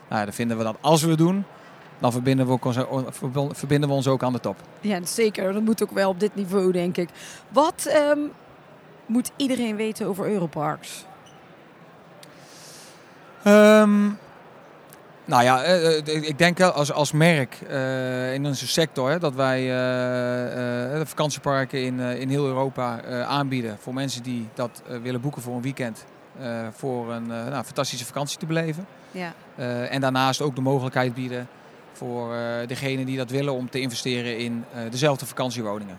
nou 0.09 0.25
dan 0.25 0.33
vinden 0.33 0.57
we 0.57 0.63
dat 0.63 0.77
als 0.81 1.01
we 1.03 1.09
het 1.09 1.17
doen, 1.17 1.45
dan 1.99 2.11
verbinden 2.11 2.45
we, 2.45 2.51
ook 2.51 2.73
verbinden 3.51 3.89
we 3.89 3.95
ons 3.95 4.07
ook 4.07 4.23
aan 4.23 4.33
de 4.33 4.39
top. 4.39 4.55
ja, 4.81 4.99
zeker. 5.03 5.53
Dat 5.53 5.61
moet 5.61 5.83
ook 5.83 5.91
wel 5.91 6.09
op 6.09 6.19
dit 6.19 6.35
niveau, 6.35 6.71
denk 6.71 6.97
ik. 6.97 7.09
Wat 7.49 7.85
ehm, 7.89 8.19
moet 9.05 9.31
iedereen 9.35 9.75
weten 9.75 10.07
over 10.07 10.31
Europarks? 10.31 11.05
Ehm, 13.43 14.09
nou 15.31 15.43
ja, 15.43 15.63
eh, 15.63 15.97
eh, 15.97 16.23
ik 16.23 16.37
denk 16.37 16.61
als, 16.61 16.91
als 16.91 17.11
merk 17.11 17.57
eh, 17.69 18.33
in 18.33 18.45
onze 18.45 18.67
sector 18.67 19.19
dat 19.19 19.33
wij 19.33 19.61
de 20.97 21.03
vakantieparken 21.05 21.83
in, 21.83 21.99
in 21.99 22.29
heel 22.29 22.45
Europa 22.45 23.03
aanbieden 23.23 23.77
voor 23.79 23.93
mensen 23.93 24.23
die 24.23 24.47
dat 24.53 24.81
willen 25.01 25.21
boeken 25.21 25.41
voor 25.41 25.55
een 25.55 25.61
weekend. 25.61 26.05
voor 26.71 27.11
een 27.11 27.27
nou, 27.27 27.63
fantastische 27.63 28.05
vakantie 28.05 28.37
te 28.37 28.45
beleven. 28.45 28.85
Ja. 29.11 29.33
En 29.89 30.01
daarnaast 30.01 30.41
ook 30.41 30.55
de 30.55 30.61
mogelijkheid 30.61 31.13
bieden 31.13 31.47
voor 31.93 32.35
degenen 32.67 33.05
die 33.05 33.17
dat 33.17 33.29
willen 33.29 33.53
om 33.53 33.69
te 33.69 33.79
investeren 33.79 34.37
in 34.37 34.65
dezelfde 34.89 35.25
vakantiewoningen. 35.25 35.97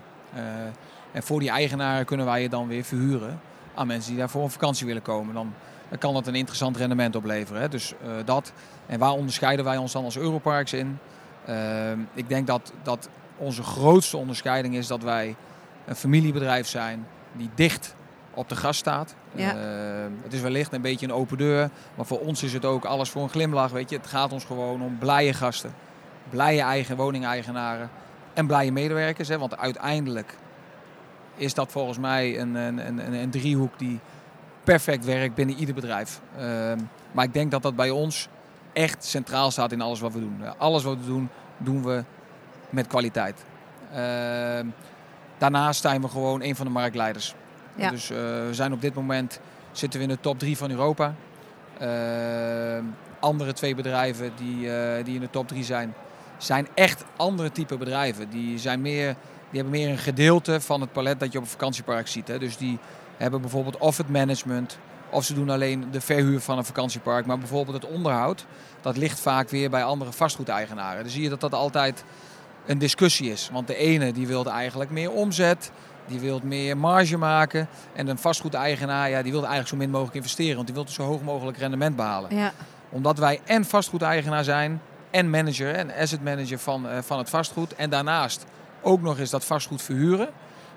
En 1.11 1.23
voor 1.23 1.39
die 1.39 1.49
eigenaren 1.49 2.05
kunnen 2.05 2.25
wij 2.25 2.41
je 2.41 2.49
dan 2.49 2.67
weer 2.67 2.83
verhuren 2.83 3.39
aan 3.73 3.87
mensen 3.87 4.09
die 4.09 4.19
daar 4.19 4.29
voor 4.29 4.43
een 4.43 4.49
vakantie 4.49 4.85
willen 4.85 5.01
komen. 5.01 5.33
Dan, 5.33 5.53
dan 5.93 6.01
kan 6.01 6.13
dat 6.13 6.27
een 6.27 6.35
interessant 6.35 6.77
rendement 6.77 7.15
opleveren. 7.15 7.61
Hè? 7.61 7.69
Dus 7.69 7.93
eh, 8.03 8.09
dat. 8.25 8.53
En 8.85 8.99
waar 8.99 9.11
onderscheiden 9.11 9.65
wij 9.65 9.77
ons 9.77 9.91
dan 9.91 10.03
als 10.03 10.17
Europarks 10.17 10.73
in? 10.73 10.97
Eh, 11.45 11.91
ik 12.13 12.29
denk 12.29 12.47
dat, 12.47 12.73
dat 12.83 13.09
onze 13.37 13.63
grootste 13.63 14.17
onderscheiding 14.17 14.75
is 14.75 14.87
dat 14.87 15.03
wij 15.03 15.35
een 15.85 15.95
familiebedrijf 15.95 16.67
zijn 16.67 17.07
die 17.33 17.49
dicht 17.55 17.95
op 18.33 18.49
de 18.49 18.55
gast 18.55 18.79
staat. 18.79 19.15
Ja. 19.31 19.49
Eh, 19.55 20.11
het 20.23 20.33
is 20.33 20.41
wellicht 20.41 20.73
een 20.73 20.81
beetje 20.81 21.05
een 21.05 21.13
open 21.13 21.37
deur, 21.37 21.69
maar 21.95 22.05
voor 22.05 22.19
ons 22.19 22.43
is 22.43 22.53
het 22.53 22.65
ook 22.65 22.85
alles 22.85 23.09
voor 23.09 23.23
een 23.23 23.29
glimlach. 23.29 23.71
Weet 23.71 23.89
je? 23.89 23.95
Het 23.97 24.07
gaat 24.07 24.33
ons 24.33 24.45
gewoon 24.45 24.81
om 24.81 24.97
blije 24.97 25.33
gasten, 25.33 25.73
blije 26.29 26.61
eigen 26.61 26.95
woningeigenaren 26.97 27.89
en 28.33 28.47
blije 28.47 28.71
medewerkers. 28.71 29.27
Hè? 29.27 29.37
Want 29.37 29.57
uiteindelijk 29.57 30.35
is 31.35 31.53
dat 31.53 31.71
volgens 31.71 31.97
mij 31.97 32.39
een, 32.39 32.55
een, 32.55 32.77
een- 32.87 33.13
een 33.13 33.29
driehoek 33.29 33.79
die 33.79 33.99
perfect 34.63 35.05
werkt 35.05 35.35
binnen 35.35 35.55
ieder 35.55 35.75
bedrijf. 35.75 36.21
Ehm, 36.37 36.79
maar 37.11 37.25
ik 37.25 37.33
denk 37.33 37.51
dat 37.51 37.61
dat 37.61 37.75
bij 37.75 37.89
ons 37.89 38.27
echt 38.73 39.05
centraal 39.05 39.51
staat 39.51 39.71
in 39.71 39.81
alles 39.81 39.99
wat 39.99 40.13
we 40.13 40.19
doen. 40.19 40.57
Alles 40.57 40.83
wat 40.83 40.97
we 40.97 41.05
doen, 41.05 41.29
doen 41.57 41.83
we 41.83 42.03
met 42.69 42.87
kwaliteit. 42.87 43.43
Ehm, 43.93 44.65
daarnaast 45.37 45.81
zijn 45.81 46.01
we 46.01 46.07
gewoon 46.07 46.41
een 46.41 46.55
van 46.55 46.65
de 46.65 46.71
marktleiders. 46.71 47.35
Ja. 47.75 47.89
Dus 47.89 48.09
eh, 48.09 48.17
we 48.17 48.49
zijn 48.51 48.73
op 48.73 48.81
dit 48.81 48.93
moment 48.93 49.39
zitten 49.71 49.99
we 49.99 50.05
in 50.05 50.11
de 50.11 50.19
top 50.19 50.39
3 50.39 50.57
van 50.57 50.71
Europa. 50.71 51.13
Ehm, 51.79 52.83
andere 53.19 53.53
twee 53.53 53.75
bedrijven 53.75 54.31
die, 54.35 54.71
eh, 54.71 55.05
die 55.05 55.15
in 55.15 55.21
de 55.21 55.29
top 55.29 55.47
3 55.47 55.63
zijn, 55.63 55.93
zijn 56.37 56.67
echt 56.73 57.03
andere 57.15 57.51
type 57.51 57.77
bedrijven. 57.77 58.29
Die, 58.29 58.59
zijn 58.59 58.81
meer, 58.81 59.15
die 59.49 59.61
hebben 59.61 59.79
meer 59.79 59.89
een 59.89 59.97
gedeelte 59.97 60.61
van 60.61 60.81
het 60.81 60.91
palet 60.91 61.19
dat 61.19 61.31
je 61.31 61.37
op 61.37 61.43
een 61.43 61.49
vakantiepark 61.49 62.07
ziet. 62.07 62.27
Hè. 62.27 62.39
Dus 62.39 62.57
die 62.57 62.79
hebben 63.17 63.41
bijvoorbeeld 63.41 63.77
of 63.77 63.97
het 63.97 64.09
management, 64.09 64.77
of 65.09 65.23
ze 65.23 65.33
doen 65.33 65.49
alleen 65.49 65.87
de 65.91 66.01
verhuur 66.01 66.39
van 66.39 66.57
een 66.57 66.65
vakantiepark. 66.65 67.25
Maar 67.25 67.37
bijvoorbeeld 67.37 67.81
het 67.83 67.91
onderhoud, 67.91 68.45
dat 68.81 68.97
ligt 68.97 69.19
vaak 69.19 69.49
weer 69.49 69.69
bij 69.69 69.83
andere 69.83 70.11
vastgoedeigenaren. 70.11 71.01
Dan 71.03 71.11
zie 71.11 71.23
je 71.23 71.29
dat 71.29 71.41
dat 71.41 71.53
altijd 71.53 72.03
een 72.65 72.77
discussie 72.77 73.31
is. 73.31 73.49
Want 73.51 73.67
de 73.67 73.75
ene 73.75 74.13
die 74.13 74.27
wil 74.27 74.45
eigenlijk 74.45 74.89
meer 74.89 75.11
omzet, 75.11 75.71
die 76.07 76.19
wil 76.19 76.39
meer 76.43 76.77
marge 76.77 77.17
maken. 77.17 77.67
En 77.93 78.07
een 78.07 78.17
vastgoedeigenaar 78.17 79.09
ja, 79.09 79.21
die 79.21 79.31
wil 79.31 79.41
eigenlijk 79.41 79.69
zo 79.69 79.75
min 79.77 79.89
mogelijk 79.89 80.15
investeren. 80.15 80.55
Want 80.55 80.67
die 80.67 80.75
wil 80.75 80.87
zo 80.87 81.03
hoog 81.03 81.21
mogelijk 81.21 81.57
rendement 81.57 81.95
behalen 81.95 82.35
Ja. 82.35 82.51
omdat 82.89 83.17
wij 83.17 83.41
en 83.45 83.65
vastgoedeigenaar 83.65 84.43
zijn 84.43 84.81
en 85.11 85.29
manager 85.29 85.75
en 85.75 85.91
asset 85.95 86.23
manager 86.23 86.59
van, 86.59 86.87
eh, 86.89 86.97
van 87.01 87.17
het 87.17 87.29
vastgoed. 87.29 87.75
En 87.75 87.89
daarnaast 87.89 88.45
ook 88.81 89.01
nog 89.01 89.19
eens 89.19 89.29
dat 89.29 89.45
vastgoed 89.45 89.81
verhuren. 89.81 90.29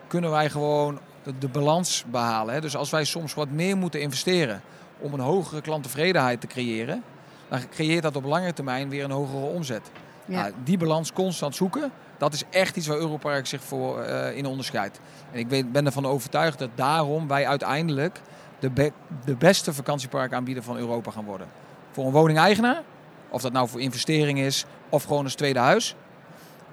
Kunnen 0.06 0.30
wij 0.30 0.50
gewoon 0.50 0.98
de, 1.26 1.38
de 1.38 1.48
balans 1.48 2.04
behalen. 2.10 2.54
Hè. 2.54 2.60
Dus 2.60 2.76
als 2.76 2.90
wij 2.90 3.04
soms 3.04 3.34
wat 3.34 3.50
meer 3.50 3.76
moeten 3.76 4.00
investeren 4.00 4.60
om 4.98 5.12
een 5.12 5.20
hogere 5.20 5.60
klanttevredenheid 5.60 6.40
te 6.40 6.46
creëren. 6.46 7.02
Dan 7.48 7.68
creëert 7.70 8.02
dat 8.02 8.16
op 8.16 8.24
lange 8.24 8.52
termijn 8.52 8.88
weer 8.88 9.04
een 9.04 9.10
hogere 9.10 9.44
omzet. 9.44 9.90
Ja. 10.24 10.40
Nou, 10.40 10.52
die 10.64 10.78
balans 10.78 11.12
constant 11.12 11.56
zoeken, 11.56 11.92
dat 12.18 12.32
is 12.32 12.42
echt 12.50 12.76
iets 12.76 12.86
waar 12.86 12.96
Europark 12.96 13.46
zich 13.46 13.62
voor 13.62 14.00
eh, 14.00 14.36
in 14.36 14.46
onderscheidt. 14.46 15.00
En 15.32 15.38
ik 15.38 15.48
weet, 15.48 15.72
ben 15.72 15.86
ervan 15.86 16.06
overtuigd 16.06 16.58
dat 16.58 16.70
daarom 16.74 17.28
wij 17.28 17.46
uiteindelijk 17.46 18.20
de, 18.58 18.70
be- 18.70 18.92
de 19.24 19.34
beste 19.34 19.72
vakantieparkaanbieder 19.72 20.62
van 20.62 20.76
Europa 20.76 21.10
gaan 21.10 21.24
worden. 21.24 21.46
Voor 21.90 22.06
een 22.06 22.12
woningeigenaar, 22.12 22.82
of 23.28 23.42
dat 23.42 23.52
nou 23.52 23.68
voor 23.68 23.80
investering 23.80 24.38
is, 24.38 24.64
of 24.88 25.04
gewoon 25.04 25.24
als 25.24 25.34
tweede 25.34 25.58
huis. 25.58 25.94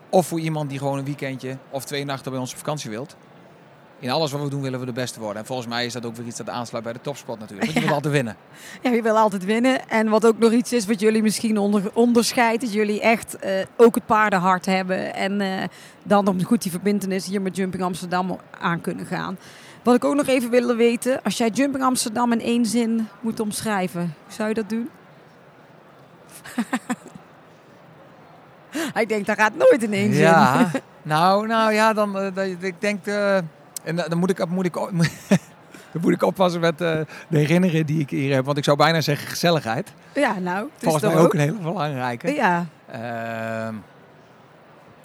Of 0.10 0.28
voor 0.28 0.40
iemand 0.40 0.70
die 0.70 0.78
gewoon 0.78 0.98
een 0.98 1.06
weekendje 1.06 1.58
of 1.70 1.86
twee 1.86 2.06
nachten 2.06 2.32
bij 2.32 2.40
ons 2.40 2.52
op 2.52 2.58
vakantie 2.58 2.90
wilt. 2.90 3.16
In 4.04 4.10
alles 4.10 4.32
wat 4.32 4.42
we 4.42 4.50
doen 4.50 4.62
willen 4.62 4.80
we 4.80 4.86
de 4.86 4.92
beste 4.92 5.20
worden. 5.20 5.38
En 5.38 5.46
volgens 5.46 5.68
mij 5.68 5.86
is 5.86 5.94
dat 5.94 6.06
ook 6.06 6.16
weer 6.16 6.26
iets 6.26 6.38
dat 6.38 6.50
aansluit 6.50 6.84
bij 6.84 6.94
de 6.94 7.02
topspot 7.02 7.40
natuurlijk. 7.40 7.72
Want 7.72 7.74
je 7.74 7.84
wilt 7.84 7.96
altijd 7.96 8.14
winnen. 8.14 8.36
Ja, 8.82 8.92
je 8.92 9.02
wil 9.02 9.18
altijd 9.18 9.46
winnen. 9.46 9.90
En 9.90 10.10
wat 10.10 10.26
ook 10.26 10.40
nog 10.40 10.52
iets 10.52 10.74
is 10.74 10.86
wat 10.86 11.00
jullie 11.00 11.22
misschien 11.22 11.58
onder, 11.58 11.92
onderscheidt, 11.94 12.64
is 12.64 12.74
jullie 12.74 13.02
echt 13.02 13.36
eh, 13.36 13.52
ook 13.78 13.96
het 13.96 14.06
paardenhart 14.06 14.66
hebben. 14.66 15.14
En 15.14 15.42
eh, 15.42 15.64
dan 16.04 16.24
nog 16.24 16.44
goed 16.44 16.62
die 16.62 16.72
verbindenis 16.72 17.26
hier 17.26 17.42
met 17.42 17.56
Jumping 17.56 17.84
Amsterdam 17.84 18.40
aan 18.60 18.82
kunnen 18.82 19.06
gaan. 19.06 19.38
Wat 19.84 19.96
ik 19.96 20.04
ook 20.04 20.16
nog 20.16 20.28
even 20.28 20.50
wilde 20.50 20.76
weten, 20.76 21.24
als 21.24 21.38
jij 21.38 21.50
Jumping 21.50 21.84
Amsterdam 21.84 22.32
in 22.32 22.42
één 22.42 22.66
zin 22.66 23.08
moet 23.20 23.40
omschrijven, 23.40 24.16
hoe 24.24 24.34
zou 24.34 24.50
je 24.50 24.56
dat 24.56 24.70
doen? 24.70 24.90
Hij 28.94 29.06
denkt, 29.06 29.28
dat 29.28 29.38
gaat 29.38 29.56
nooit 29.56 29.84
in 29.84 29.94
één 29.94 30.14
Ja, 30.14 30.70
zin. 30.72 30.82
nou, 31.02 31.48
nou 31.48 31.74
ja, 31.74 31.94
dan 31.94 32.20
eh, 32.20 32.52
ik 32.60 32.82
denk, 32.82 33.06
en 33.84 33.96
dan 33.96 34.18
moet 34.18 34.30
ik, 34.30 34.48
moet 34.48 34.66
ik, 34.66 34.74
dan 35.92 36.02
moet 36.02 36.14
ik 36.14 36.24
oppassen 36.24 36.62
met 36.62 36.82
eh, 36.82 37.00
de 37.28 37.38
herinneringen 37.38 37.86
die 37.86 38.00
ik 38.00 38.10
hier 38.10 38.34
heb. 38.34 38.46
Want 38.46 38.58
ik 38.58 38.64
zou 38.64 38.78
bijna 38.78 39.02
zeggen 39.02 39.28
gezelligheid. 39.28 39.94
Ja, 40.14 40.40
nou, 40.40 40.64
het 40.64 40.72
is 40.76 40.90
Volgens 40.90 41.14
mij 41.14 41.18
ook 41.18 41.34
een 41.34 41.40
hele 41.40 41.60
belangrijke. 41.62 42.32
Ja, 42.32 42.66
Ehm, 42.94 43.76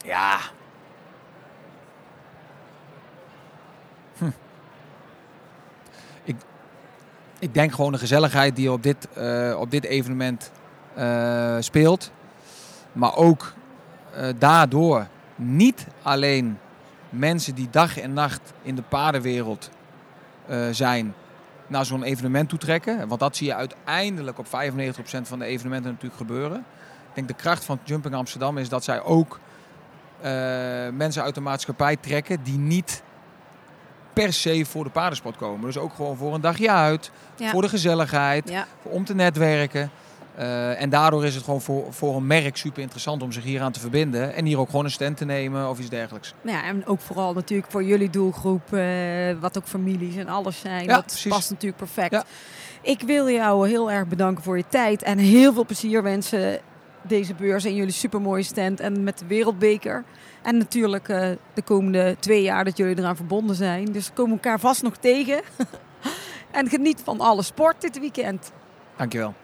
ja. 0.04 0.38
Hm. 4.18 4.30
Ik, 6.24 6.36
ik 7.38 7.54
denk 7.54 7.72
gewoon 7.72 7.92
de 7.92 7.98
gezelligheid 7.98 8.56
die 8.56 8.72
op 8.72 8.82
dit, 8.82 9.08
eh, 9.12 9.56
op 9.58 9.70
dit 9.70 9.84
evenement 9.84 10.50
eh, 10.94 11.56
speelt. 11.60 12.10
Maar 12.92 13.16
ook 13.16 13.52
daardoor 14.38 15.06
niet 15.36 15.86
alleen 16.02 16.58
mensen 17.10 17.54
die 17.54 17.68
dag 17.70 17.98
en 17.98 18.12
nacht 18.12 18.40
in 18.62 18.74
de 18.74 18.82
paardenwereld 18.82 19.70
eh, 20.46 20.58
zijn 20.70 21.14
naar 21.66 21.84
zo'n 21.84 22.02
evenement 22.02 22.48
toe 22.48 22.58
trekken. 22.58 23.08
Want 23.08 23.20
dat 23.20 23.36
zie 23.36 23.46
je 23.46 23.54
uiteindelijk 23.54 24.38
op 24.38 24.46
95% 24.46 24.50
van 25.22 25.38
de 25.38 25.44
evenementen 25.44 25.90
natuurlijk 25.90 26.20
gebeuren. 26.20 26.58
Ik 27.08 27.14
denk 27.14 27.28
de 27.28 27.34
kracht 27.34 27.64
van 27.64 27.78
Jumping 27.84 28.14
Amsterdam 28.14 28.58
is 28.58 28.68
dat 28.68 28.84
zij 28.84 29.02
ook 29.02 29.38
eh, 30.20 30.30
mensen 30.92 31.22
uit 31.22 31.34
de 31.34 31.40
maatschappij 31.40 31.96
trekken 31.96 32.42
die 32.42 32.58
niet 32.58 33.02
per 34.12 34.32
se 34.32 34.64
voor 34.64 34.84
de 34.84 34.90
paardensport 34.90 35.36
komen. 35.36 35.66
Dus 35.66 35.78
ook 35.78 35.94
gewoon 35.94 36.16
voor 36.16 36.34
een 36.34 36.40
dagje 36.40 36.70
uit, 36.70 37.10
Ja. 37.36 37.50
voor 37.50 37.62
de 37.62 37.68
gezelligheid, 37.68 38.48
ja. 38.48 38.66
om 38.82 39.04
te 39.04 39.14
netwerken. 39.14 39.90
Eh, 40.38 40.83
en 40.83 40.90
daardoor 40.90 41.24
is 41.24 41.35
het 41.35 41.44
gewoon 41.44 41.61
voor, 41.61 41.87
voor 41.90 42.16
een 42.16 42.27
merk 42.27 42.57
super 42.57 42.83
interessant 42.83 43.22
om 43.22 43.33
zich 43.33 43.44
hier 43.44 43.61
aan 43.61 43.72
te 43.72 43.81
verbinden. 43.81 44.35
En 44.35 44.44
hier 44.44 44.59
ook 44.59 44.70
gewoon 44.70 44.85
een 44.85 44.90
stand 44.90 45.16
te 45.16 45.24
nemen 45.24 45.68
of 45.68 45.79
iets 45.79 45.88
dergelijks. 45.88 46.35
Nou 46.42 46.57
ja, 46.57 46.64
en 46.64 46.87
ook 46.87 47.01
vooral 47.01 47.33
natuurlijk 47.33 47.70
voor 47.70 47.85
jullie 47.85 48.11
doelgroep, 48.11 48.72
eh, 48.72 48.85
wat 49.40 49.59
ook 49.59 49.66
families 49.66 50.16
en 50.16 50.29
alles 50.29 50.61
zijn. 50.61 50.85
Ja, 50.85 50.94
dat 50.94 51.07
precies. 51.07 51.33
past 51.33 51.51
natuurlijk 51.51 51.79
perfect. 51.79 52.11
Ja. 52.11 52.24
Ik 52.83 53.01
wil 53.01 53.31
jou 53.31 53.68
heel 53.68 53.90
erg 53.90 54.07
bedanken 54.07 54.44
voor 54.44 54.57
je 54.57 54.64
tijd 54.68 55.03
en 55.03 55.18
heel 55.18 55.53
veel 55.53 55.64
plezier 55.64 56.03
wensen 56.03 56.61
deze 57.03 57.35
beurs 57.35 57.64
en 57.64 57.74
jullie 57.74 57.92
supermooie 57.92 58.42
stand 58.42 58.81
en 58.81 59.03
met 59.03 59.18
de 59.18 59.27
Wereldbeker. 59.27 60.05
En 60.42 60.57
natuurlijk 60.59 61.09
eh, 61.09 61.31
de 61.55 61.62
komende 61.62 62.16
twee 62.20 62.42
jaar 62.42 62.64
dat 62.64 62.77
jullie 62.77 62.98
eraan 62.98 63.16
verbonden 63.16 63.57
zijn. 63.57 63.85
Dus 63.85 64.07
we 64.07 64.12
komen 64.12 64.33
elkaar 64.33 64.61
vast 64.61 64.83
nog 64.83 64.96
tegen. 64.96 65.40
en 66.51 66.68
geniet 66.68 67.01
van 67.05 67.20
alle 67.20 67.42
sport 67.42 67.81
dit 67.81 67.98
weekend. 67.98 68.53
Dankjewel. 68.96 69.35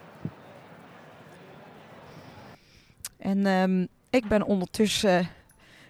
En 3.25 3.45
ehm, 3.45 3.85
ik 4.09 4.27
ben 4.27 4.43
ondertussen 4.43 5.27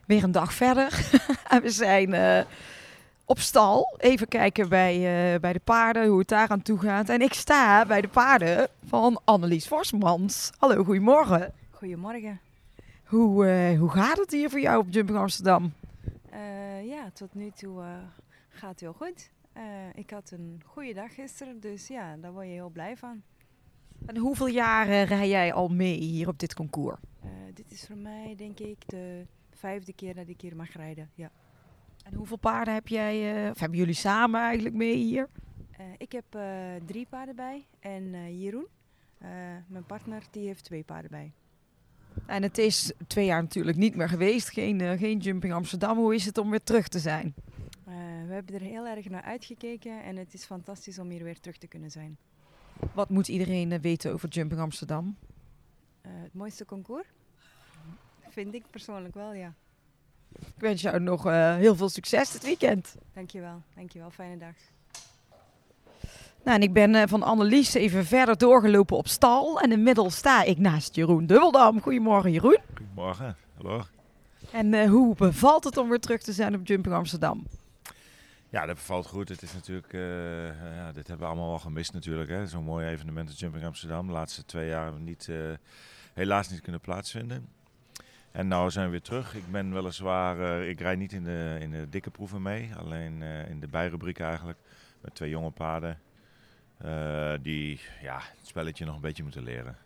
weer 0.05 0.23
een 0.23 0.31
dag 0.31 0.53
verder. 0.53 1.09
en 1.53 1.61
we 1.61 1.69
zijn 1.69 2.13
eh, 2.13 2.45
op 3.25 3.39
stal. 3.39 3.95
Even 3.97 4.27
kijken 4.27 4.69
bij, 4.69 4.93
eh, 4.95 5.39
bij 5.39 5.53
de 5.53 5.61
paarden, 5.63 6.07
hoe 6.07 6.19
het 6.19 6.27
daar 6.27 6.49
aan 6.49 6.61
toe 6.61 6.79
gaat. 6.79 7.09
En 7.09 7.21
ik 7.21 7.33
sta 7.33 7.85
bij 7.85 8.01
de 8.01 8.07
paarden 8.07 8.67
van 8.85 9.21
Annelies 9.23 9.67
Vorsmans. 9.67 10.51
Hallo, 10.57 10.83
goedemorgen. 10.83 11.53
Goedemorgen. 11.71 12.39
Hoe, 13.03 13.47
eh, 13.47 13.79
hoe 13.79 13.89
gaat 13.89 14.17
het 14.17 14.31
hier 14.31 14.49
voor 14.49 14.59
jou 14.59 14.79
op 14.79 14.87
Jumping 14.89 15.17
Amsterdam? 15.17 15.73
Eh, 16.29 16.87
ja, 16.87 17.09
tot 17.13 17.33
nu 17.33 17.51
toe 17.51 17.81
eh, 17.81 17.87
gaat 18.49 18.79
heel 18.79 18.93
goed. 18.93 19.29
Eh, 19.53 19.63
ik 19.93 20.09
had 20.09 20.31
een 20.31 20.61
goede 20.65 20.93
dag 20.93 21.13
gisteren, 21.13 21.59
dus 21.59 21.87
ja, 21.87 22.15
daar 22.17 22.31
word 22.31 22.45
je 22.45 22.51
heel 22.51 22.69
blij 22.69 22.97
van. 22.97 23.21
En 24.05 24.17
hoeveel 24.17 24.47
jaren 24.47 25.05
rij 25.05 25.29
jij 25.29 25.53
al 25.53 25.67
mee 25.67 25.97
hier 25.97 26.27
op 26.27 26.39
dit 26.39 26.53
concours? 26.53 26.97
Eh, 27.25 27.31
dit 27.53 27.71
is 27.71 27.85
voor 27.85 27.97
mij, 27.97 28.35
denk 28.37 28.59
ik, 28.59 28.77
de 28.85 29.25
vijfde 29.51 29.93
keer 29.93 30.15
dat 30.15 30.27
ik 30.27 30.41
hier 30.41 30.55
mag 30.55 30.73
rijden. 30.73 31.09
Ja. 31.15 31.31
En 32.03 32.13
hoeveel 32.13 32.37
paarden 32.37 32.73
heb 32.73 32.87
jij, 32.87 33.45
eh, 33.45 33.49
of 33.51 33.59
hebben 33.59 33.79
jullie 33.79 33.93
samen 33.93 34.41
eigenlijk 34.41 34.75
mee 34.75 34.95
hier? 34.95 35.29
Eh, 35.71 35.85
ik 35.97 36.11
heb 36.11 36.25
drie 36.85 37.05
paarden 37.09 37.35
bij 37.35 37.65
en 37.79 38.39
Jeroen, 38.39 38.67
mijn 39.67 39.85
partner, 39.87 40.23
die 40.31 40.47
heeft 40.47 40.63
twee 40.63 40.83
paarden 40.83 41.11
bij. 41.11 41.31
En 42.25 42.43
het 42.43 42.57
is 42.57 42.93
twee 43.07 43.25
jaar 43.25 43.41
natuurlijk 43.41 43.77
niet 43.77 43.95
meer 43.95 44.09
geweest, 44.09 44.49
geen, 44.49 44.97
geen 44.97 45.17
Jumping 45.17 45.53
Amsterdam. 45.53 45.97
Hoe 45.97 46.15
is 46.15 46.25
het 46.25 46.37
om 46.37 46.49
weer 46.49 46.63
terug 46.63 46.87
te 46.87 46.99
zijn? 46.99 47.33
We 48.27 48.33
hebben 48.33 48.55
er 48.55 48.61
heel 48.61 48.87
erg 48.87 49.09
naar 49.09 49.21
uitgekeken 49.21 50.03
en 50.03 50.15
het 50.15 50.33
is 50.33 50.45
fantastisch 50.45 50.99
om 50.99 51.09
hier 51.09 51.23
weer 51.23 51.39
terug 51.39 51.57
te 51.57 51.67
kunnen 51.67 51.91
zijn. 51.91 52.17
Wat 52.93 53.09
moet 53.09 53.27
iedereen 53.27 53.81
weten 53.81 54.13
over 54.13 54.29
Jumping 54.29 54.61
Amsterdam? 54.61 55.17
Het 56.01 56.33
mooiste 56.33 56.65
concours? 56.65 57.14
Vind 58.35 58.53
ik 58.53 58.63
persoonlijk 58.69 59.13
wel, 59.13 59.33
ja. 59.33 59.53
Ik 60.31 60.53
wens 60.57 60.81
jou 60.81 60.99
nog 60.99 61.25
eh, 61.25 61.55
heel 61.55 61.75
veel 61.75 61.89
succes 61.89 62.31
dit 62.31 62.43
weekend. 62.43 62.95
Dankjewel, 63.13 63.61
dankjewel. 63.75 64.11
Fijne 64.11 64.37
dag. 64.37 64.55
Nou, 66.43 66.57
en 66.57 66.61
ik 66.61 66.73
ben 66.73 66.95
eh, 66.95 67.03
van 67.07 67.23
Annelies 67.23 67.73
even 67.73 68.05
verder 68.05 68.37
doorgelopen 68.37 68.97
op 68.97 69.07
stal. 69.07 69.61
En 69.61 69.71
inmiddels 69.71 70.15
sta 70.15 70.43
ik 70.43 70.57
naast 70.57 70.95
Jeroen 70.95 71.25
Dubbeldam. 71.25 71.81
Goedemorgen 71.81 72.31
Jeroen. 72.31 72.57
Goedemorgen, 72.73 73.37
hallo. 73.57 73.83
En 74.51 74.73
eh, 74.73 74.89
hoe 74.89 75.15
bevalt 75.15 75.63
het 75.63 75.77
om 75.77 75.89
weer 75.89 75.99
terug 75.99 76.21
te 76.21 76.33
zijn 76.33 76.55
op 76.55 76.67
Jumping 76.67 76.95
Amsterdam? 76.95 77.47
Ja, 78.49 78.65
dat 78.65 78.75
bevalt 78.75 79.07
goed. 79.07 79.29
Het 79.29 79.41
is 79.41 79.53
natuurlijk, 79.53 79.93
eh, 79.93 80.75
ja, 80.75 80.91
dit 80.91 81.07
hebben 81.07 81.25
we 81.27 81.31
allemaal 81.33 81.49
wel 81.49 81.59
gemist 81.59 81.93
natuurlijk. 81.93 82.29
hè. 82.29 82.47
Zo'n 82.47 82.63
mooi 82.63 82.87
evenement 82.87 83.29
als 83.29 83.39
Jumping 83.39 83.65
Amsterdam. 83.65 84.07
De 84.07 84.13
laatste 84.13 84.45
twee 84.45 84.67
jaar 84.67 84.83
hebben 84.83 85.03
we 85.03 85.09
niet, 85.09 85.29
eh, 85.29 85.37
helaas 86.13 86.49
niet 86.49 86.61
kunnen 86.61 86.81
plaatsvinden. 86.81 87.47
En 88.35 88.47
nou 88.47 88.71
zijn 88.71 88.85
we 88.85 88.91
weer 88.91 89.01
terug. 89.01 89.35
Ik 89.35 89.51
ben 89.51 89.73
weliswaar, 89.73 90.39
eh, 90.39 90.69
ik 90.69 90.79
rijd 90.79 90.97
niet 90.97 91.13
in 91.13 91.23
de, 91.23 91.57
in 91.59 91.71
de 91.71 91.89
dikke 91.89 92.09
proeven 92.09 92.41
mee. 92.41 92.69
Alleen 92.77 93.21
eh, 93.21 93.49
in 93.49 93.59
de 93.59 93.67
bijrubriek 93.67 94.19
eigenlijk. 94.19 94.57
Met 95.01 95.15
twee 95.15 95.29
jonge 95.29 95.51
paarden. 95.51 95.99
eh, 96.77 97.33
die 97.41 97.79
ja, 98.01 98.15
het 98.15 98.47
spelletje 98.47 98.85
nog 98.85 98.95
een 98.95 99.01
beetje 99.01 99.23
moeten 99.23 99.43
leren. 99.43 99.77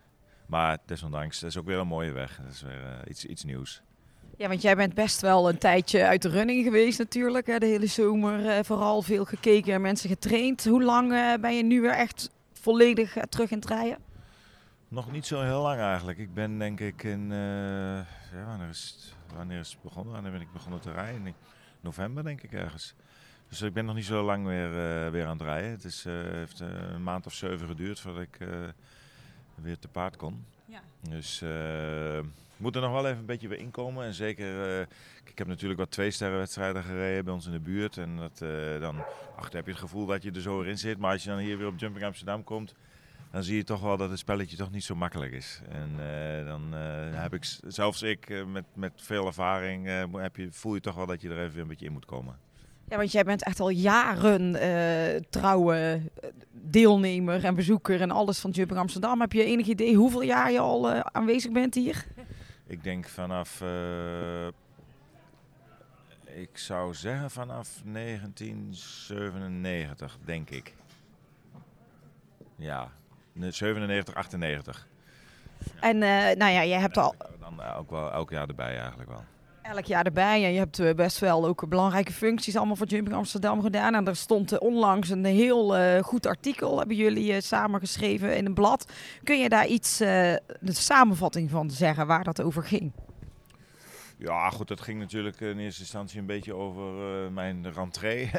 Maar 0.46 0.78
desondanks, 0.86 1.40
dat 1.40 1.50
is 1.50 1.56
ook 1.56 1.66
weer 1.66 1.78
een 1.78 1.86
mooie 1.86 2.12
weg. 2.12 2.40
Dat 2.42 2.52
is 2.52 2.62
weer 2.62 3.08
iets, 3.08 3.24
iets 3.24 3.44
nieuws. 3.44 3.82
Ja, 4.36 4.48
want 4.48 4.62
jij 4.62 4.76
bent 4.76 4.94
best 4.94 5.20
wel 5.20 5.48
een 5.48 5.58
tijdje 5.58 6.06
uit 6.06 6.22
de 6.22 6.28
running 6.28 6.64
geweest 6.64 6.98
natuurlijk. 6.98 7.46
Hè? 7.46 7.58
De 7.58 7.66
hele 7.66 7.86
zomer 7.86 8.64
vooral 8.64 9.02
veel 9.02 9.24
gekeken 9.24 9.74
en 9.74 9.80
mensen 9.80 10.08
getraind. 10.08 10.64
Hoe 10.64 10.82
lang 10.82 11.08
ben 11.40 11.56
je 11.56 11.62
nu 11.62 11.80
weer 11.80 11.94
echt 11.94 12.30
volledig 12.52 13.16
terug 13.28 13.50
in 13.50 13.58
het 13.58 13.68
rijden? 13.68 14.09
Nog 14.90 15.12
niet 15.12 15.26
zo 15.26 15.42
heel 15.42 15.62
lang 15.62 15.80
eigenlijk. 15.80 16.18
Ik 16.18 16.34
ben 16.34 16.58
denk 16.58 16.80
ik 16.80 17.02
in. 17.02 17.32
eh, 17.32 17.98
ja, 18.32 18.44
wanneer, 18.46 18.68
is 18.68 18.94
het, 18.96 19.36
wanneer 19.36 19.58
is 19.58 19.72
het 19.72 19.82
begonnen? 19.82 20.12
Wanneer 20.12 20.32
ben 20.32 20.40
ik 20.40 20.52
begonnen 20.52 20.80
te 20.80 20.92
rijden? 20.92 21.26
In 21.26 21.34
november 21.80 22.24
denk 22.24 22.42
ik 22.42 22.52
ergens. 22.52 22.94
Dus 23.48 23.62
ik 23.62 23.72
ben 23.72 23.84
nog 23.84 23.94
niet 23.94 24.04
zo 24.04 24.22
lang 24.22 24.46
weer, 24.46 24.66
eh, 24.66 25.10
weer 25.10 25.24
aan 25.26 25.36
het 25.38 25.46
rijden. 25.46 25.70
Het 25.70 25.84
is, 25.84 26.04
eh, 26.04 26.12
heeft 26.14 26.60
een 26.60 27.02
maand 27.02 27.26
of 27.26 27.34
zeven 27.34 27.66
geduurd 27.66 28.00
voordat 28.00 28.22
ik 28.22 28.38
weer 29.54 29.78
te 29.78 29.88
paard 29.88 30.16
kon. 30.16 30.44
Ja. 30.64 30.80
Dus 31.00 31.42
ik 32.22 32.56
moet 32.56 32.74
er 32.76 32.82
nog 32.82 32.92
wel 32.92 33.06
even 33.06 33.18
een 33.18 33.26
beetje 33.26 33.48
weer 33.48 33.58
inkomen. 33.58 34.04
En 34.04 34.14
zeker, 34.14 34.80
ik 35.24 35.38
heb 35.38 35.46
natuurlijk 35.46 35.80
wat 35.80 35.90
twee 35.90 36.10
sterrenwedstrijden 36.10 36.82
gereden 36.82 37.24
bij 37.24 37.34
ons 37.34 37.46
in 37.46 37.52
de 37.52 37.60
buurt. 37.60 37.96
En 37.96 38.16
dat, 38.16 38.38
dan 38.80 38.98
ach, 39.36 39.48
dan 39.48 39.56
heb 39.56 39.64
je 39.64 39.70
het 39.70 39.80
gevoel 39.80 40.06
dat 40.06 40.22
je 40.22 40.30
er 40.30 40.40
zo 40.40 40.58
weer 40.58 40.68
in 40.68 40.78
zit. 40.78 40.98
Maar 40.98 41.12
als 41.12 41.22
je 41.22 41.28
dan 41.28 41.38
hier 41.38 41.58
weer 41.58 41.66
op 41.66 41.78
Jumping 41.78 42.04
Amsterdam 42.04 42.44
komt, 42.44 42.74
dan 43.30 43.42
zie 43.42 43.56
je 43.56 43.64
toch 43.64 43.80
wel 43.80 43.96
dat 43.96 44.10
het 44.10 44.18
spelletje 44.18 44.56
toch 44.56 44.70
niet 44.70 44.84
zo 44.84 44.94
makkelijk 44.94 45.32
is. 45.32 45.60
En 45.68 45.90
eh, 45.98 46.46
dan 46.46 46.74
eh, 46.74 47.22
heb 47.22 47.34
ik, 47.34 47.58
zelfs 47.66 48.02
ik 48.02 48.30
eh, 48.30 48.44
met, 48.44 48.64
met 48.74 48.92
veel 48.96 49.26
ervaring, 49.26 49.86
heb 50.12 50.36
je, 50.36 50.52
voel 50.52 50.74
je 50.74 50.80
toch 50.80 50.94
wel 50.94 51.06
dat 51.06 51.20
je 51.20 51.28
er 51.28 51.44
even 51.44 51.60
een 51.60 51.66
beetje 51.66 51.86
in 51.86 51.92
moet 51.92 52.04
komen. 52.04 52.38
Ja, 52.88 52.96
want 52.96 53.12
jij 53.12 53.24
bent 53.24 53.44
echt 53.44 53.60
al 53.60 53.68
jaren 53.68 54.56
trouwe 55.30 56.00
deelnemer 56.52 57.44
en 57.44 57.54
bezoeker 57.54 58.00
en 58.00 58.10
alles 58.10 58.38
van 58.38 58.50
Jumping 58.50 58.78
Amsterdam. 58.78 59.20
Heb 59.20 59.32
je 59.32 59.44
enig 59.44 59.66
idee 59.66 59.94
hoeveel 59.94 60.22
jaar 60.22 60.52
je 60.52 60.58
al 60.58 60.90
aanwezig 60.90 61.52
bent 61.52 61.74
hier? 61.74 62.06
Ik 62.66 62.82
denk 62.82 63.08
vanaf, 63.08 63.62
ik 66.24 66.58
zou 66.58 66.94
zeggen 66.94 67.30
vanaf 67.30 67.82
1997, 67.84 70.18
denk 70.24 70.50
ik. 70.50 70.74
Ja, 72.56 72.90
97, 73.34 74.14
98. 74.14 74.86
En 75.80 76.02
eh, 76.02 76.36
nou 76.36 76.52
ja, 76.52 76.60
je 76.60 76.74
hebt 76.74 76.96
al 76.96 77.14
Dan 77.40 77.62
eh, 77.62 77.78
ook 77.78 77.90
wel 77.90 78.12
elk 78.12 78.30
jaar 78.30 78.48
erbij 78.48 78.78
eigenlijk 78.78 79.08
wel. 79.10 79.24
elk 79.62 79.84
jaar 79.84 80.04
erbij 80.04 80.44
en 80.44 80.52
je 80.52 80.58
hebt 80.58 80.78
eh, 80.78 80.94
best 80.94 81.18
wel 81.18 81.46
ook 81.46 81.68
belangrijke 81.68 82.12
functies 82.12 82.56
allemaal 82.56 82.76
voor 82.76 82.86
Jumping 82.86 83.16
Amsterdam 83.16 83.62
gedaan. 83.62 83.94
En 83.94 84.06
er 84.06 84.16
stond 84.16 84.52
eh, 84.52 84.60
onlangs 84.60 85.08
een 85.08 85.24
heel 85.24 85.76
eh, 85.76 86.02
goed 86.02 86.26
artikel, 86.26 86.78
hebben 86.78 86.96
jullie 86.96 87.32
eh, 87.32 87.40
samen 87.40 87.80
geschreven 87.80 88.36
in 88.36 88.46
een 88.46 88.54
blad. 88.54 88.92
Kun 89.24 89.38
je 89.40 89.48
daar 89.48 89.66
iets, 89.66 90.00
eh, 90.00 90.08
de 90.60 90.72
samenvatting 90.72 91.50
van 91.50 91.70
zeggen 91.70 92.06
waar 92.06 92.24
dat 92.24 92.42
over 92.42 92.62
ging? 92.64 92.92
Ja, 94.18 94.50
goed, 94.50 94.68
dat 94.68 94.80
ging 94.80 94.98
natuurlijk 94.98 95.40
in 95.40 95.58
eerste 95.58 95.80
instantie 95.80 96.20
een 96.20 96.26
beetje 96.26 96.54
over 96.54 96.84
eh, 97.24 97.30
mijn 97.30 97.72
rentree. 97.72 98.30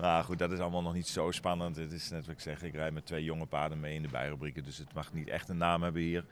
nou 0.00 0.24
goed, 0.24 0.38
dat 0.38 0.52
is 0.52 0.58
allemaal 0.58 0.82
nog 0.82 0.94
niet 0.94 1.08
zo 1.08 1.30
spannend. 1.30 1.76
Het 1.76 1.92
is 1.92 2.10
net 2.10 2.26
wat 2.26 2.34
ik 2.34 2.40
zeg, 2.40 2.62
ik 2.62 2.74
rijd 2.74 2.92
met 2.92 3.06
twee 3.06 3.24
jonge 3.24 3.46
paarden 3.46 3.80
mee 3.80 3.94
in 3.94 4.02
de 4.02 4.08
bijrubrieken. 4.08 4.64
Dus 4.64 4.78
het 4.78 4.94
mag 4.94 5.12
niet 5.12 5.28
echt 5.28 5.48
een 5.48 5.56
naam 5.56 5.82
hebben 5.82 6.02
hier. 6.02 6.24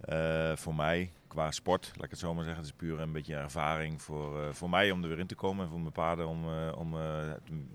Eh, 0.00 0.56
voor 0.56 0.74
mij, 0.74 1.10
qua 1.28 1.50
sport, 1.50 1.92
laat 1.94 2.04
ik 2.04 2.10
het 2.10 2.18
zo 2.18 2.34
maar 2.34 2.44
zeggen. 2.44 2.62
Het 2.62 2.72
is 2.72 2.78
puur 2.78 3.00
een 3.00 3.12
beetje 3.12 3.36
ervaring 3.36 4.02
voor, 4.02 4.42
eh, 4.42 4.52
voor 4.52 4.70
mij 4.70 4.90
om 4.90 5.02
er 5.02 5.08
weer 5.08 5.18
in 5.18 5.26
te 5.26 5.34
komen. 5.34 5.64
En 5.64 5.70
voor 5.70 5.80
mijn 5.80 5.92
paarden 5.92 6.26
om, 6.26 6.44
eh, 6.44 6.78
om 6.78 6.96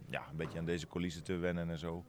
ja, 0.10 0.23
een 0.29 0.38
beetje 0.38 0.60
aan 0.60 0.65
deze 0.65 0.88
coulissen 0.88 1.23
te 1.23 1.36
wennen 1.36 1.69
en 1.69 1.77
zo. 1.77 2.05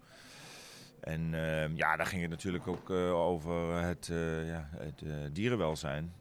En 1.01 1.31
ja, 1.75 1.96
daar 1.96 2.07
ging 2.07 2.22
het 2.22 2.31
natuurlijk 2.31 2.66
ook 2.66 2.90
over 2.90 3.83
het, 3.83 4.07
ja, 4.44 4.68
het 4.77 5.35
dierenwelzijn. 5.35 6.12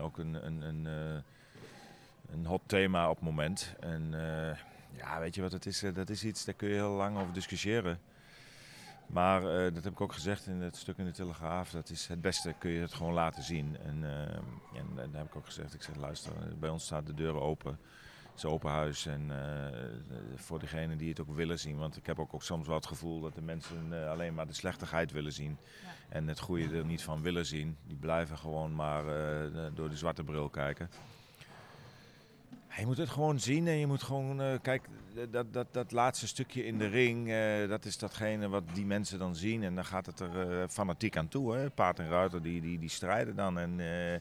Ook 0.00 0.18
een, 0.18 0.46
een, 0.46 0.62
een, 0.62 0.86
een 2.30 2.46
hot 2.46 2.62
thema 2.66 3.10
op 3.10 3.16
het 3.16 3.24
moment. 3.24 3.74
En 3.80 4.14
ja, 4.96 5.20
weet 5.20 5.34
je 5.34 5.42
wat 5.42 5.52
het 5.52 5.66
is? 5.66 5.82
Eh, 5.82 5.94
Dat 5.94 6.10
is 6.10 6.24
iets, 6.24 6.44
daar 6.44 6.54
kun 6.54 6.68
je 6.68 6.74
heel 6.74 6.90
lang 6.90 7.18
over 7.18 7.32
discussiëren. 7.32 7.98
Maar 9.06 9.40
eh, 9.42 9.74
dat 9.74 9.84
heb 9.84 9.92
ik 9.92 10.00
ook 10.00 10.12
gezegd 10.12 10.46
in 10.46 10.60
het 10.60 10.76
stuk 10.76 10.98
in 10.98 11.04
de 11.04 11.10
Telegraaf. 11.10 11.70
Dat 11.70 11.90
is 11.90 12.06
het 12.06 12.20
beste, 12.20 12.54
kun 12.58 12.70
je 12.70 12.80
het 12.80 12.94
gewoon 12.94 13.12
laten 13.12 13.42
zien. 13.42 13.76
En, 13.78 14.04
eh, 14.04 14.20
en, 14.78 14.86
en 14.96 15.10
daar 15.10 15.20
heb 15.20 15.26
ik 15.26 15.36
ook 15.36 15.46
gezegd, 15.46 15.74
ik 15.74 15.82
zeg 15.82 15.96
luister, 15.96 16.32
bij 16.58 16.70
ons 16.70 16.84
staat 16.84 17.06
de 17.06 17.14
deuren 17.14 17.42
open. 17.42 17.78
Het 18.30 18.44
is 18.44 18.50
open 18.50 18.70
huis 18.70 19.06
en 19.06 19.30
voor 20.34 20.58
degenen 20.58 20.98
die 20.98 21.08
het 21.08 21.20
ook 21.20 21.34
willen 21.34 21.58
zien. 21.58 21.76
Want 21.76 21.96
ik 21.96 22.06
heb 22.06 22.18
ook, 22.18 22.34
ook 22.34 22.42
soms 22.42 22.66
wel 22.66 22.76
het 22.76 22.86
gevoel 22.86 23.20
dat 23.20 23.34
de 23.34 23.42
mensen 23.42 24.08
alleen 24.08 24.34
maar 24.34 24.46
de 24.46 24.52
slechtigheid 24.52 25.12
willen 25.12 25.32
zien. 25.32 25.58
En 26.08 26.28
het 26.28 26.38
goede 26.38 26.76
er 26.78 26.84
niet 26.84 27.02
van 27.02 27.22
willen 27.22 27.46
zien. 27.46 27.76
Die 27.86 27.96
blijven 27.96 28.38
gewoon 28.38 28.74
maar 28.74 29.04
door 29.74 29.90
de 29.90 29.96
zwarte 29.96 30.24
bril 30.24 30.48
kijken. 30.48 30.90
Je 32.76 32.86
moet 32.86 32.96
het 32.96 33.08
gewoon 33.08 33.40
zien 33.40 33.66
en 33.66 33.76
je 33.76 33.86
moet 33.86 34.02
gewoon, 34.02 34.40
eh, 34.40 34.58
kijk, 34.62 34.88
dat, 35.30 35.52
dat, 35.52 35.66
dat 35.70 35.92
laatste 35.92 36.26
stukje 36.26 36.66
in 36.66 36.78
de 36.78 36.86
ring, 36.86 37.30
eh, 37.30 37.68
dat 37.68 37.84
is 37.84 37.98
datgene 37.98 38.48
wat 38.48 38.62
die 38.72 38.84
mensen 38.84 39.18
dan 39.18 39.36
zien. 39.36 39.62
En 39.62 39.74
dan 39.74 39.84
gaat 39.84 40.06
het 40.06 40.20
er 40.20 40.60
eh, 40.60 40.68
fanatiek 40.68 41.16
aan 41.16 41.28
toe. 41.28 41.54
Hè? 41.54 41.70
Paard 41.70 41.98
en 41.98 42.08
ruiter 42.08 42.42
die, 42.42 42.60
die, 42.60 42.78
die 42.78 42.88
strijden 42.88 43.36
dan. 43.36 43.58
En, 43.58 43.80
eh, 43.80 44.12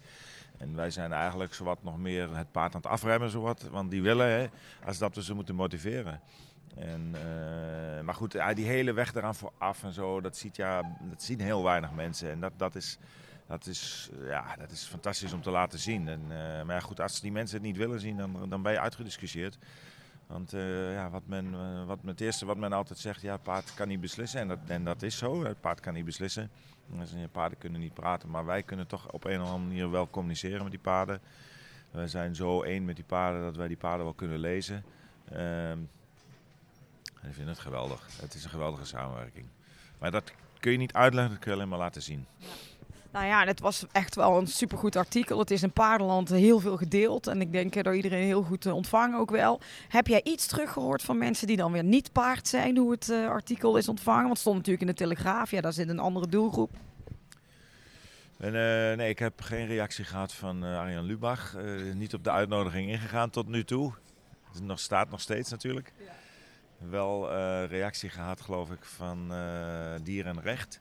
en 0.57 0.75
wij 0.75 0.89
zijn 0.89 1.13
eigenlijk 1.13 1.53
zowat 1.53 1.83
nog 1.83 1.97
meer 1.97 2.37
het 2.37 2.51
paard 2.51 2.75
aan 2.75 2.81
het 2.81 2.89
afremmen, 2.89 3.29
zowat, 3.29 3.69
want 3.69 3.91
die 3.91 4.01
willen, 4.01 4.27
hè, 4.27 4.47
als 4.85 4.97
dat 4.97 5.15
we 5.15 5.23
ze 5.23 5.33
moeten 5.33 5.55
motiveren. 5.55 6.21
En, 6.75 7.11
eh, 7.13 8.03
maar 8.03 8.15
goed, 8.15 8.37
die 8.55 8.65
hele 8.65 8.93
weg 8.93 9.15
eraan 9.15 9.35
vooraf 9.35 9.83
en 9.83 9.93
zo, 9.93 10.21
dat, 10.21 10.37
ziet, 10.37 10.55
ja, 10.55 10.97
dat 11.09 11.23
zien 11.23 11.39
heel 11.39 11.63
weinig 11.63 11.91
mensen. 11.91 12.31
En 12.31 12.39
dat, 12.39 12.53
dat, 12.57 12.75
is, 12.75 12.97
dat, 13.47 13.65
is, 13.65 14.09
ja, 14.23 14.55
dat 14.55 14.71
is 14.71 14.83
fantastisch 14.83 15.33
om 15.33 15.41
te 15.41 15.51
laten 15.51 15.79
zien. 15.79 16.07
En, 16.07 16.21
eh, 16.21 16.65
maar 16.65 16.75
ja, 16.75 16.79
goed, 16.79 17.01
als 17.01 17.21
die 17.21 17.31
mensen 17.31 17.57
het 17.57 17.65
niet 17.65 17.77
willen 17.77 17.99
zien, 17.99 18.17
dan, 18.17 18.49
dan 18.49 18.61
ben 18.61 18.71
je 18.71 18.79
uitgediscussieerd. 18.79 19.57
Want 20.27 20.53
eh, 20.53 20.93
ja, 20.93 21.09
wat 21.09 21.21
men, 21.25 21.53
eh, 21.53 21.85
wat, 21.85 21.99
het 22.05 22.21
eerste 22.21 22.45
wat 22.45 22.57
men 22.57 22.73
altijd 22.73 22.99
zegt, 22.99 23.21
ja, 23.21 23.37
paard 23.37 23.73
kan 23.73 23.87
niet 23.87 24.01
beslissen. 24.01 24.39
En 24.39 24.47
dat, 24.47 24.59
en 24.67 24.83
dat 24.83 25.01
is 25.01 25.17
zo, 25.17 25.43
het 25.43 25.61
paard 25.61 25.79
kan 25.79 25.93
niet 25.93 26.05
beslissen. 26.05 26.49
Dus, 26.87 27.13
eh, 27.13 27.19
paarden 27.31 27.57
kunnen 27.57 27.79
niet 27.79 27.93
praten, 27.93 28.29
maar 28.29 28.45
wij 28.45 28.63
kunnen 28.63 28.87
toch 28.87 29.11
op 29.11 29.23
een 29.23 29.41
of 29.41 29.47
andere 29.47 29.67
manier 29.67 29.91
wel 29.91 30.09
communiceren 30.09 30.61
met 30.61 30.71
die 30.71 30.79
paarden. 30.79 31.21
Wij 31.91 32.07
zijn 32.07 32.35
zo 32.35 32.61
één 32.61 32.85
met 32.85 32.95
die 32.95 33.05
paarden 33.05 33.41
dat 33.41 33.55
wij 33.55 33.67
die 33.67 33.77
paarden 33.77 34.03
wel 34.03 34.13
kunnen 34.13 34.39
lezen. 34.39 34.83
Ehm, 35.31 35.79
ik 37.03 37.33
vind 37.33 37.47
het 37.47 37.59
geweldig. 37.59 38.07
Het 38.21 38.33
is 38.33 38.43
een 38.43 38.49
geweldige 38.49 38.85
samenwerking. 38.85 39.47
Maar 39.99 40.11
dat 40.11 40.31
kun 40.59 40.71
je 40.71 40.77
niet 40.77 40.93
uitleggen, 40.93 41.33
dat 41.33 41.41
kun 41.41 41.51
je 41.51 41.57
alleen 41.57 41.69
maar 41.69 41.79
laten 41.79 42.01
zien. 42.01 42.25
Nou 43.15 43.27
ja, 43.27 43.45
het 43.45 43.59
was 43.59 43.85
echt 43.91 44.15
wel 44.15 44.37
een 44.37 44.47
supergoed 44.47 44.95
artikel. 44.95 45.39
Het 45.39 45.51
is 45.51 45.63
in 45.63 45.71
paardenland 45.71 46.29
heel 46.29 46.59
veel 46.59 46.77
gedeeld. 46.77 47.27
En 47.27 47.41
ik 47.41 47.51
denk 47.51 47.83
door 47.83 47.95
iedereen 47.95 48.23
heel 48.23 48.43
goed 48.43 48.65
eh, 48.65 48.75
ontvangen 48.75 49.19
ook 49.19 49.29
wel. 49.29 49.59
Heb 49.87 50.07
jij 50.07 50.21
iets 50.23 50.47
teruggehoord 50.47 51.01
van 51.01 51.17
mensen 51.17 51.47
die 51.47 51.57
dan 51.57 51.71
weer 51.71 51.83
niet 51.83 52.11
paard 52.11 52.47
zijn, 52.47 52.77
hoe 52.77 52.91
het 52.91 53.09
eh, 53.09 53.27
artikel 53.27 53.77
is 53.77 53.87
ontvangen? 53.87 54.21
Want 54.21 54.33
het 54.33 54.41
stond 54.41 54.55
natuurlijk 54.55 54.83
in 54.83 54.89
de 54.89 55.03
Telegraaf. 55.03 55.51
Ja, 55.51 55.61
daar 55.61 55.73
zit 55.73 55.89
een 55.89 55.99
andere 55.99 56.27
doelgroep. 56.27 56.71
En, 58.37 58.55
eh, 58.55 58.97
nee, 58.97 59.09
ik 59.09 59.19
heb 59.19 59.41
geen 59.41 59.67
reactie 59.67 60.05
gehad 60.05 60.33
van 60.33 60.65
eh, 60.65 60.79
Arjan 60.79 61.05
Lubach. 61.05 61.55
Niet 61.93 62.13
op 62.13 62.23
de 62.23 62.31
uitnodiging 62.31 62.89
ingegaan 62.89 63.29
tot 63.29 63.47
nu 63.47 63.63
toe. 63.63 63.93
Het 64.53 64.63
nog, 64.63 64.79
staat 64.79 65.09
nog 65.09 65.21
steeds 65.21 65.49
natuurlijk. 65.49 65.93
Wel 66.77 67.29
reactie 67.65 68.09
gehad, 68.09 68.41
geloof 68.41 68.71
ik, 68.71 68.83
van 68.83 69.33
Dier 70.03 70.25
en 70.25 70.41
Recht. 70.41 70.79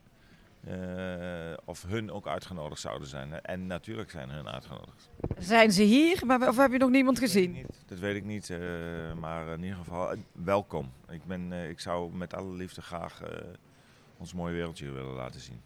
Eh, 0.66 1.53
of 1.64 1.85
hun 1.88 2.11
ook 2.11 2.27
uitgenodigd 2.27 2.81
zouden 2.81 3.09
zijn. 3.09 3.40
En 3.40 3.66
natuurlijk 3.66 4.11
zijn 4.11 4.31
hun 4.31 4.48
uitgenodigd. 4.48 5.11
Zijn 5.38 5.72
ze 5.72 5.83
hier? 5.83 6.22
Maar, 6.27 6.48
of 6.48 6.57
heb 6.57 6.72
je 6.72 6.79
nog 6.79 6.90
niemand 6.90 7.18
gezien? 7.18 7.66
Dat 7.87 7.98
weet 7.98 8.16
ik 8.16 8.24
niet, 8.24 8.50
eh, 8.50 8.59
maar 9.20 9.48
in 9.48 9.62
ieder 9.62 9.79
geval 9.79 10.12
eh, 10.12 10.18
welkom. 10.33 10.92
Ik, 11.11 11.24
ben, 11.24 11.53
ik 11.53 11.81
zou 11.81 12.14
met 12.14 12.35
alle 12.35 12.53
liefde 12.53 12.83
graag 12.83 13.22
ons 14.16 14.35
mooie 14.35 14.55
wereldje 14.55 14.90
willen 14.90 15.14
laten 15.14 15.40
zien. 15.40 15.61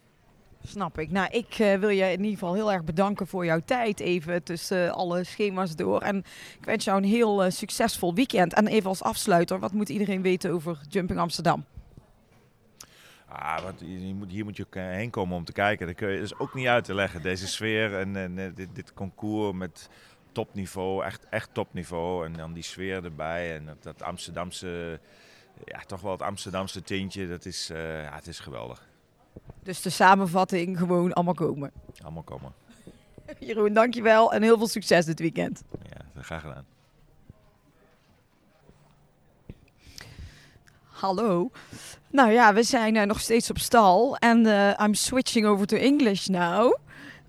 Snap 0.63 0.99
ik. 0.99 1.11
Nou, 1.11 1.29
ik 1.31 1.55
wil 1.79 1.89
je 1.89 2.03
in 2.03 2.23
ieder 2.23 2.31
geval 2.31 2.53
heel 2.53 2.71
erg 2.71 2.83
bedanken 2.83 3.27
voor 3.27 3.45
jouw 3.45 3.59
tijd 3.65 3.99
even 3.99 4.43
tussen 4.43 4.93
alle 4.93 5.23
schema's 5.23 5.75
door. 5.75 6.01
En 6.01 6.17
ik 6.59 6.65
wens 6.65 6.85
jou 6.85 6.97
een 6.97 7.09
heel 7.09 7.51
succesvol 7.51 8.13
weekend. 8.13 8.53
En 8.53 8.67
even 8.67 8.89
als 8.89 9.03
afsluiter, 9.03 9.59
wat 9.59 9.73
moet 9.73 9.89
iedereen 9.89 10.21
weten 10.21 10.51
over 10.51 10.79
Jumping 10.89 11.19
Amsterdam? 11.19 11.65
Ah, 13.31 13.63
want 13.63 13.79
je, 13.79 14.13
moet, 14.15 14.31
hier 14.31 14.43
moet 14.43 14.57
je 14.57 14.65
eh, 14.69 14.83
heen 14.83 15.09
komen 15.09 15.35
om 15.35 15.45
te 15.45 15.51
kijken. 15.51 15.87
Dat, 15.87 15.95
kun 15.95 16.09
je, 16.09 16.21
is 16.21 16.39
ook 16.39 16.53
niet 16.53 16.67
uit 16.67 16.83
te 16.83 16.93
leggen. 16.93 17.21
Deze 17.21 17.47
sfeer 17.47 17.99
en, 17.99 18.15
en 18.15 18.39
eh, 18.39 18.55
dit, 18.55 18.75
dit 18.75 18.93
concours 18.93 19.57
met 19.57 19.89
topniveau, 20.31 21.03
echt, 21.03 21.25
echt 21.29 21.49
topniveau. 21.53 22.25
En 22.25 22.33
dan 22.33 22.53
die 22.53 22.63
sfeer 22.63 23.03
erbij 23.03 23.55
en 23.55 23.65
dat, 23.65 23.83
dat 23.83 24.01
Amsterdamse, 24.01 24.99
ja, 25.65 25.79
toch 25.79 26.01
wel 26.01 26.11
het 26.11 26.21
Amsterdamse 26.21 26.81
tintje. 26.81 27.27
Dat 27.27 27.45
is, 27.45 27.69
eh, 27.69 28.03
ja, 28.03 28.15
het 28.15 28.27
is 28.27 28.39
geweldig. 28.39 28.87
Dus 29.63 29.81
de 29.81 29.89
samenvatting, 29.89 30.77
gewoon 30.77 31.13
allemaal 31.13 31.33
komen. 31.33 31.71
Allemaal 32.01 32.23
komen. 32.23 32.53
Jeroen, 33.39 33.73
dankjewel 33.73 34.33
en 34.33 34.41
heel 34.41 34.57
veel 34.57 34.67
succes 34.67 35.05
dit 35.05 35.19
weekend. 35.19 35.63
Ja, 35.89 36.21
graag 36.21 36.41
gedaan. 36.41 36.65
Hallo. 40.99 41.51
Nou 42.11 42.31
ja, 42.31 42.53
we 42.53 42.63
zijn 42.63 42.95
eh, 42.95 43.05
nog 43.05 43.19
steeds 43.19 43.49
op 43.49 43.57
stal. 43.57 44.15
En 44.17 44.45
eh, 44.45 44.85
I'm 44.85 44.93
switching 44.93 45.45
over 45.45 45.65
to 45.65 45.77
English 45.77 46.27
now. 46.27 46.77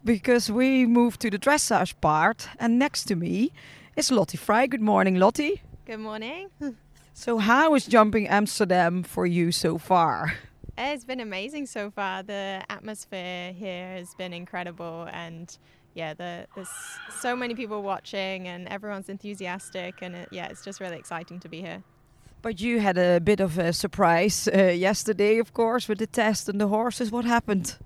Because 0.00 0.52
we 0.52 0.86
moved 0.88 1.20
to 1.20 1.28
the 1.28 1.38
dressage 1.38 1.92
part. 1.98 2.48
And 2.56 2.78
next 2.78 3.06
to 3.06 3.14
me 3.14 3.50
is 3.94 4.08
Lottie 4.08 4.38
Fry. 4.38 4.66
Good 4.68 4.80
morning, 4.80 5.18
Lottie. 5.18 5.60
Good 5.86 5.98
morning. 5.98 6.48
So 7.12 7.38
how 7.38 7.74
is 7.74 7.86
Jumping 7.86 8.28
Amsterdam 8.28 9.02
for 9.02 9.26
you 9.26 9.52
so 9.52 9.78
far? 9.78 10.32
It's 10.78 11.04
been 11.04 11.20
amazing 11.20 11.66
so 11.66 11.90
far. 11.90 12.22
The 12.22 12.62
atmosphere 12.68 13.52
here 13.52 13.88
has 13.98 14.14
been 14.14 14.32
incredible, 14.32 15.06
and 15.12 15.58
yeah, 15.92 16.14
the, 16.14 16.46
there's 16.54 16.70
so 17.20 17.36
many 17.36 17.54
people 17.54 17.82
watching, 17.82 18.48
and 18.48 18.66
everyone's 18.68 19.10
enthusiastic, 19.10 20.00
and 20.00 20.14
it, 20.14 20.28
yeah, 20.32 20.46
it's 20.48 20.64
just 20.64 20.80
really 20.80 20.96
exciting 20.96 21.40
to 21.40 21.48
be 21.48 21.60
here. 21.60 21.82
But 22.42 22.60
you 22.60 22.80
had 22.80 22.96
a 22.96 23.20
bit 23.20 23.40
of 23.40 23.58
a 23.58 23.72
surprise 23.72 24.48
uh, 24.48 24.64
yesterday, 24.68 25.38
of 25.38 25.52
course, 25.52 25.88
with 25.88 25.98
the 25.98 26.06
test 26.06 26.48
and 26.48 26.60
the 26.60 26.68
horses. 26.68 27.10
What 27.10 27.24
happened? 27.24 27.76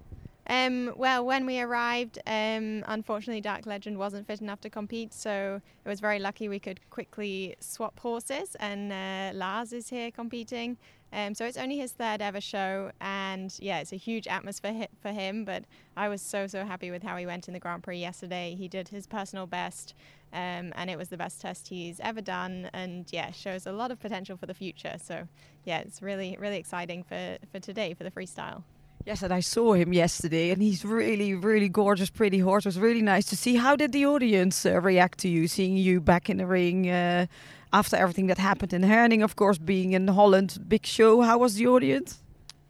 Um, 0.46 0.92
well, 0.96 1.24
when 1.24 1.46
we 1.46 1.60
arrived, 1.60 2.18
um, 2.26 2.84
unfortunately, 2.86 3.40
Dark 3.40 3.66
Legend 3.66 3.98
wasn't 3.98 4.26
fit 4.26 4.40
enough 4.40 4.60
to 4.60 4.70
compete, 4.70 5.14
so 5.14 5.60
it 5.84 5.88
was 5.88 6.00
very 6.00 6.18
lucky 6.18 6.48
we 6.48 6.60
could 6.60 6.78
quickly 6.90 7.56
swap 7.60 7.98
horses, 7.98 8.54
and 8.60 8.92
uh, 8.92 9.36
Lars 9.36 9.72
is 9.72 9.88
here 9.88 10.10
competing. 10.10 10.76
Um, 11.14 11.32
so 11.32 11.46
it's 11.46 11.56
only 11.56 11.78
his 11.78 11.92
third 11.92 12.20
ever 12.20 12.40
show, 12.40 12.90
and 13.00 13.54
yeah, 13.60 13.78
it's 13.78 13.92
a 13.92 13.96
huge 13.96 14.26
atmosphere 14.26 14.88
for 15.00 15.12
him. 15.12 15.44
But 15.44 15.62
I 15.96 16.08
was 16.08 16.20
so 16.20 16.48
so 16.48 16.64
happy 16.64 16.90
with 16.90 17.04
how 17.04 17.16
he 17.16 17.24
went 17.24 17.46
in 17.46 17.54
the 17.54 17.60
Grand 17.60 17.84
Prix 17.84 17.98
yesterday. 17.98 18.56
He 18.58 18.66
did 18.66 18.88
his 18.88 19.06
personal 19.06 19.46
best, 19.46 19.94
um, 20.32 20.72
and 20.74 20.90
it 20.90 20.98
was 20.98 21.10
the 21.10 21.16
best 21.16 21.40
test 21.40 21.68
he's 21.68 22.00
ever 22.00 22.20
done, 22.20 22.68
and 22.72 23.06
yeah, 23.12 23.30
shows 23.30 23.64
a 23.64 23.72
lot 23.72 23.92
of 23.92 24.00
potential 24.00 24.36
for 24.36 24.46
the 24.46 24.54
future. 24.54 24.96
So 25.00 25.28
yeah, 25.64 25.78
it's 25.78 26.02
really 26.02 26.36
really 26.40 26.56
exciting 26.56 27.04
for 27.04 27.38
for 27.52 27.60
today 27.60 27.94
for 27.94 28.02
the 28.02 28.10
freestyle. 28.10 28.64
Yes, 29.06 29.22
and 29.22 29.34
I 29.34 29.40
saw 29.40 29.74
him 29.74 29.92
yesterday, 29.92 30.50
and 30.50 30.62
he's 30.62 30.82
really, 30.82 31.34
really 31.34 31.68
gorgeous, 31.68 32.08
pretty 32.08 32.38
horse. 32.38 32.64
It 32.64 32.68
was 32.68 32.78
really 32.78 33.02
nice 33.02 33.26
to 33.26 33.36
see. 33.36 33.54
How 33.54 33.76
did 33.76 33.92
the 33.92 34.06
audience 34.06 34.64
uh, 34.64 34.80
react 34.80 35.18
to 35.20 35.28
you, 35.28 35.46
seeing 35.46 35.76
you 35.76 36.00
back 36.00 36.30
in 36.30 36.38
the 36.38 36.46
ring 36.46 36.88
uh, 36.88 37.26
after 37.74 37.96
everything 37.96 38.28
that 38.28 38.38
happened 38.38 38.72
in 38.72 38.84
Herning, 38.84 39.22
of 39.22 39.34
course, 39.34 39.58
being 39.58 39.92
in 39.92 40.06
Holland, 40.06 40.58
big 40.68 40.86
show? 40.86 41.22
How 41.22 41.38
was 41.38 41.56
the 41.56 41.66
audience? 41.66 42.22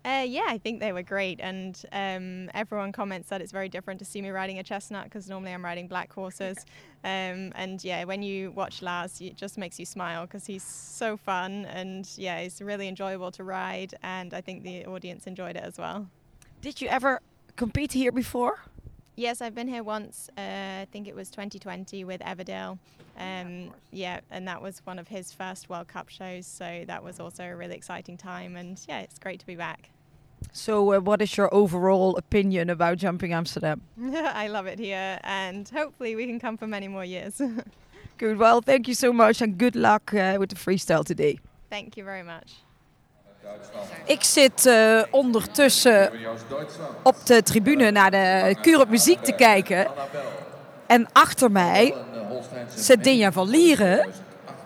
Uh, 0.02 0.24
yeah, 0.26 0.46
I 0.48 0.58
think 0.58 0.80
they 0.80 0.92
were 0.92 1.02
great, 1.02 1.40
and 1.40 1.82
um, 1.92 2.50
everyone 2.54 2.90
comments 2.92 3.28
that 3.28 3.40
it's 3.40 3.52
very 3.52 3.68
different 3.68 3.98
to 4.00 4.04
see 4.04 4.20
me 4.20 4.30
riding 4.30 4.58
a 4.58 4.62
chestnut 4.62 5.04
because 5.04 5.28
normally 5.28 5.52
I'm 5.52 5.64
riding 5.64 5.86
black 5.86 6.12
horses. 6.12 6.58
Um, 7.04 7.52
and 7.54 7.84
yeah, 7.84 8.04
when 8.04 8.22
you 8.22 8.50
watch 8.52 8.80
Lars, 8.80 9.20
it 9.20 9.36
just 9.36 9.58
makes 9.58 9.78
you 9.78 9.84
smile 9.84 10.22
because 10.22 10.46
he's 10.46 10.62
so 10.62 11.18
fun, 11.18 11.66
and 11.66 12.08
yeah, 12.16 12.40
he's 12.40 12.62
really 12.62 12.88
enjoyable 12.88 13.30
to 13.32 13.44
ride, 13.44 13.92
and 14.02 14.32
I 14.32 14.40
think 14.40 14.62
the 14.62 14.86
audience 14.86 15.26
enjoyed 15.26 15.54
it 15.56 15.64
as 15.64 15.76
well. 15.76 16.08
Did 16.62 16.80
you 16.80 16.88
ever 16.88 17.20
compete 17.56 17.92
here 17.92 18.10
before? 18.10 18.60
Yes, 19.16 19.40
I've 19.40 19.54
been 19.54 19.68
here 19.68 19.84
once. 19.84 20.28
Uh, 20.36 20.40
I 20.82 20.88
think 20.90 21.06
it 21.06 21.14
was 21.14 21.30
2020 21.30 22.02
with 22.04 22.20
Everdale. 22.20 22.78
Um, 23.16 23.72
yeah, 23.92 24.20
and 24.30 24.48
that 24.48 24.60
was 24.60 24.80
one 24.84 24.98
of 24.98 25.06
his 25.06 25.32
first 25.32 25.68
World 25.68 25.86
Cup 25.86 26.08
shows, 26.08 26.46
so 26.46 26.84
that 26.88 27.04
was 27.04 27.20
also 27.20 27.44
a 27.44 27.54
really 27.54 27.76
exciting 27.76 28.16
time, 28.16 28.56
and 28.56 28.80
yeah, 28.88 29.00
it's 29.00 29.20
great 29.20 29.38
to 29.38 29.46
be 29.46 29.54
back. 29.54 29.90
So, 30.52 30.92
uh, 30.92 31.00
what 31.00 31.22
is 31.22 31.36
your 31.36 31.52
overall 31.54 32.16
opinion 32.16 32.70
about 32.70 32.98
Jumping 32.98 33.32
Amsterdam? 33.32 33.82
I 34.02 34.48
love 34.48 34.66
it 34.66 34.80
here, 34.80 35.20
and 35.22 35.68
hopefully 35.68 36.16
we 36.16 36.26
can 36.26 36.40
come 36.40 36.56
for 36.56 36.66
many 36.66 36.88
more 36.88 37.04
years. 37.04 37.40
Good. 38.18 38.36
Well, 38.36 38.62
thank 38.62 38.88
you 38.88 38.94
so 38.94 39.12
much, 39.12 39.40
and 39.40 39.56
good 39.56 39.76
luck 39.76 40.12
uh, 40.12 40.36
with 40.38 40.50
the 40.50 40.56
freestyle 40.56 41.04
today. 41.04 41.38
Thank 41.70 41.96
you 41.96 42.04
very 42.04 42.22
much. 42.22 42.54
Ik 44.04 44.22
zit 44.22 44.66
eh, 44.66 45.02
ondertussen 45.10 46.10
op 47.02 47.26
de 47.26 47.42
tribune 47.42 47.90
naar 47.90 48.10
de 48.10 48.56
Kuur 48.60 48.80
op 48.80 48.88
muziek 48.88 49.22
te 49.22 49.32
kijken. 49.32 49.86
En 50.86 51.08
achter 51.12 51.50
mij 51.50 51.94
zit 52.74 53.04
Dinja 53.04 53.32
van 53.32 53.48
Lieren. 53.48 54.12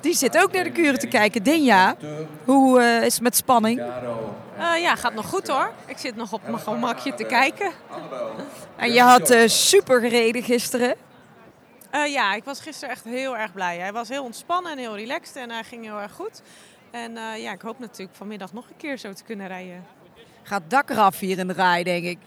Die 0.00 0.14
zit 0.14 0.38
ook 0.38 0.52
naar 0.52 0.64
de 0.64 0.70
kuren 0.70 0.98
te 0.98 1.06
kijken. 1.06 1.42
Dinja, 1.42 1.96
hoe 2.44 2.80
eh, 2.80 3.04
is 3.04 3.14
het 3.14 3.22
met 3.22 3.36
spanning? 3.36 3.80
Eh, 4.58 4.80
ja, 4.80 4.96
gaat 4.96 5.14
nog 5.14 5.26
goed 5.26 5.48
hoor. 5.48 5.72
Ik 5.86 5.98
zit 5.98 6.16
nog 6.16 6.32
op 6.32 6.42
mijn 6.42 6.58
gemakje 6.58 7.14
te 7.14 7.24
kijken. 7.24 7.72
En 8.76 8.92
je 8.92 9.00
had 9.00 9.30
eh, 9.30 9.48
super 9.48 10.00
gereden 10.00 10.42
gisteren. 10.42 10.94
Ja, 11.92 12.34
ik 12.34 12.44
was 12.44 12.60
gisteren 12.60 12.94
echt 12.94 13.04
heel 13.04 13.36
erg 13.36 13.52
blij. 13.52 13.78
Hij 13.78 13.92
was 13.92 14.08
heel 14.08 14.24
ontspannen 14.24 14.72
en 14.72 14.78
heel 14.78 14.96
relaxed 14.96 15.36
en 15.36 15.50
hij 15.50 15.64
ging 15.64 15.84
heel 15.84 16.00
erg 16.00 16.12
goed. 16.12 16.42
En 16.90 17.16
eh, 17.16 17.42
ja, 17.42 17.52
ik 17.52 17.60
hoop 17.60 17.78
natuurlijk 17.78 18.16
vanmiddag 18.16 18.52
nog 18.52 18.68
een 18.68 18.76
keer 18.76 18.96
zo 18.96 19.12
te 19.12 19.24
kunnen 19.24 19.46
rijden. 19.46 19.84
Gaat 20.42 20.62
dak 20.68 20.90
eraf 20.90 21.18
hier 21.18 21.38
in 21.38 21.46
de 21.46 21.52
rij, 21.52 21.82
denk 21.82 22.04
ik. 22.04 22.18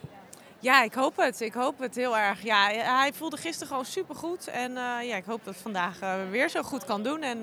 Ja, 0.59 0.83
ik 0.83 0.93
hoop 0.93 1.17
het. 1.17 1.41
Ik 1.41 1.53
hoop 1.53 1.79
het 1.79 1.95
heel 1.95 2.17
erg. 2.17 2.43
Ja, 2.43 2.67
hij 2.71 3.13
voelde 3.13 3.37
gisteren 3.37 3.67
gewoon 3.67 3.85
supergoed. 3.85 4.47
En 4.47 4.77
eh, 4.77 5.07
ja, 5.07 5.15
ik 5.15 5.25
hoop 5.25 5.43
dat 5.43 5.53
het 5.53 5.63
vandaag 5.63 5.99
eh, 5.99 6.15
weer 6.29 6.49
zo 6.49 6.61
goed 6.61 6.85
kan 6.85 7.03
doen. 7.03 7.21
En 7.21 7.39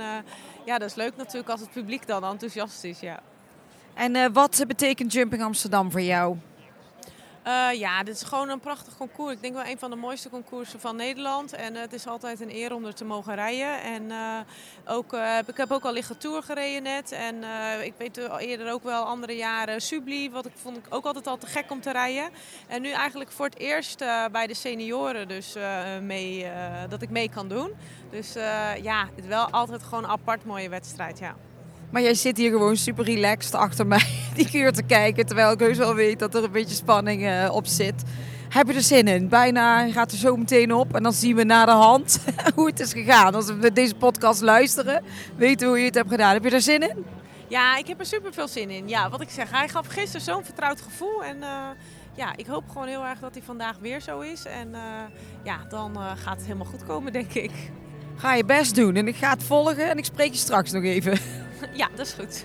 ja, 0.64 0.78
dat 0.78 0.88
is 0.88 0.94
leuk 0.94 1.16
natuurlijk 1.16 1.48
als 1.48 1.60
het 1.60 1.70
publiek 1.72 2.06
dan 2.06 2.24
enthousiast 2.24 2.84
is. 2.84 3.00
Ja. 3.00 3.20
En 3.94 4.32
wat 4.32 4.64
betekent 4.66 5.12
Jumping 5.12 5.42
Amsterdam 5.42 5.90
voor 5.90 6.00
jou? 6.00 6.36
Eh, 7.48 7.78
ja, 7.78 8.02
dit 8.02 8.14
is 8.14 8.22
gewoon 8.22 8.48
een 8.48 8.60
prachtig 8.60 8.96
concours. 8.96 9.32
Ik 9.32 9.42
denk 9.42 9.54
wel 9.54 9.64
een 9.64 9.78
van 9.78 9.90
de 9.90 9.96
mooiste 9.96 10.30
concoursen 10.30 10.80
van 10.80 10.96
Nederland. 10.96 11.52
En 11.52 11.74
eh, 11.74 11.80
het 11.80 11.92
is 11.92 12.06
altijd 12.06 12.40
een 12.40 12.54
eer 12.54 12.74
om 12.74 12.84
er 12.84 12.94
te 12.94 13.04
mogen 13.04 13.34
rijden. 13.34 13.82
En 13.82 14.10
eh, 14.10 14.38
ook, 14.86 15.12
ik 15.46 15.56
heb 15.56 15.70
ook 15.70 15.84
al 15.84 15.92
liggen 15.92 16.18
tour 16.18 16.42
gereden 16.42 16.82
net. 16.82 17.12
En 17.12 17.34
ik 17.84 17.94
weet 17.96 18.16
eerder 18.38 18.72
ook 18.72 18.82
wel 18.82 19.04
andere 19.04 19.36
jaren 19.36 19.80
Subli. 19.80 20.30
Wat 20.30 20.46
ik 20.46 20.52
vond 20.54 20.76
ik 20.76 20.86
ook 20.88 21.04
altijd 21.04 21.26
al 21.26 21.38
te 21.38 21.46
gek 21.46 21.70
om 21.70 21.80
te 21.80 21.92
rijden. 21.92 22.30
En 22.66 22.82
nu 22.82 22.90
eigenlijk 22.90 23.30
voor 23.30 23.44
het 23.44 23.58
eerst 23.58 23.98
bij 24.32 24.46
de 24.46 24.54
senioren 24.54 25.28
dus 25.28 25.56
mee, 26.02 26.46
dat 26.88 27.02
ik 27.02 27.10
mee 27.10 27.30
kan 27.30 27.48
doen. 27.48 27.72
Dus 28.10 28.32
ja, 28.82 29.08
het 29.16 29.26
wel 29.26 29.50
altijd 29.50 29.82
gewoon 29.82 30.04
een 30.04 30.10
apart 30.10 30.44
mooie 30.44 30.68
wedstrijd, 30.68 31.18
ja. 31.18 31.36
Maar 31.90 32.02
jij 32.02 32.14
zit 32.14 32.36
hier 32.36 32.50
gewoon 32.50 32.76
super 32.76 33.04
relaxed 33.04 33.54
achter 33.54 33.86
mij 33.86 34.06
die 34.34 34.50
kuur 34.50 34.72
te 34.72 34.82
kijken. 34.82 35.26
Terwijl 35.26 35.52
ik 35.52 35.60
heus 35.60 35.78
wel 35.78 35.94
weet 35.94 36.18
dat 36.18 36.34
er 36.34 36.44
een 36.44 36.50
beetje 36.50 36.74
spanning 36.74 37.26
eh, 37.26 37.48
op 37.52 37.66
zit. 37.66 38.02
Heb 38.48 38.66
je 38.66 38.74
er 38.74 38.82
zin 38.82 39.08
in? 39.08 39.28
Bijna 39.28 39.90
gaat 39.90 40.12
er 40.12 40.18
zo 40.18 40.36
meteen 40.36 40.74
op. 40.74 40.94
En 40.94 41.02
dan 41.02 41.12
zien 41.12 41.36
we 41.36 41.44
na 41.44 41.64
de 41.64 41.70
hand 41.70 42.20
hoe 42.54 42.66
het 42.66 42.80
is 42.80 42.92
gegaan. 42.92 43.34
Als 43.34 43.46
we 43.46 43.72
deze 43.72 43.94
podcast 43.94 44.40
luisteren, 44.40 45.02
weten 45.36 45.58
we 45.58 45.66
hoe 45.66 45.78
je 45.78 45.84
het 45.84 45.94
hebt 45.94 46.10
gedaan. 46.10 46.32
Heb 46.32 46.44
je 46.44 46.50
er 46.50 46.60
zin 46.60 46.82
in? 46.82 47.04
Ja, 47.48 47.76
ik 47.76 47.86
heb 47.86 48.00
er 48.00 48.06
super 48.06 48.32
veel 48.32 48.48
zin 48.48 48.70
in. 48.70 48.88
Ja, 48.88 49.10
wat 49.10 49.20
ik 49.20 49.30
zeg, 49.30 49.50
hij 49.50 49.68
gaf 49.68 49.86
gisteren 49.86 50.20
zo'n 50.20 50.44
vertrouwd 50.44 50.80
gevoel. 50.80 51.24
En 51.24 51.42
eh, 51.42 51.48
ja, 52.14 52.36
ik 52.36 52.46
hoop 52.46 52.64
gewoon 52.68 52.88
heel 52.88 53.04
erg 53.04 53.18
dat 53.18 53.34
hij 53.34 53.42
vandaag 53.42 53.76
weer 53.80 54.00
zo 54.00 54.20
is. 54.20 54.44
En 54.44 54.74
eh, 54.74 54.80
ja, 55.42 55.58
dan 55.68 55.96
gaat 55.96 56.36
het 56.36 56.46
helemaal 56.46 56.66
goed 56.66 56.86
komen, 56.86 57.12
denk 57.12 57.32
ik. 57.32 57.50
Ga 58.16 58.34
je 58.34 58.44
best 58.44 58.74
doen. 58.74 58.96
En 58.96 59.08
ik 59.08 59.16
ga 59.16 59.30
het 59.30 59.42
volgen 59.42 59.90
en 59.90 59.98
ik 59.98 60.04
spreek 60.04 60.32
je 60.32 60.38
straks 60.38 60.72
nog 60.72 60.82
even. 60.82 61.18
ja, 61.80 61.88
dat 61.94 62.06
is 62.06 62.12
goed. 62.12 62.42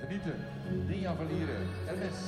Genieten. 0.00 0.34
Dinja 0.86 1.14
Verlieren. 1.16 1.66
LS. 1.86 2.18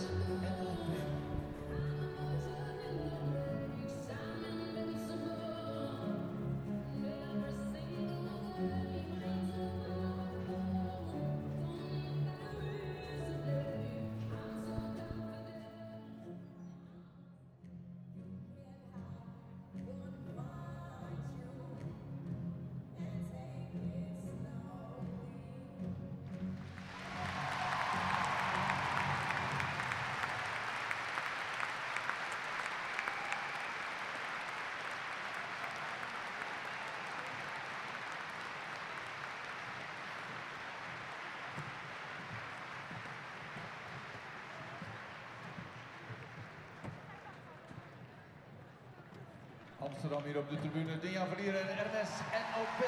Hier 50.25 50.39
op 50.39 50.49
de 50.49 50.59
tribune. 50.59 50.99
Dinja 50.99 51.27
Verlieren 51.27 51.61
en 51.61 51.77
RMS 51.87 52.13
NOP. 52.51 52.81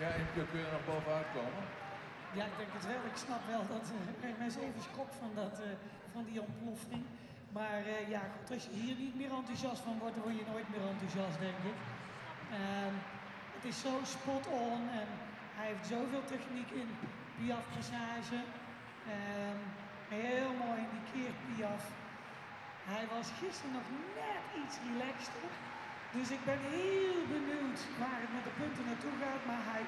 Ja, 0.00 0.08
kun 0.34 0.58
je 0.58 0.64
er 0.66 0.72
nog 0.72 0.84
bovenuit 0.84 1.26
komen? 1.34 1.64
Ja, 2.32 2.44
ik 2.44 2.56
denk 2.56 2.72
het 2.72 2.86
wel. 2.86 3.02
Ik 3.12 3.18
snap 3.24 3.42
wel 3.46 3.64
dat 3.74 3.86
uh, 3.94 3.98
Hermes 4.22 4.56
even 4.56 4.82
schrok 4.88 5.12
van, 5.20 5.30
dat, 5.34 5.54
eh, 5.60 5.66
van 6.12 6.24
die 6.24 6.40
ontploffing. 6.40 7.04
Maar 7.56 7.78
eh, 7.94 8.08
ja, 8.14 8.22
goed, 8.34 8.50
als 8.54 8.64
je 8.64 8.74
hier 8.84 8.96
niet 9.04 9.16
meer 9.20 9.32
enthousiast 9.40 9.82
van 9.86 9.98
wordt, 9.98 10.14
dan 10.14 10.24
word 10.24 10.38
je 10.40 10.52
nooit 10.52 10.68
meer 10.72 10.86
enthousiast, 10.94 11.38
denk 11.46 11.60
ik. 11.72 11.78
Ehm, 12.58 12.94
het 13.56 13.64
is 13.70 13.76
zo 13.86 13.92
spot 14.14 14.44
on 14.46 14.80
en 15.00 15.08
hij 15.58 15.66
heeft 15.70 15.86
zoveel 15.94 16.24
techniek 16.34 16.70
in 16.82 16.88
Piaf 17.42 17.66
passage. 17.76 18.40
Ehm, 19.14 19.60
heel 20.16 20.50
mooi 20.64 20.78
in 20.84 20.90
die 20.94 21.06
keer 21.12 21.32
Piaf. 21.44 21.84
Hij 22.92 23.04
was 23.14 23.26
gisteren 23.40 23.74
nog 23.78 23.88
net 24.20 24.44
iets 24.60 24.76
relaxter. 24.88 25.50
Dus 26.16 26.28
ik 26.36 26.42
ben 26.48 26.60
heel 26.76 27.20
benieuwd 27.34 27.80
waar 28.00 28.20
het 28.24 28.32
met 28.36 28.44
de 28.48 28.54
punten 28.60 28.84
naartoe 28.88 29.14
gaat. 29.22 29.42
Maar 29.50 29.64
hij, 29.72 29.84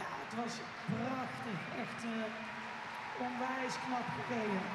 ja, 0.00 0.10
het 0.24 0.34
was 0.40 0.54
prachtig. 0.92 1.60
Echt 1.82 2.00
eh, 2.14 3.24
onwijs 3.26 3.74
knap 3.84 4.06
gereden. 4.16 4.66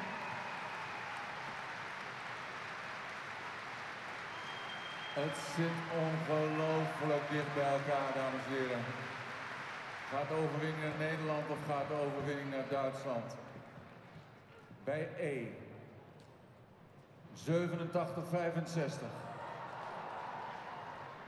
Het 5.20 5.36
zit 5.54 5.78
ongelooflijk 6.04 7.24
dicht 7.32 7.52
bij 7.58 7.70
elkaar, 7.76 8.10
dames 8.18 8.44
en 8.46 8.52
heren. 8.56 8.84
Gaat 10.12 10.28
de 10.28 10.34
overwinning 10.34 10.82
naar 10.82 11.08
Nederland 11.08 11.48
of 11.48 11.58
gaat 11.66 11.88
de 11.88 11.94
overwinning 11.94 12.50
naar 12.50 12.68
Duitsland? 12.68 13.36
Bij 14.84 15.08
E. 15.18 15.46
87-65. 17.34 17.50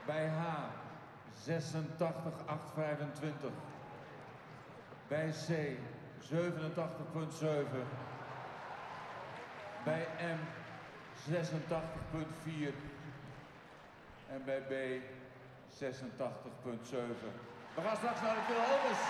Bij 0.05 0.27
H. 0.27 0.43
86-825. 1.47 1.49
Bij 5.07 5.29
C. 5.29 5.77
87.7. 6.31 6.37
Bij 9.83 10.07
M. 10.19 10.39
86.4. 11.31 12.73
En 14.29 14.41
bij 14.45 14.61
B 14.61 14.73
We 17.75 17.81
gaan 17.81 17.95
straks 17.95 18.21
naar 18.21 18.35
de 18.35 18.41
Phil 18.47 18.63
Holmes. 18.71 19.01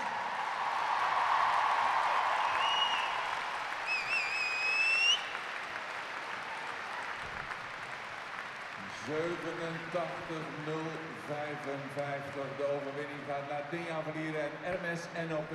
De 12.56 12.66
overwinning 12.76 13.20
gaat 13.28 13.48
naar 13.50 13.64
Dinja 13.70 14.02
Verlieren 14.02 14.40
en 14.40 14.50
Hermes 14.60 15.02
NOP. 15.28 15.52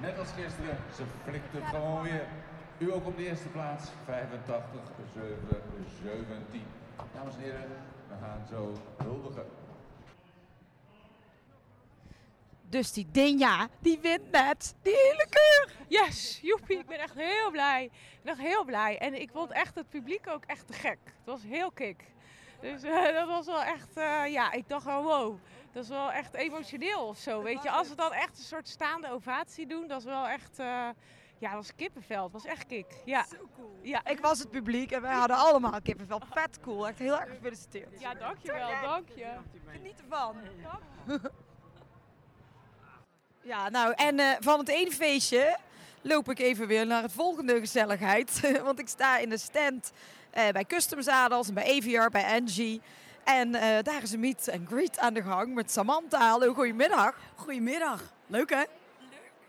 Net 0.00 0.18
als 0.18 0.28
gisteren, 0.28 0.76
ze 0.96 1.02
flikt 1.24 1.70
gewoon 1.70 2.02
weer. 2.02 2.26
U 2.78 2.92
ook 2.92 3.06
op 3.06 3.16
de 3.16 3.26
eerste 3.26 3.48
plaats, 3.48 3.84
85, 4.04 4.80
7, 5.14 5.38
17. 6.02 6.62
Dames 7.14 7.34
en 7.34 7.40
heren, 7.40 7.68
we 8.08 8.14
gaan 8.20 8.46
zo 8.50 8.72
huldigen. 8.96 9.61
Dus 12.72 12.92
die 12.92 13.06
Dinja, 13.10 13.68
die 13.80 13.98
wint 14.00 14.30
net 14.30 14.74
die 14.82 14.94
hele 14.96 15.26
keur. 15.30 15.76
Yes, 15.88 16.38
joepie, 16.42 16.78
ik 16.78 16.86
ben 16.86 16.98
echt 16.98 17.14
heel 17.14 17.50
blij. 17.50 17.84
Ik 17.84 18.22
ben 18.22 18.32
echt 18.32 18.42
heel 18.42 18.64
blij. 18.64 18.98
En 18.98 19.20
ik 19.20 19.30
vond 19.30 19.50
echt 19.50 19.74
het 19.74 19.88
publiek 19.88 20.28
ook 20.28 20.44
echt 20.44 20.66
te 20.66 20.72
gek. 20.72 20.98
Het 21.04 21.24
was 21.24 21.42
heel 21.42 21.70
kick. 21.70 22.04
Dus 22.60 22.82
eh, 22.82 23.12
dat 23.18 23.28
was 23.28 23.46
wel 23.46 23.62
echt, 23.62 23.96
eh, 23.96 24.26
ja, 24.26 24.52
ik 24.52 24.68
dacht 24.68 24.84
wel 24.84 25.02
wow, 25.02 25.38
dat 25.72 25.82
is 25.82 25.88
wel 25.88 26.12
echt 26.12 26.34
emotioneel 26.34 27.06
of 27.06 27.18
zo, 27.18 27.42
weet 27.42 27.62
je. 27.62 27.70
Als 27.70 27.88
we 27.88 27.94
dan 27.94 28.12
echt 28.12 28.38
een 28.38 28.44
soort 28.44 28.68
staande 28.68 29.10
ovatie 29.10 29.66
doen, 29.66 29.86
dat 29.88 29.98
is 29.98 30.04
wel 30.04 30.28
echt, 30.28 30.58
eh, 30.58 30.66
ja, 31.38 31.48
dat 31.48 31.52
was 31.52 31.74
kippenvel. 31.74 32.22
Het 32.22 32.32
was 32.32 32.44
echt 32.44 32.66
kick, 32.66 33.02
ja. 33.04 33.24
Zo 33.24 33.48
cool. 33.56 33.78
Ja, 33.82 34.04
Ik 34.04 34.20
was 34.20 34.38
het 34.38 34.50
publiek 34.50 34.90
en 34.90 35.02
wij 35.02 35.14
hadden 35.14 35.36
allemaal 35.36 35.82
kippenvel. 35.82 36.20
Vet 36.30 36.60
cool, 36.60 36.88
echt 36.88 36.98
heel 36.98 37.20
erg 37.20 37.30
gefeliciteerd. 37.30 38.00
Ja, 38.00 38.14
dankjewel, 38.14 38.70
dank 38.82 39.08
je. 39.08 39.36
Geniet 39.66 40.00
ervan. 40.00 40.36
Ja, 43.44 43.68
nou, 43.68 43.92
en 43.96 44.18
eh, 44.18 44.30
van 44.40 44.58
het 44.58 44.68
ene 44.68 44.90
feestje 44.90 45.58
loop 46.02 46.30
ik 46.30 46.38
even 46.38 46.66
weer 46.66 46.86
naar 46.86 47.02
het 47.02 47.12
volgende 47.12 47.58
gezelligheid. 47.58 48.40
Want 48.64 48.78
ik 48.78 48.88
sta 48.88 49.18
in 49.18 49.28
de 49.28 49.38
stand 49.38 49.92
eh, 50.30 50.48
bij 50.48 50.64
Custom 50.64 51.02
Zadels 51.02 51.52
bij 51.52 51.76
Aviar, 51.76 52.10
bij 52.10 52.40
Angie. 52.40 52.80
En 53.24 53.54
eh, 53.54 53.82
daar 53.82 54.02
is 54.02 54.12
een 54.12 54.20
meet 54.20 54.48
en 54.48 54.66
greet 54.66 54.98
aan 54.98 55.14
de 55.14 55.22
gang 55.22 55.54
met 55.54 55.70
Samantha. 55.70 56.28
Hallo, 56.28 56.54
goedemiddag. 56.54 57.18
Goedemiddag. 57.34 58.02
Leuk 58.26 58.50
hè? 58.50 58.62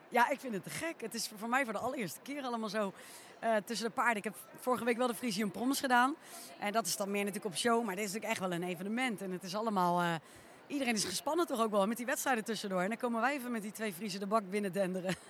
Ja, 0.10 0.30
ik 0.30 0.40
vind 0.40 0.54
het 0.54 0.64
te 0.64 0.70
gek. 0.70 1.02
Het 1.02 1.14
is 1.14 1.32
voor 1.38 1.50
mij 1.50 1.64
voor 1.64 1.74
de 1.74 1.80
allereerste 1.80 2.20
keer 2.24 2.44
allemaal 2.44 2.70
zo 2.70 2.94
tussen 3.66 3.88
de 3.88 3.94
paarden. 3.94 4.18
Ik 4.18 4.24
heb 4.24 4.36
vorige 4.60 4.84
week 4.84 4.98
wel 4.98 5.08
de 5.08 5.16
Frisian 5.16 5.52
Proms 5.52 5.80
gedaan. 5.80 6.16
En 6.60 6.72
dat 6.72 6.86
is 6.86 6.96
dan 6.96 7.12
meer 7.12 7.24
natuurlijk 7.24 7.54
op 7.54 7.60
show, 7.60 7.86
maar 7.86 7.96
dit 7.96 8.06
is 8.06 8.14
natuurlijk 8.14 8.40
echt 8.40 8.50
wel 8.50 8.60
een 8.60 8.68
evenement. 8.68 9.22
En 9.22 9.32
het 9.32 9.44
is 9.44 9.56
allemaal... 9.56 10.20
iedereen 10.74 10.94
is 10.94 11.06
gespannen 11.06 11.48
toch 11.48 11.62
ook 11.62 11.72
wel 11.72 11.88
met 11.88 11.98
die 11.98 12.06
wedstrijden 12.06 12.44
tussendoor. 12.44 12.82
En 12.82 12.88
dan 12.88 12.98
komen 12.98 13.22
wij 13.22 13.34
even 13.34 13.52
met 13.52 13.62
die 13.62 13.72
twee 13.72 13.94
Friese 13.94 14.20
de 14.20 14.28
bak 14.28 14.50
binnen 14.50 14.72
denderen. 14.72 15.16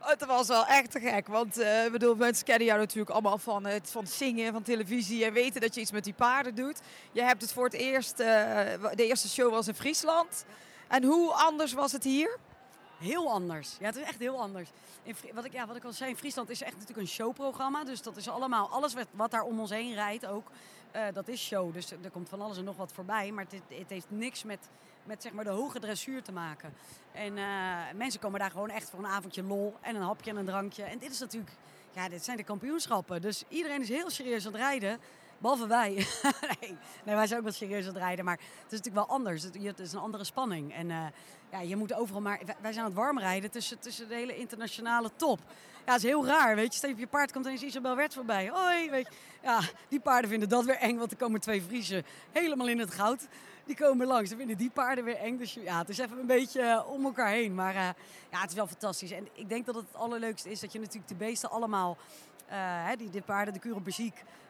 Het 0.00 0.26
was 0.26 0.48
wel 0.48 0.66
echt 0.66 0.90
te 0.90 1.00
gek, 1.00 1.26
want 1.26 1.60
ik 1.60 1.92
bedoel, 1.92 2.14
mensen 2.14 2.44
kennen 2.44 2.66
jou 2.66 2.78
natuurlijk 2.78 3.10
allemaal 3.10 3.38
van 3.38 3.64
het 3.64 3.90
van 3.90 4.06
zingen, 4.06 4.52
van 4.52 4.62
televisie 4.62 5.24
en 5.24 5.32
weten 5.32 5.60
dat 5.60 5.74
je 5.74 5.80
iets 5.80 5.92
met 5.92 6.04
die 6.04 6.12
paarden 6.12 6.54
doet. 6.54 6.80
Je 7.12 7.22
hebt 7.22 7.42
het 7.42 7.52
voor 7.52 7.64
het 7.64 7.74
eerst, 7.74 8.20
eh, 8.20 8.26
de 8.94 9.06
eerste 9.06 9.28
show 9.28 9.50
was 9.50 9.68
in 9.68 9.74
Friesland. 9.74 10.44
En 10.88 11.04
hoe 11.04 11.32
anders 11.32 11.72
was 11.72 11.92
het 11.92 12.04
hier? 12.04 12.38
Heel 12.98 13.30
anders. 13.30 13.76
Ja, 13.80 13.86
het 13.86 13.96
is 13.96 14.02
echt 14.02 14.18
heel 14.18 14.40
anders. 14.40 14.68
In, 15.02 15.16
wat, 15.34 15.44
ik, 15.44 15.52
ja, 15.52 15.66
wat 15.66 15.76
ik 15.76 15.84
al 15.84 15.92
zei, 15.92 16.10
in 16.10 16.16
Friesland 16.16 16.50
is 16.50 16.62
echt 16.62 16.72
natuurlijk 16.72 17.00
een 17.00 17.08
showprogramma. 17.08 17.84
Dus 17.84 18.02
dat 18.02 18.16
is 18.16 18.28
allemaal, 18.28 18.68
alles 18.68 18.94
wat, 18.94 19.06
wat 19.10 19.30
daar 19.30 19.42
om 19.42 19.60
ons 19.60 19.70
heen 19.70 19.94
rijdt 19.94 20.26
ook, 20.26 20.50
eh, 20.94 21.02
dat 21.12 21.28
is 21.28 21.42
show. 21.42 21.72
Dus 21.72 21.90
er 21.90 22.10
komt 22.10 22.28
van 22.28 22.40
alles 22.40 22.58
en 22.58 22.64
nog 22.64 22.76
wat 22.76 22.92
voorbij. 22.92 23.30
Maar 23.32 23.44
het, 23.44 23.62
het 23.78 23.90
heeft 23.90 24.10
niks 24.10 24.44
met, 24.44 24.70
met 25.04 25.22
zeg 25.22 25.32
maar 25.32 25.44
de 25.44 25.50
hoge 25.50 25.80
dressuur 25.80 26.22
te 26.22 26.32
maken. 26.32 26.74
En 27.12 27.38
eh, 27.38 27.44
mensen 27.94 28.20
komen 28.20 28.40
daar 28.40 28.50
gewoon 28.50 28.70
echt 28.70 28.90
voor 28.90 28.98
een 28.98 29.06
avondje 29.06 29.42
lol 29.42 29.74
en 29.80 29.96
een 29.96 30.02
hapje 30.02 30.30
en 30.30 30.36
een 30.36 30.44
drankje. 30.44 30.82
En 30.82 30.98
dit 30.98 31.10
is 31.10 31.20
natuurlijk, 31.20 31.52
ja, 31.92 32.08
dit 32.08 32.24
zijn 32.24 32.36
de 32.36 32.42
kampioenschappen. 32.42 33.20
Dus 33.20 33.44
iedereen 33.48 33.80
is 33.80 33.88
heel 33.88 34.10
serieus 34.10 34.46
aan 34.46 34.52
het 34.52 34.60
rijden. 34.60 34.98
Behalve 35.38 35.66
wij. 35.66 35.88
nee, 37.04 37.14
wij 37.14 37.26
zijn 37.26 37.38
ook 37.38 37.44
wel 37.44 37.54
serieus 37.54 37.86
aan 37.86 37.94
het 37.94 38.02
rijden. 38.02 38.24
Maar 38.24 38.36
het 38.36 38.72
is 38.72 38.78
natuurlijk 38.78 39.06
wel 39.06 39.16
anders. 39.16 39.42
Het 39.42 39.78
is 39.78 39.92
een 39.92 40.00
andere 40.00 40.24
spanning. 40.24 40.74
En 40.74 40.90
eh, 40.90 41.06
ja, 41.54 41.60
je 41.60 41.76
moet 41.76 41.94
overal 41.94 42.20
maar... 42.20 42.40
wij- 42.60 42.72
zijn 42.72 42.84
aan 42.84 42.90
het 42.90 43.00
warm 43.00 43.18
rijden 43.18 43.50
tussen, 43.50 43.78
tussen 43.78 44.08
de 44.08 44.14
hele 44.14 44.36
internationale 44.36 45.10
top. 45.16 45.38
Ja, 45.86 45.92
het 45.92 46.02
is 46.02 46.08
heel 46.08 46.26
raar, 46.26 46.56
weet 46.56 46.72
je. 46.72 46.78
Stel 46.78 46.90
je 46.96 47.06
paard 47.06 47.32
komt 47.32 47.46
en 47.46 47.52
is 47.52 47.62
Isabel 47.62 47.96
Wert 47.96 48.14
voorbij. 48.14 48.48
Hoi, 48.48 48.90
weet 48.90 49.06
je. 49.08 49.14
Ja, 49.42 49.60
die 49.88 50.00
paarden 50.00 50.30
vinden 50.30 50.48
dat 50.48 50.64
weer 50.64 50.76
eng. 50.76 50.96
Want 50.98 51.10
er 51.10 51.16
komen 51.16 51.40
twee 51.40 51.62
Friesen 51.62 52.04
helemaal 52.32 52.68
in 52.68 52.78
het 52.78 52.94
goud. 52.94 53.26
Die 53.64 53.76
komen 53.76 54.06
langs. 54.06 54.28
Dan 54.28 54.38
vinden 54.38 54.56
die 54.56 54.70
paarden 54.70 55.04
weer 55.04 55.16
eng. 55.16 55.38
Dus 55.38 55.54
ja, 55.54 55.78
het 55.78 55.88
is 55.88 55.98
even 55.98 56.18
een 56.18 56.26
beetje 56.26 56.60
eh, 56.60 56.90
om 56.90 57.04
elkaar 57.04 57.30
heen. 57.30 57.54
Maar 57.54 57.74
eh, 57.74 57.88
ja, 58.30 58.40
het 58.40 58.50
is 58.50 58.56
wel 58.56 58.66
fantastisch. 58.66 59.10
En 59.10 59.28
ik 59.32 59.48
denk 59.48 59.66
dat 59.66 59.74
het 59.74 59.86
het 59.86 59.96
allerleukste 59.96 60.50
is 60.50 60.60
dat 60.60 60.72
je 60.72 60.78
natuurlijk 60.78 61.08
de 61.08 61.14
beesten 61.14 61.50
allemaal... 61.50 61.96
hè, 62.46 62.96
die, 62.96 63.10
die 63.10 63.22
paarden, 63.22 63.54
de 63.54 63.60
Cure 63.60 63.80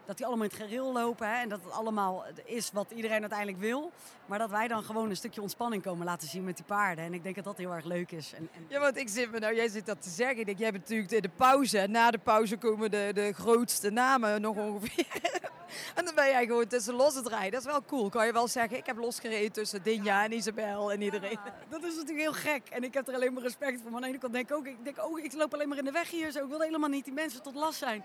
dat 0.06 0.16
die 0.16 0.26
allemaal 0.26 0.44
in 0.44 0.50
het 0.50 0.62
gereel 0.62 0.92
lopen. 0.92 1.28
Hè, 1.28 1.34
en 1.40 1.48
dat 1.48 1.60
het 1.64 1.72
allemaal 1.72 2.24
is 2.44 2.70
wat 2.72 2.90
iedereen 2.90 3.20
uiteindelijk 3.20 3.58
wil. 3.58 3.92
Maar 4.26 4.38
dat 4.38 4.50
wij 4.50 4.68
dan 4.68 4.82
gewoon 4.82 5.10
een 5.10 5.16
stukje 5.16 5.42
ontspanning 5.42 5.82
komen 5.82 6.04
laten 6.04 6.28
zien 6.28 6.44
met 6.44 6.56
die 6.56 6.64
paarden. 6.64 7.04
En 7.04 7.14
ik 7.14 7.22
denk 7.22 7.34
dat 7.34 7.44
dat 7.44 7.56
heel 7.56 7.72
erg 7.72 7.84
leuk 7.84 8.10
is. 8.10 8.32
En, 8.32 8.48
en 8.54 8.66
Ja, 8.68 8.80
want 8.80 8.96
ik 8.96 9.08
zit 9.08 9.30
me 9.30 9.38
nou, 9.38 9.54
jij 9.54 9.68
zit 9.68 9.86
dat 9.86 10.02
te 10.02 10.08
zeggen. 10.08 10.38
Ik 10.38 10.46
denk, 10.46 10.58
jij 10.58 10.66
hebt 10.66 10.78
natuurlijk 10.78 11.08
de, 11.08 11.20
de 11.20 11.30
pauze. 11.36 11.78
En 11.78 11.90
na 11.90 12.10
de 12.10 12.18
pauze 12.18 12.56
komen 12.56 12.90
de, 12.90 13.10
de 13.14 13.32
grootste 13.32 13.90
namen 13.90 14.40
nog 14.40 14.56
ongeveer. 14.56 15.06
en 15.94 16.04
dan 16.04 16.14
ben 16.14 16.28
jij 16.28 16.46
gewoon 16.46 16.66
tussen 16.66 16.94
los 16.94 17.14
het 17.14 17.26
rijden. 17.26 17.50
Dat 17.50 17.60
is 17.60 17.70
wel 17.70 17.84
cool. 17.86 18.08
Kan 18.08 18.26
je 18.26 18.32
wel 18.32 18.48
zeggen, 18.48 18.76
ik 18.76 18.86
heb 18.86 18.96
losgereden 18.96 19.52
tussen 19.52 19.82
Dinja 19.82 20.24
en 20.24 20.32
Isabel 20.32 20.92
en 20.92 21.02
iedereen. 21.02 21.38
dat 21.68 21.82
is 21.82 21.94
natuurlijk 21.94 22.18
heel 22.18 22.52
gek. 22.52 22.68
En 22.68 22.84
ik 22.84 22.94
heb 22.94 23.08
er 23.08 23.14
alleen 23.14 23.32
maar 23.32 23.42
respect 23.42 23.80
voor. 23.80 23.90
Maar 23.90 23.94
aan 23.94 24.02
de 24.02 24.08
ene 24.08 24.18
kant 24.18 24.32
denk 24.32 24.50
ik 24.50 24.56
ook, 24.56 24.66
ik 24.66 24.84
denk, 24.84 25.04
oh, 25.04 25.18
ik 25.18 25.32
loop 25.32 25.54
alleen 25.54 25.68
maar 25.68 25.78
in 25.78 25.84
de 25.84 25.90
weg 25.90 26.10
hier. 26.10 26.30
Zo. 26.30 26.44
Ik 26.44 26.50
wil 26.50 26.60
helemaal 26.60 26.88
niet 26.88 27.04
die 27.04 27.14
mensen 27.14 27.42
tot 27.42 27.54
last 27.54 27.78
zijn. 27.78 28.04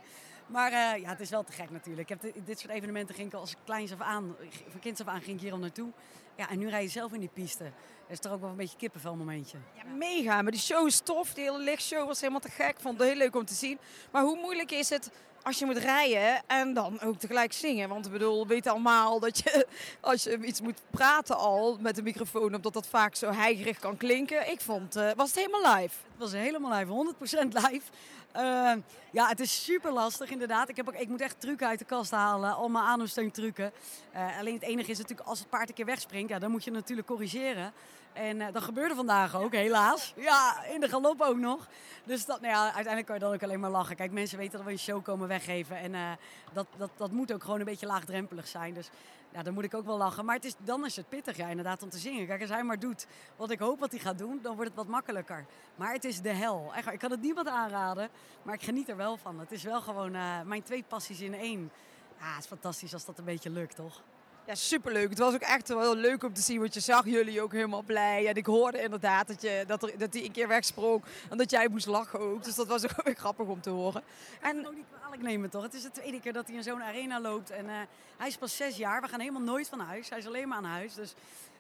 Maar 0.50 0.72
eh, 0.72 1.02
ja, 1.02 1.10
het 1.10 1.20
is 1.20 1.30
wel 1.30 1.43
te 1.43 1.52
gek 1.52 1.70
natuurlijk. 1.70 1.89
Ik 1.98 2.10
heb 2.10 2.22
dit, 2.22 2.34
dit 2.46 2.60
soort 2.60 2.74
evenementen 2.74 3.16
ging 3.16 3.28
ik 3.28 3.34
al 3.34 3.40
als 3.40 3.56
kleins 3.66 3.92
af 3.92 4.02
aan, 4.02 4.36
van 4.70 4.80
kinds 4.80 5.02
af 5.02 5.08
aan 5.08 5.22
ging 5.22 5.36
ik 5.36 5.42
hier 5.44 5.52
al 5.52 5.58
naartoe. 5.58 5.92
Ja, 6.36 6.50
en 6.50 6.60
nu 6.60 6.70
rij 6.70 6.82
je 6.82 6.90
zelf 6.90 7.14
in 7.14 7.20
die 7.20 7.30
piste. 7.34 7.64
Dat 7.64 7.72
is 8.18 8.20
toch 8.20 8.32
ook 8.32 8.42
wel 8.42 8.50
een 8.50 8.56
beetje 8.56 8.78
kippenvel 8.78 9.16
momentje. 9.16 9.58
Ja, 9.76 9.84
mega. 9.84 10.42
Maar 10.42 10.52
die 10.52 10.62
show 10.62 10.88
is 10.88 11.00
tof. 11.00 11.34
Die 11.34 11.44
hele 11.44 11.60
lichtshow 11.60 12.08
was 12.08 12.20
helemaal 12.20 12.42
te 12.42 12.50
gek. 12.50 12.80
Vond 12.80 13.00
het 13.00 13.08
heel 13.08 13.18
leuk 13.18 13.36
om 13.36 13.46
te 13.46 13.54
zien. 13.54 13.78
Maar 14.12 14.24
hoe 14.24 14.38
moeilijk 14.38 14.72
is 14.72 14.90
het 14.90 15.12
als 15.44 15.60
je 15.60 15.66
moet 15.66 15.78
rijden 15.78 16.42
en 16.48 16.74
dan 16.74 17.02
ook 17.02 17.18
tegelijk 17.18 17.54
zingen? 17.54 17.90
Want 17.90 18.06
ik 18.06 18.12
bedoel, 18.12 18.42
we 18.42 18.48
weten 18.48 18.72
allemaal 18.72 19.20
dat 19.20 19.38
je 19.38 19.68
als 20.02 20.24
je 20.24 20.38
iets 20.38 20.62
moet 20.62 20.82
praten 20.90 21.38
al 21.38 21.78
met 21.80 21.96
de 21.96 22.02
microfoon 22.02 22.56
op, 22.56 22.64
dat 22.64 22.74
dat 22.74 22.88
vaak 22.88 23.16
zo 23.16 23.32
heigerig 23.32 23.80
kan 23.80 23.98
klinken. 23.98 24.52
Ik 24.52 24.62
vond, 24.62 24.96
eh, 24.96 25.12
was 25.16 25.28
het 25.28 25.40
helemaal 25.40 25.76
live? 25.76 25.96
Het 26.12 26.18
was 26.18 26.32
helemaal 26.32 26.80
live, 26.80 26.92
100% 26.92 27.54
live. 27.54 27.92
Eh, 28.32 28.72
ja, 29.12 29.28
het 29.28 29.40
is 29.40 29.64
super 29.64 29.92
lastig 29.92 30.30
inderdaad. 30.30 30.70
Ik, 30.70 30.76
heb 30.76 30.88
ook, 30.88 30.96
ik 30.96 31.08
moet 31.08 31.22
echt 31.22 31.40
trucken 31.40 31.68
uit 31.68 31.80
de 31.80 31.86
kast 31.86 32.12
halen, 32.12 32.56
allemaal 32.56 32.88
ademsteuntrucken. 32.88 33.72
Eh 34.12 34.40
alleen 34.40 34.54
het 34.54 34.64
enige 34.64 34.92
is 34.92 34.98
natuurlijk, 34.98 35.28
als 35.28 35.40
het 35.40 35.50
paard 35.50 35.70
een 35.70 35.76
keer 35.76 35.86
wegspringt, 35.86 36.30
ja, 36.30 36.40
dan 36.40 36.52
moet 36.52 36.64
je 36.64 36.72
natuurlijk 36.72 37.08
corrigeren. 37.08 37.74
En 38.14 38.42
eh, 38.42 38.54
dat 38.54 38.64
gebeurde 38.64 38.96
vandaag 38.96 39.36
ook, 39.36 39.52
helaas. 39.52 40.14
Ja, 40.16 40.64
in 40.64 40.80
de 40.80 40.90
galop 40.90 41.22
ook 41.22 41.38
nog. 41.38 41.68
Dus 42.04 42.26
dat, 42.26 42.42
nou 42.42 42.54
ja, 42.54 42.64
uiteindelijk 42.64 43.06
kan 43.06 43.16
je 43.16 43.22
dan 43.22 43.34
ook 43.34 43.44
alleen 43.44 43.60
maar 43.60 43.70
lachen. 43.70 43.96
Kijk, 43.96 44.12
mensen 44.12 44.38
weten 44.38 44.58
dat 44.58 44.66
we 44.66 44.72
een 44.72 44.80
show 44.80 45.04
komen 45.04 45.28
weggeven. 45.28 45.78
En 45.78 45.96
eh, 45.96 46.12
dat, 46.54 46.66
dat, 46.78 46.90
dat 46.98 47.12
moet 47.12 47.34
ook 47.34 47.44
gewoon 47.44 47.60
een 47.60 47.66
beetje 47.66 47.86
laagdrempelig 47.86 48.48
zijn. 48.48 48.74
Dus 48.74 48.90
ja, 49.32 49.44
dan 49.44 49.54
moet 49.54 49.64
ik 49.64 49.74
ook 49.74 49.86
wel 49.86 49.98
lachen. 49.98 50.26
Maar 50.26 50.36
het 50.36 50.46
is, 50.46 50.54
dan 50.64 50.86
is 50.86 50.96
het 50.96 51.10
pittig, 51.10 51.38
inderdaad, 51.38 51.84
om 51.84 51.90
te 51.90 51.98
zingen. 51.98 52.28
Kijk, 52.28 52.42
als 52.42 52.50
hij 52.50 52.64
maar 52.64 52.80
doet 52.80 53.08
wat 53.36 53.52
ik 53.52 53.60
hoop 53.60 53.80
wat 53.80 53.92
hij 53.92 54.00
gaat 54.00 54.18
doen, 54.18 54.40
dan 54.42 54.56
wordt 54.56 54.70
het 54.70 54.80
wat 54.80 54.88
makkelijker. 54.88 55.46
Maar 55.76 55.94
het 55.94 56.04
is 56.04 56.22
de 56.22 56.34
hel. 56.34 56.72
Echt, 56.76 56.92
ik 56.92 57.00
kan 57.00 57.12
het 57.12 57.22
niemand 57.22 57.48
aanraden, 57.48 58.10
maar 58.44 58.54
ik 58.54 58.62
geniet 58.62 58.90
er 58.90 58.98
wel 58.98 59.18
van. 59.18 59.40
Het 59.40 59.52
is 59.52 59.64
wel 59.64 59.82
gewoon 59.82 60.16
eh, 60.16 60.42
mijn 60.42 60.64
twee 60.64 60.84
passies 60.88 61.20
in 61.20 61.34
één. 61.34 61.72
Ja, 62.20 62.34
het 62.34 62.44
is 62.44 62.50
fantastisch 62.50 62.94
als 62.94 63.06
dat 63.06 63.18
een 63.18 63.26
beetje 63.26 63.50
lukt, 63.50 63.76
toch? 63.76 64.02
Ja, 64.50 64.56
superleuk. 64.56 65.10
Het 65.10 65.18
was 65.18 65.34
ook 65.34 65.41
echt 65.41 65.68
wel 65.68 65.82
heel 65.82 65.95
leuk 65.95 66.24
om 66.24 66.34
te 66.34 66.41
zien, 66.41 66.60
want 66.60 66.74
je 66.74 66.80
zag 66.80 67.06
jullie 67.06 67.41
ook 67.41 67.52
helemaal 67.52 67.82
blij. 67.82 68.28
En 68.28 68.36
ik 68.36 68.45
hoorde 68.45 68.82
inderdaad 68.82 69.28
dat, 69.28 69.41
je, 69.41 69.64
dat, 69.68 69.84
er, 69.84 69.97
dat 69.97 70.14
hij 70.14 70.24
een 70.24 70.32
keer 70.32 70.47
wegsprong 70.47 71.04
en 71.30 71.38
dat 71.38 71.52
jij 71.52 71.68
moest 71.68 71.86
lachen 71.86 72.20
ook. 72.20 72.43
Dus 72.43 72.56
dat 72.56 72.68
was 72.68 72.84
ook 72.84 73.04
weer 73.06 73.16
grappig 73.16 73.47
om 73.47 73.62
te 73.62 73.70
horen. 73.70 74.04
En 74.41 74.68
ook 74.68 74.76
niet 74.76 74.86
kwalijk 75.00 75.22
nemen, 75.22 75.50
toch? 75.50 75.64
Het 75.64 75.74
is 75.74 75.82
de 75.82 75.91
tweede 75.91 76.20
keer 76.20 76.34
dat 76.34 76.47
hij 76.47 76.56
in 76.56 76.64
zo'n 76.64 76.84
arena 76.84 77.22
loopt. 77.22 77.50
En 77.50 77.70
eh, 77.70 77.76
hij 78.18 78.28
is 78.28 78.38
pas 78.38 78.56
zes 78.56 78.78
jaar. 78.78 79.02
We 79.02 79.08
gaan 79.08 79.20
helemaal 79.20 79.41
nooit 79.41 79.70
van 79.70 79.80
huis. 79.80 80.10
Hij 80.10 80.20
is 80.20 80.28
alleen 80.28 80.47
maar 80.47 80.58
aan 80.58 80.64
huis. 80.64 80.93
Dus 80.93 81.14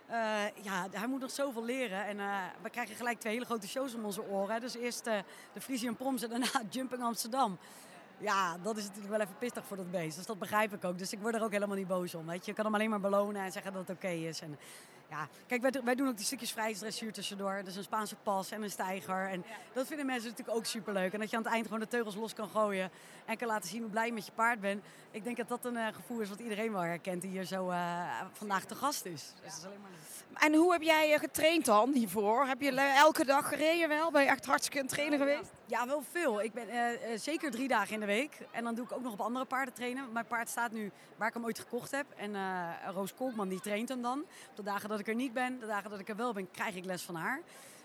eh, 0.07 0.17
ja, 0.61 0.87
hij 0.91 1.07
moet 1.07 1.21
nog 1.21 1.31
zoveel 1.31 1.65
leren. 1.65 2.05
En 2.05 2.19
eh, 2.19 2.37
we 2.61 2.69
krijgen 2.69 2.95
gelijk 2.95 3.19
twee 3.19 3.33
hele 3.33 3.45
grote 3.45 3.67
shows 3.67 3.93
om 3.93 4.05
onze 4.05 4.23
oren. 4.23 4.53
hè. 4.53 4.59
Dus 4.59 4.75
eerst 4.75 5.03
de 5.03 5.23
Frisian 5.59 5.95
Proms 5.95 6.23
en 6.23 6.29
daarna 6.29 6.61
Jumping 6.69 7.03
Amsterdam. 7.03 7.57
Ja, 8.19 8.57
dat 8.63 8.77
is 8.77 8.83
natuurlijk 8.83 9.09
wel 9.09 9.21
even 9.21 9.37
pittig 9.37 9.65
voor 9.65 9.77
dat 9.77 9.91
beest. 9.91 10.15
Dus 10.15 10.25
dat 10.25 10.39
begrijp 10.39 10.73
ik 10.73 10.83
ook. 10.83 10.97
Dus 10.97 11.13
ik 11.13 11.19
word 11.19 11.35
er 11.35 11.43
ook 11.43 11.51
helemaal 11.51 11.75
niet 11.75 11.87
boos 11.87 12.15
om. 12.15 12.25
Weet 12.25 12.45
je. 12.45 12.51
je 12.51 12.53
kan 12.53 12.65
hem 12.65 12.73
alleen 12.73 12.89
maar 12.89 12.99
belonen 12.99 13.41
en 13.41 13.51
zeggen 13.51 13.73
dat 13.73 13.87
het 13.87 13.97
oké 13.97 14.07
is. 14.07 14.41
En 14.41 14.59
Ja, 15.09 15.27
kijk, 15.47 15.61
wij, 15.61 15.71
wij 15.83 15.95
doen 15.95 16.07
ook 16.07 16.17
die 16.17 16.25
stukjes 16.25 16.51
vrijheidsdressuur 16.51 17.13
tussendoor. 17.13 17.61
Dus 17.63 17.75
een 17.75 17.83
Spaanse 17.83 18.15
pas 18.15 18.51
en 18.51 18.61
een 18.61 18.69
stijger. 18.69 19.29
En 19.29 19.43
dat 19.73 19.87
vinden 19.87 20.05
mensen 20.05 20.29
natuurlijk 20.29 20.57
ook 20.57 20.65
superleuk. 20.65 21.13
En 21.13 21.19
dat 21.19 21.29
je 21.29 21.37
aan 21.37 21.43
het 21.43 21.51
eind 21.51 21.65
gewoon 21.65 21.79
de 21.79 21.87
teugels 21.87 22.15
los 22.15 22.33
kan 22.33 22.49
gooien. 22.49 22.91
En 23.25 23.37
kan 23.37 23.47
laten 23.47 23.69
zien 23.69 23.81
hoe 23.81 23.89
blij 23.89 24.05
je 24.05 24.13
met 24.13 24.25
je 24.25 24.31
paard 24.31 24.59
bent. 24.59 24.83
Ik 25.11 25.23
denk 25.23 25.37
dat 25.37 25.47
dat 25.47 25.65
een 25.65 25.77
eh, 25.77 25.93
gevoel 25.93 26.19
is 26.19 26.29
wat 26.29 26.39
iedereen 26.39 26.71
wel 26.71 26.81
herkent 26.81 27.21
die 27.21 27.31
hier 27.31 27.45
zo 27.45 27.69
eh, 27.69 28.21
vandaag 28.33 28.65
te 28.65 28.75
gast 28.75 29.05
is. 29.05 29.33
Dus 29.43 29.57
is 29.57 29.65
alleen 29.65 29.81
maar. 29.81 29.91
En 30.41 30.53
hoe 30.53 30.71
heb 30.71 30.81
jij 30.81 31.13
eh, 31.13 31.19
getraind 31.19 31.65
dan 31.65 31.93
hiervoor? 31.93 32.45
Heb 32.45 32.61
je 32.61 32.81
elke 32.81 33.25
dag 33.25 33.47
gereden 33.47 33.89
wel? 33.89 34.11
Ben 34.11 34.21
je 34.21 34.27
echt 34.27 34.45
hartstikke 34.45 34.79
een 34.79 34.87
trainer 34.87 35.17
geweest? 35.17 35.58
Ja, 35.69 35.87
wel 35.87 36.01
veel. 36.11 36.41
Ik 36.41 36.53
ben 36.53 36.69
eh, 36.69 36.93
eh, 36.93 37.19
zeker 37.19 37.51
drie 37.51 37.67
dagen 37.67 37.93
in 37.93 37.99
de 37.99 38.05
week. 38.05 38.37
En 38.51 38.63
dan 38.63 38.75
doe 38.75 38.85
ik 38.85 38.91
ook 38.91 39.01
nog 39.01 39.13
op 39.13 39.21
andere 39.21 39.45
paarden 39.45 39.73
trainen. 39.73 40.11
Mijn 40.11 40.27
paard 40.27 40.49
staat 40.49 40.71
nu 40.71 40.91
waar 41.17 41.27
ik 41.27 41.33
hem 41.33 41.45
ooit 41.45 41.59
gekocht 41.59 41.91
heb. 41.91 42.05
En 42.17 42.35
eh, 42.35 42.69
Roos 42.93 43.13
Kolkman 43.15 43.49
die 43.49 43.59
traint 43.59 43.89
hem 43.89 44.01
dan. 44.01 44.19
Op 44.49 44.55
de 44.55 44.63
dagen 44.63 44.89
dat 44.89 44.99
ik 44.99 45.07
er 45.07 45.15
niet 45.15 45.33
ben, 45.33 45.59
de 45.59 45.65
dagen 45.65 45.89
dat 45.89 45.99
ik 45.99 46.09
er 46.09 46.15
wel 46.15 46.33
ben, 46.33 46.51
krijg 46.51 46.75
ik 46.75 46.85
les 46.85 47.01
van 47.01 47.15
haar. 47.15 47.41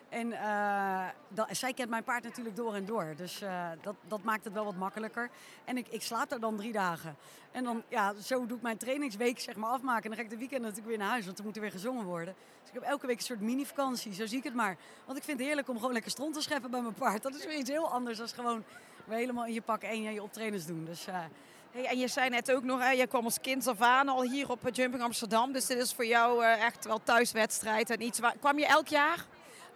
En 0.09 0.33
eh, 0.33 1.45
zij 1.51 1.73
kent 1.73 1.91
mijn 1.91 2.05
paard 2.05 2.25
natuurlijk 2.25 2.57
door 2.57 2.75
en 2.75 2.85
door. 2.85 3.15
Dus 3.17 3.41
eh, 3.41 3.69
dat, 3.83 3.95
dat 4.09 4.23
maakt 4.23 4.45
het 4.45 4.53
wel 4.53 4.65
wat 4.65 4.77
makkelijker. 4.77 5.31
En 5.65 5.77
ik, 5.77 5.87
ik 5.89 6.03
slaap 6.03 6.33
er 6.33 6.41
dan 6.41 6.57
drie 6.57 6.73
dagen. 6.73 7.17
En 7.53 7.65
dan, 7.65 7.83
ja, 7.89 8.15
zo 8.23 8.47
doe 8.47 8.57
ik 8.57 8.63
mijn 8.63 8.77
trainingsweek 8.77 9.41
zeg 9.41 9.57
maar 9.57 9.71
afmaken. 9.71 10.03
En 10.03 10.09
dan 10.09 10.19
ga 10.19 10.25
ik 10.25 10.31
de 10.31 10.39
weekend 10.39 10.63
natuurlijk 10.63 10.89
weer 10.89 10.99
naar 10.99 11.09
huis, 11.09 11.25
want 11.25 11.39
er 11.39 11.45
moet 11.45 11.55
er 11.57 11.61
weer 11.61 11.71
gezongen 11.71 12.05
worden. 12.05 12.35
Dus 12.61 12.69
ik 12.69 12.75
heb 12.75 12.83
elke 12.83 13.07
week 13.07 13.17
een 13.17 13.25
soort 13.25 13.41
mini-vakantie, 13.41 14.15
zo 14.15 14.27
zie 14.27 14.39
ik 14.39 14.45
het 14.45 14.55
maar. 14.55 14.77
Want 15.05 15.19
ik 15.19 15.25
vind 15.25 15.39
het 15.39 15.47
heerlijk 15.47 15.69
om 15.69 15.77
gewoon 15.77 15.93
lekker 15.93 16.11
stront 16.11 16.35
te 16.35 16.41
scheppen 16.41 16.71
bij 16.71 16.81
mijn 16.81 16.95
paard. 16.95 17.23
Dat 17.23 17.35
is 17.35 17.47
weer 17.47 17.59
iets 17.59 17.71
heel 17.71 17.89
anders 17.89 18.19
dan 18.19 18.29
gewoon 18.29 18.65
helemaal 19.09 19.47
in 19.47 19.53
je 19.53 19.63
pak 19.63 19.83
en 19.83 20.03
je 20.03 20.23
optrainers 20.23 20.67
doen. 20.67 20.85
Dus 20.85 21.07
eh, 21.07 21.25
Hey, 21.75 21.87
en 21.87 21.99
je 21.99 22.09
zei 22.09 22.29
net 22.31 22.53
ook 22.53 22.63
nog, 22.63 22.81
hè, 22.81 22.91
je 22.91 23.07
kwam 23.07 23.25
als 23.25 23.41
kind 23.41 23.67
af 23.67 23.81
aan 23.81 24.09
al 24.09 24.23
hier 24.23 24.51
op 24.51 24.69
Jumping 24.73 25.03
Amsterdam. 25.03 25.53
Dus 25.53 25.67
dit 25.67 25.79
is 25.79 25.93
voor 25.93 26.07
jou 26.07 26.45
echt 26.45 26.85
wel 26.85 27.01
thuiswedstrijd 27.03 27.91
en 27.91 28.03
iets. 28.03 28.21
Kwam 28.41 28.59
je 28.59 28.67
elk 28.67 28.89
jaar? 28.89 29.25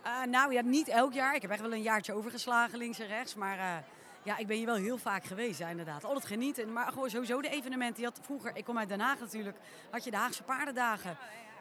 Eh, 0.03 0.23
nou 0.23 0.53
ja, 0.53 0.63
niet 0.63 0.89
elk 0.89 1.13
jaar. 1.13 1.35
Ik 1.35 1.43
heb 1.43 1.51
echt 1.51 1.61
wel 1.61 1.73
een 1.73 1.83
jaartje 1.83 2.13
overgeslagen 2.13 2.79
links 2.79 2.99
en 2.99 3.07
rechts. 3.07 3.35
Maar 3.35 3.59
eh, 3.59 3.77
ja, 4.23 4.37
ik 4.37 4.47
ben 4.47 4.57
hier 4.57 4.67
wel 4.67 4.75
heel 4.75 4.99
vaak 4.99 5.25
geweest, 5.25 5.59
ja, 5.59 5.69
inderdaad. 5.69 6.05
Altijd 6.05 6.27
genieten. 6.27 6.73
Maar 6.73 6.93
gewoon 6.93 7.11
sowieso 7.11 7.41
de 7.41 7.49
evenementen. 7.49 8.03
Je 8.03 8.09
had 8.09 8.21
vroeger, 8.23 8.57
ik 8.57 8.65
kom 8.65 8.79
uit 8.79 8.89
Den 8.89 9.01
Haag 9.01 9.21
natuurlijk, 9.21 9.57
had 9.91 10.05
je 10.05 10.11
de 10.11 10.17
Haagse 10.17 10.43
paardendagen. 10.43 11.17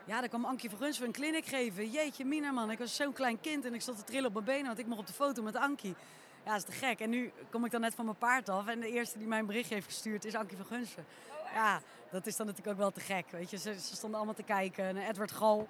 Ja, 0.06 0.20
daar 0.20 0.30
kwam 0.30 0.46
Ankie 0.46 0.70
van 0.70 0.80
Guns 0.80 0.98
voor 0.98 1.06
een 1.06 1.14
clinic 1.14 1.46
geven. 1.46 1.90
Jeetje, 1.90 2.26
mina 2.26 2.52
man, 2.52 2.72
ik 2.72 2.78
was 2.78 2.96
zo'n 2.96 3.14
klein 3.14 3.40
kind 3.40 3.66
en 3.66 3.74
ik 3.74 3.82
stond 3.82 3.98
te 3.98 4.04
trillen 4.04 4.28
op 4.28 4.34
mijn 4.34 4.46
benen, 4.46 4.66
want 4.66 4.80
ik 4.80 4.86
mocht 4.86 5.00
op 5.00 5.08
de 5.08 5.14
foto 5.14 5.42
met 5.42 5.56
Ankie. 5.56 5.96
Ja, 6.46 6.52
dat 6.52 6.70
is 6.70 6.76
te 6.76 6.86
gek. 6.86 7.00
En 7.00 7.10
nu 7.10 7.32
kom 7.50 7.66
ik 7.66 7.72
dan 7.72 7.82
net 7.82 7.96
van 7.96 8.06
mijn 8.06 8.18
paard 8.18 8.50
af 8.50 8.68
en 8.68 8.80
de 8.80 8.92
eerste 8.92 9.18
die 9.18 9.28
mij 9.28 9.40
een 9.40 9.46
berichtje 9.46 9.74
heeft 9.74 9.88
gestuurd 9.88 10.26
is 10.26 10.36
Ankie 10.36 10.58
van 10.58 10.66
Gunsen. 10.66 11.06
Ja, 11.54 11.82
dat 12.12 12.26
is 12.26 12.36
dan 12.36 12.46
natuurlijk 12.46 12.74
ook 12.74 12.82
wel 12.82 12.92
te 12.92 13.00
gek, 13.00 13.26
weet 13.32 13.50
je. 13.50 13.58
Ze, 13.58 13.74
ze 13.74 13.96
stonden 13.96 14.18
allemaal 14.18 14.36
te 14.36 14.44
kijken. 14.44 14.86
En 14.86 14.98
Edward 14.98 15.32
Gal, 15.32 15.68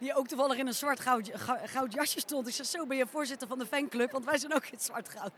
die 0.00 0.14
ook 0.14 0.28
toevallig 0.28 0.56
in 0.58 0.66
een 0.66 0.74
zwart 0.74 1.00
goud, 1.00 1.30
gou- 1.34 1.58
goud 1.66 1.92
jasje 1.92 2.20
stond. 2.20 2.48
Ik 2.48 2.54
zei, 2.54 2.68
zo 2.68 2.86
ben 2.86 2.96
je 2.96 3.06
voorzitter 3.06 3.48
van 3.48 3.58
de 3.58 3.66
fanclub, 3.66 4.10
want 4.10 4.24
wij 4.24 4.38
zijn 4.38 4.54
ook 4.54 4.64
in 4.64 4.70
het 4.72 4.82
zwart 4.82 5.08
goud. 5.08 5.32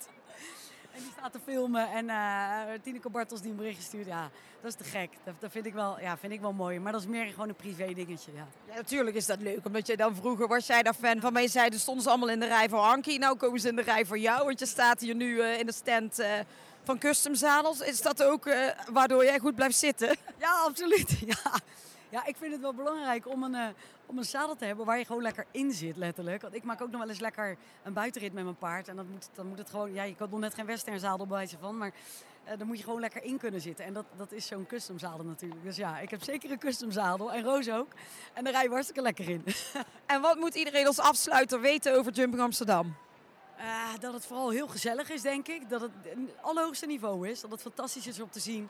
En 0.94 0.98
die 1.02 1.10
staat 1.18 1.32
te 1.32 1.38
filmen 1.44 1.90
en 1.90 2.08
eh 2.08 2.80
Tineke 2.82 3.08
Bartels 3.10 3.40
die 3.40 3.50
een 3.50 3.56
bericht 3.56 3.76
gestuurd. 3.76 4.06
Ja, 4.06 4.30
dat 4.60 4.70
is 4.70 4.76
te 4.76 4.84
gek. 4.84 5.10
Dat, 5.24 5.34
dat 5.38 5.50
vind, 5.50 5.66
ik 5.66 5.72
wel, 5.74 6.00
ja, 6.00 6.16
vind 6.18 6.32
ik 6.32 6.40
wel 6.40 6.52
mooi. 6.52 6.78
Maar 6.78 6.92
dat 6.92 7.00
is 7.00 7.06
meer 7.06 7.26
gewoon 7.26 7.48
een 7.48 7.54
privé 7.54 7.92
dingetje, 7.94 8.32
ja. 8.34 8.46
Ja, 8.68 8.74
natuurlijk 8.74 9.16
is 9.16 9.26
dat 9.26 9.40
leuk, 9.40 9.66
omdat 9.66 9.86
je 9.86 9.96
dan 9.96 10.14
vroeger 10.16 10.48
was 10.48 10.66
jij 10.66 10.82
daar 10.82 10.94
fan 10.94 11.20
van. 11.20 11.32
Maar 11.32 11.42
je 11.42 11.48
zei, 11.48 11.68
dus 11.70 11.80
stonden 11.80 12.02
ze 12.02 12.08
allemaal 12.08 12.28
in 12.30 12.40
de 12.40 12.46
rij 12.46 12.68
voor 12.68 12.78
Ankie. 12.78 13.18
Nou 13.18 13.36
komen 13.36 13.60
ze 13.60 13.68
in 13.68 13.76
de 13.76 13.82
rij 13.82 14.04
voor 14.06 14.18
jou, 14.18 14.44
want 14.44 14.58
je 14.58 14.66
staat 14.66 15.00
hier 15.00 15.14
nu 15.14 15.40
eh, 15.40 15.58
in 15.58 15.66
de 15.66 15.72
stand 15.72 16.18
eh, 16.18 16.30
van 16.84 16.98
Custom 16.98 17.34
Zadels. 17.34 17.80
Is 17.80 18.02
dat 18.02 18.22
ook 18.22 18.44
waardoor 18.90 19.24
jij 19.24 19.38
goed 19.38 19.54
blijft 19.54 19.76
zitten? 19.78 20.16
Ja, 20.38 20.52
absoluut. 20.52 21.10
Ja. 21.26 21.60
Ja, 22.12 22.26
ik 22.26 22.36
vind 22.36 22.52
het 22.52 22.60
wel 22.60 22.74
belangrijk 22.74 23.28
om 23.28 23.42
een, 23.42 23.54
eh, 23.54 23.66
om 24.06 24.18
een 24.18 24.24
zadel 24.24 24.56
te 24.56 24.64
hebben 24.64 24.86
waar 24.86 24.98
je 24.98 25.04
gewoon 25.04 25.22
lekker 25.22 25.46
in 25.50 25.72
zit, 25.72 25.96
letterlijk. 25.96 26.42
Want 26.42 26.54
ik 26.54 26.62
maak 26.62 26.80
ook 26.80 26.90
nog 26.90 27.00
wel 27.00 27.08
eens 27.08 27.20
lekker 27.20 27.56
een 27.82 27.92
buitenrit 27.92 28.32
met 28.32 28.44
mijn 28.44 28.56
paard. 28.56 28.88
En 28.88 28.96
dan 28.96 29.06
moet, 29.10 29.28
dan 29.34 29.46
moet 29.46 29.58
het 29.58 29.70
gewoon, 29.70 29.92
ja, 29.92 30.02
ik 30.02 30.18
had 30.18 30.30
nog 30.30 30.40
net 30.40 30.54
geen 30.54 30.66
western 30.66 31.00
zadel 31.00 31.26
bij 31.26 31.36
wijze 31.36 31.58
van, 31.58 31.76
maar 31.76 31.92
eh, 32.44 32.58
dan 32.58 32.66
moet 32.66 32.78
je 32.78 32.84
gewoon 32.84 33.00
lekker 33.00 33.22
in 33.22 33.38
kunnen 33.38 33.60
zitten. 33.60 33.84
En 33.84 33.92
dat, 33.92 34.04
dat 34.16 34.32
is 34.32 34.46
zo'n 34.46 34.66
custom 34.66 34.98
zadel 34.98 35.24
natuurlijk. 35.24 35.62
Dus 35.62 35.76
ja, 35.76 35.98
ik 35.98 36.10
heb 36.10 36.22
zeker 36.22 36.50
een 36.50 36.58
custom 36.58 36.90
zadel 36.90 37.32
en 37.32 37.42
Roos 37.44 37.70
ook. 37.70 37.92
En 38.32 38.44
daar 38.44 38.52
rij 38.52 38.62
je 38.62 38.68
hartstikke 38.68 39.02
lekker 39.02 39.28
in. 39.28 39.44
En 40.06 40.20
wat 40.20 40.36
moet 40.36 40.54
iedereen 40.54 40.86
als 40.86 40.98
afsluiter 40.98 41.60
weten 41.60 41.98
over 41.98 42.12
Jumping 42.12 42.42
Amsterdam? 42.42 42.94
Eh, 43.56 43.64
dat 44.00 44.12
het 44.12 44.26
vooral 44.26 44.50
heel 44.50 44.68
gezellig 44.68 45.10
is, 45.10 45.22
denk 45.22 45.48
ik. 45.48 45.68
Dat 45.68 45.80
het 45.80 45.90
een 46.14 46.30
allerhoogste 46.40 46.86
niveau 46.86 47.28
is. 47.28 47.40
Dat 47.40 47.50
het 47.50 47.60
fantastisch 47.60 48.06
is 48.06 48.20
om 48.20 48.30
te 48.30 48.40
zien. 48.40 48.68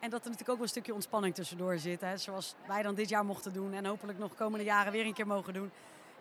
En 0.00 0.10
dat 0.10 0.20
er 0.20 0.30
natuurlijk 0.30 0.48
ook 0.50 0.56
wel 0.56 0.64
een 0.64 0.68
stukje 0.68 0.94
ontspanning 0.94 1.34
tussendoor 1.34 1.78
zit. 1.78 2.00
Hè. 2.00 2.16
Zoals 2.16 2.54
wij 2.66 2.82
dan 2.82 2.94
dit 2.94 3.08
jaar 3.08 3.24
mochten 3.24 3.52
doen. 3.52 3.72
En 3.72 3.86
hopelijk 3.86 4.18
nog 4.18 4.34
komende 4.34 4.64
jaren 4.64 4.92
weer 4.92 5.06
een 5.06 5.12
keer 5.14 5.26
mogen 5.26 5.54
doen. 5.54 5.70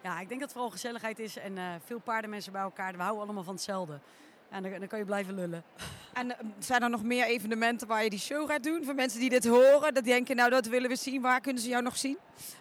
Ja, 0.03 0.19
ik 0.19 0.27
denk 0.27 0.29
dat 0.29 0.39
het 0.39 0.51
vooral 0.51 0.69
gezelligheid 0.69 1.19
is. 1.19 1.37
En 1.37 1.57
eh, 1.57 1.63
veel 1.85 1.99
paardenmensen 1.99 2.51
bij 2.51 2.61
elkaar. 2.61 2.91
We 2.91 3.01
houden 3.01 3.23
allemaal 3.23 3.43
van 3.43 3.53
hetzelfde. 3.53 3.99
En 4.49 4.63
dan, 4.63 4.71
dan 4.71 4.87
kan 4.87 4.99
je 4.99 5.05
blijven 5.05 5.33
lullen. 5.35 5.63
En 6.13 6.39
eh, 6.39 6.45
zijn 6.59 6.81
er 6.81 6.89
nog 6.89 7.03
meer 7.03 7.25
evenementen 7.25 7.87
waar 7.87 8.03
je 8.03 8.09
die 8.09 8.19
show 8.19 8.49
gaat 8.49 8.63
doen? 8.63 8.83
Voor 8.83 8.95
mensen 8.95 9.19
die 9.19 9.29
dit 9.29 9.47
horen, 9.47 9.93
dat 9.93 10.03
denken, 10.03 10.35
nou 10.35 10.49
dat 10.49 10.65
willen 10.65 10.89
we 10.89 10.95
zien. 10.95 11.21
Waar 11.21 11.41
kunnen 11.41 11.61
ze 11.61 11.69
jou 11.69 11.83
nog 11.83 11.97
zien? 11.97 12.17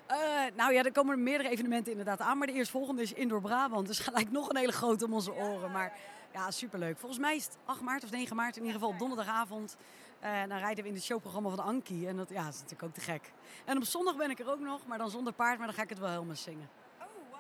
Eh, 0.07 0.17
nou 0.57 0.73
ja, 0.73 0.83
er 0.83 0.93
komen 0.93 1.23
meerdere 1.23 1.49
evenementen 1.49 1.91
inderdaad 1.91 2.21
aan. 2.21 2.39
Maar 2.39 2.47
de 2.47 2.53
eerstvolgende 2.53 3.03
is 3.03 3.13
Indoor 3.13 3.41
Brabant. 3.41 3.87
Dus 3.87 3.99
gelijk 4.09 4.31
nog 4.31 4.49
een 4.49 4.57
hele 4.57 4.73
grote 4.73 5.05
om 5.05 5.13
onze 5.13 5.35
oren. 5.35 5.71
Maar 5.71 5.93
ja, 6.33 6.51
superleuk. 6.51 6.99
Volgens 6.99 7.21
mij 7.21 7.37
is 7.37 7.45
het 7.45 7.57
8 7.65 7.81
maart 7.81 8.05
of 8.05 8.11
9 8.11 8.37
maart 8.37 8.57
in 8.57 8.65
ieder 8.65 8.81
geval 8.81 8.97
donderdagavond. 8.97 9.77
Eh 10.21 10.41
dan 10.49 10.59
rijden 10.59 10.83
we 10.83 10.89
in 10.89 10.95
het 10.95 11.05
showprogramma 11.05 11.49
van 11.49 11.59
Ankie. 11.65 12.09
En 12.09 12.17
dat, 12.17 12.29
ja, 12.29 12.45
dat 12.45 12.55
is 12.55 12.61
natuurlijk 12.61 12.83
ook 12.83 12.95
te 12.95 13.01
gek. 13.01 13.33
En 13.65 13.77
op 13.77 13.85
zondag 13.85 14.17
ben 14.17 14.31
ik 14.31 14.39
er 14.39 14.51
ook 14.51 14.61
nog, 14.61 14.87
maar 14.87 14.99
dan 14.99 15.11
zonder 15.11 15.33
paard. 15.33 15.59
Maar 15.59 15.67
dan 15.67 15.77
ga 15.77 15.83
ik 15.83 15.89
het 15.89 15.99
wel 15.99 16.09
helemaal 16.11 16.37
zingen. 16.37 16.69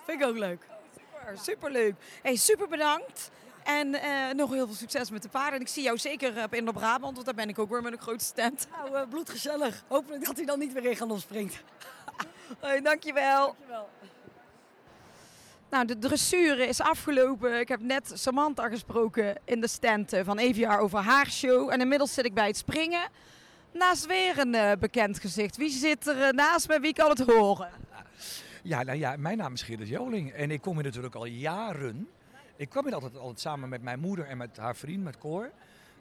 Vind 0.04 0.20
ik 0.20 0.26
ook 0.26 0.36
leuk. 0.36 0.66
Super, 0.94 1.38
superleuk. 1.38 1.94
Hey, 2.22 2.36
super 2.36 2.68
bedankt. 2.68 3.30
En 3.64 3.94
eh, 3.94 4.34
nog 4.34 4.50
heel 4.50 4.66
veel 4.66 4.74
succes 4.74 5.10
met 5.10 5.22
de 5.22 5.28
paarden. 5.28 5.54
En 5.54 5.60
ik 5.60 5.68
zie 5.68 5.82
jou 5.82 5.98
zeker 5.98 6.44
op 6.44 6.54
Indoor 6.54 6.74
Brabant, 6.74 7.14
want 7.14 7.26
daar 7.26 7.34
ben 7.34 7.48
ik 7.48 7.58
ook 7.58 7.70
weer 7.70 7.82
met 7.82 7.92
een 7.92 7.98
grote 7.98 8.24
stand. 8.24 8.68
Nou, 8.70 8.94
eh, 8.94 9.08
bloedgezellig. 9.08 9.84
Hopelijk 9.88 10.24
dat 10.24 10.36
hij 10.36 10.44
dan 10.44 10.58
niet 10.58 10.72
weer 10.72 10.84
in 10.84 10.96
gaan 10.96 11.20
springt. 11.20 11.62
Hoi, 12.60 12.80
dankjewel. 12.88 13.44
Dankjewel. 13.44 13.88
Nou, 15.70 15.86
de 15.86 15.98
dressuur 15.98 16.58
is 16.58 16.80
afgelopen. 16.80 17.60
Ik 17.60 17.68
heb 17.68 17.80
net 17.80 18.10
Samantha 18.14 18.68
gesproken 18.68 19.36
in 19.44 19.60
de 19.60 19.68
stand 19.68 20.12
eh, 20.12 20.24
van 20.24 20.38
EVR 20.38 20.78
over 20.78 20.98
haar 20.98 21.30
show. 21.30 21.70
En 21.70 21.80
inmiddels 21.80 22.14
zit 22.14 22.24
ik 22.24 22.34
bij 22.34 22.46
het 22.46 22.56
springen. 22.56 23.08
Naast 23.72 24.06
weer 24.06 24.38
een 24.38 24.54
eh, 24.54 24.72
bekend 24.78 25.18
gezicht. 25.18 25.56
Wie 25.56 25.70
zit 25.70 26.06
er 26.06 26.22
eh, 26.22 26.30
naast 26.30 26.68
me? 26.68 26.80
Wie 26.80 26.92
kan 26.92 27.08
het 27.10 27.18
horen? 27.20 27.70
Ja, 28.62 28.82
nou 28.82 28.98
ja, 28.98 29.16
mijn 29.16 29.36
naam 29.36 29.52
is 29.52 29.62
Gerrit 29.62 29.88
Joling 29.88 30.32
en 30.32 30.50
ik 30.50 30.60
kom 30.60 30.74
hier 30.74 30.84
natuurlijk 30.84 31.14
al 31.14 31.24
jaren. 31.24 32.08
Ik 32.56 32.68
kwam 32.68 32.84
hier 32.84 32.94
altijd, 32.94 33.16
altijd 33.16 33.40
samen 33.40 33.68
met 33.68 33.82
mijn 33.82 34.00
moeder 34.00 34.24
en 34.26 34.36
met 34.36 34.56
haar 34.56 34.76
vriend, 34.76 35.04
met 35.04 35.18
Cor. 35.18 35.50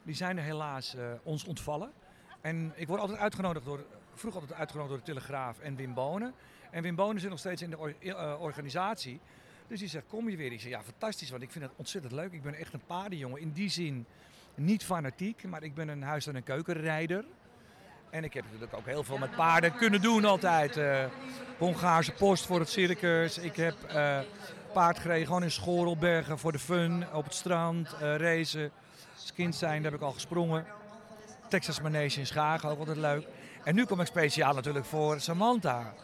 Die 0.02 0.14
zijn 0.14 0.36
er 0.36 0.44
helaas 0.44 0.96
ons 1.22 1.44
ontvallen. 1.44 1.92
En 2.40 2.72
ik 2.76 2.88
word 2.88 3.00
altijd 3.00 3.18
uitgenodigd 3.18 3.64
door, 3.64 3.84
vroeg 4.14 4.34
altijd 4.34 4.52
uitgenodigd 4.52 4.94
door 4.94 5.04
de 5.04 5.12
Telegraaf 5.12 5.58
en 5.58 5.76
Wim 5.76 5.94
Bonen. 5.94 6.34
En 6.70 6.82
Wim 6.82 6.94
Bonen 6.94 7.20
zit 7.20 7.30
nog 7.30 7.38
steeds 7.38 7.62
in 7.62 7.70
de 7.70 7.78
or- 7.78 8.38
organisatie. 8.38 9.20
Dus 9.68 9.78
die 9.78 9.88
zegt, 9.88 10.04
kom 10.08 10.28
je 10.30 10.36
weer? 10.36 10.52
Ik 10.52 10.60
zeg, 10.60 10.70
ja, 10.70 10.82
fantastisch, 10.82 11.30
want 11.30 11.42
ik 11.42 11.50
vind 11.50 11.64
het 11.64 11.72
ontzettend 11.76 12.12
leuk. 12.12 12.32
Ik 12.32 12.42
ben 12.42 12.54
echt 12.54 12.72
een 12.72 12.86
paardenjongen. 12.86 13.40
In 13.40 13.52
die 13.52 13.68
zin 13.70 14.06
niet 14.54 14.84
fanatiek, 14.84 15.44
maar 15.44 15.62
ik 15.62 15.74
ben 15.74 15.88
een 15.88 16.02
huis- 16.02 16.26
en 16.26 16.36
een 16.36 16.42
keukenrijder. 16.42 17.24
En 18.10 18.24
ik 18.24 18.34
heb 18.34 18.44
natuurlijk 18.44 18.74
ook 18.74 18.86
heel 18.86 19.04
veel 19.04 19.18
met 19.18 19.36
paarden 19.36 19.76
kunnen 19.76 20.00
doen 20.02 20.24
altijd. 20.24 20.76
eh 20.76 21.04
Hongaarse 21.58 22.12
post 22.12 22.46
voor 22.46 22.60
het 22.60 22.68
circus. 22.68 23.38
Ik 23.38 23.56
heb 23.56 23.82
eh, 23.82 24.18
paard 24.72 24.98
gereden 24.98 25.26
gewoon 25.26 25.42
in 25.42 25.50
Schorelbergen 25.50 26.38
voor 26.38 26.52
de 26.52 26.58
fun. 26.58 27.04
Op 27.12 27.24
het 27.24 27.34
strand, 27.34 27.92
eh 28.00 28.16
racen. 28.16 28.70
Als 29.20 29.32
kind 29.32 29.54
zijn, 29.54 29.82
daar 29.82 29.90
heb 29.92 30.00
ik 30.00 30.06
al 30.06 30.12
gesprongen. 30.12 30.66
Texas 31.48 31.80
Manege 31.80 32.18
in 32.20 32.26
Schagen, 32.26 32.68
ook 32.68 32.78
altijd 32.78 32.96
leuk. 32.96 33.26
En 33.64 33.74
nu 33.74 33.84
kom 33.84 34.00
ik 34.00 34.06
speciaal 34.06 34.54
natuurlijk 34.54 34.84
voor 34.84 35.20
Samantha. 35.20 35.94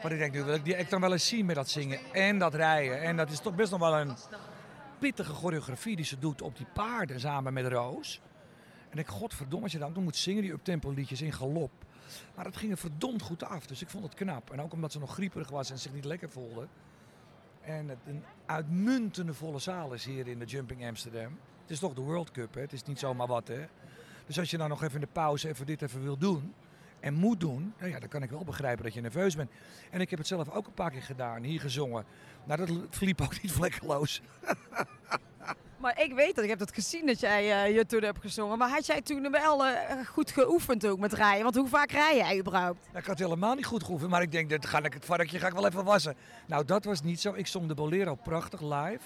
Want 0.00 0.12
ik 0.12 0.18
denk, 0.18 0.32
nu 0.32 0.42
wil 0.42 0.54
ik 0.54 0.64
die 0.64 0.86
dan 0.88 1.00
wel 1.00 1.12
eens 1.12 1.28
zien 1.28 1.46
met 1.46 1.54
dat 1.54 1.68
zingen 1.68 1.98
en 2.12 2.38
dat 2.38 2.54
rijden. 2.54 3.02
En 3.02 3.16
dat 3.16 3.30
is 3.30 3.40
toch 3.40 3.54
best 3.54 3.70
nog 3.70 3.80
wel 3.80 3.98
een 3.98 4.16
pittige 4.98 5.32
choreografie 5.32 5.96
die 5.96 6.04
ze 6.04 6.18
doet 6.18 6.42
op 6.42 6.56
die 6.56 6.66
paarden 6.74 7.20
samen 7.20 7.52
met 7.52 7.66
Roos. 7.66 8.20
En 8.90 8.98
ik, 8.98 9.06
godverdomme, 9.06 9.64
als 9.64 9.72
je 9.72 9.78
dan 9.78 10.02
moet 10.02 10.16
zingen, 10.16 10.42
die 10.42 10.52
uptempo 10.52 10.90
liedjes 10.90 11.20
in 11.20 11.32
galop. 11.32 11.70
Maar 12.34 12.44
dat 12.44 12.56
ging 12.56 12.72
er 12.72 12.78
verdomd 12.78 13.22
goed 13.22 13.44
af, 13.44 13.66
dus 13.66 13.82
ik 13.82 13.88
vond 13.88 14.04
het 14.04 14.14
knap. 14.14 14.50
En 14.50 14.60
ook 14.60 14.72
omdat 14.72 14.92
ze 14.92 14.98
nog 14.98 15.12
grieperig 15.12 15.50
was 15.50 15.70
en 15.70 15.78
zich 15.78 15.92
niet 15.92 16.04
lekker 16.04 16.30
voelde. 16.30 16.66
En 17.60 17.88
het 17.88 17.98
een 18.06 18.24
uitmuntende 18.46 19.34
volle 19.34 19.58
zaal 19.58 19.92
is 19.92 20.04
hier 20.04 20.28
in 20.28 20.38
de 20.38 20.44
Jumping 20.44 20.86
Amsterdam. 20.86 21.38
Het 21.62 21.70
is 21.70 21.78
toch 21.78 21.94
de 21.94 22.00
World 22.00 22.30
Cup, 22.30 22.54
hè? 22.54 22.60
het 22.60 22.72
is 22.72 22.82
niet 22.82 22.98
zomaar 22.98 23.26
wat. 23.26 23.48
Hè? 23.48 23.66
Dus 24.26 24.38
als 24.38 24.50
je 24.50 24.56
nou 24.56 24.68
nog 24.68 24.82
even 24.82 24.94
in 24.94 25.00
de 25.00 25.12
pauze 25.12 25.48
even 25.48 25.66
dit 25.66 25.82
even 25.82 26.02
wil 26.02 26.16
doen. 26.16 26.54
En 27.00 27.14
moet 27.14 27.40
doen, 27.40 27.74
nou 27.78 27.90
ja, 27.90 27.98
dan 27.98 28.08
kan 28.08 28.22
ik 28.22 28.30
wel 28.30 28.44
begrijpen 28.44 28.84
dat 28.84 28.94
je 28.94 29.00
nerveus 29.00 29.36
bent. 29.36 29.50
En 29.90 30.00
ik 30.00 30.10
heb 30.10 30.18
het 30.18 30.28
zelf 30.28 30.50
ook 30.50 30.66
een 30.66 30.74
paar 30.74 30.90
keer 30.90 31.02
gedaan, 31.02 31.42
hier 31.42 31.60
gezongen. 31.60 32.04
Nou, 32.44 32.66
dat 32.66 32.76
verliep 32.90 33.20
ook 33.20 33.42
niet 33.42 33.52
vlekkeloos. 33.60 34.22
Maar 35.76 36.02
ik 36.02 36.14
weet 36.14 36.34
dat, 36.34 36.44
ik 36.44 36.50
heb 36.50 36.58
dat 36.58 36.72
gezien 36.72 37.06
dat 37.06 37.20
jij 37.20 37.64
eh, 37.64 37.74
je 37.76 37.86
toen 37.86 38.02
hebt 38.02 38.20
gezongen. 38.20 38.58
Maar 38.58 38.70
had 38.70 38.86
jij 38.86 39.02
toen 39.02 39.30
wel 39.30 39.66
eh, 39.66 40.06
goed 40.06 40.30
geoefend 40.30 40.86
ook 40.86 40.98
met 40.98 41.12
rijden? 41.12 41.42
Want 41.42 41.54
hoe 41.54 41.68
vaak 41.68 41.90
rij 41.90 42.16
jij 42.16 42.38
überhaupt? 42.38 42.86
Nou, 42.86 42.98
ik 42.98 43.06
had 43.06 43.18
helemaal 43.18 43.54
niet 43.54 43.66
goed 43.66 43.84
geoefend, 43.84 44.10
maar 44.10 44.22
ik 44.22 44.32
denk, 44.32 44.50
dat 44.50 44.66
ga 44.66 44.82
ik 44.82 44.92
het 44.92 45.04
varkje 45.04 45.38
ga 45.38 45.46
ik 45.46 45.52
wel 45.52 45.66
even 45.66 45.84
wassen. 45.84 46.14
Nou, 46.46 46.64
dat 46.64 46.84
was 46.84 47.02
niet 47.02 47.20
zo. 47.20 47.32
Ik 47.32 47.46
zong 47.46 47.68
de 47.68 47.74
Bolero 47.74 48.14
prachtig 48.14 48.60
live. 48.60 49.00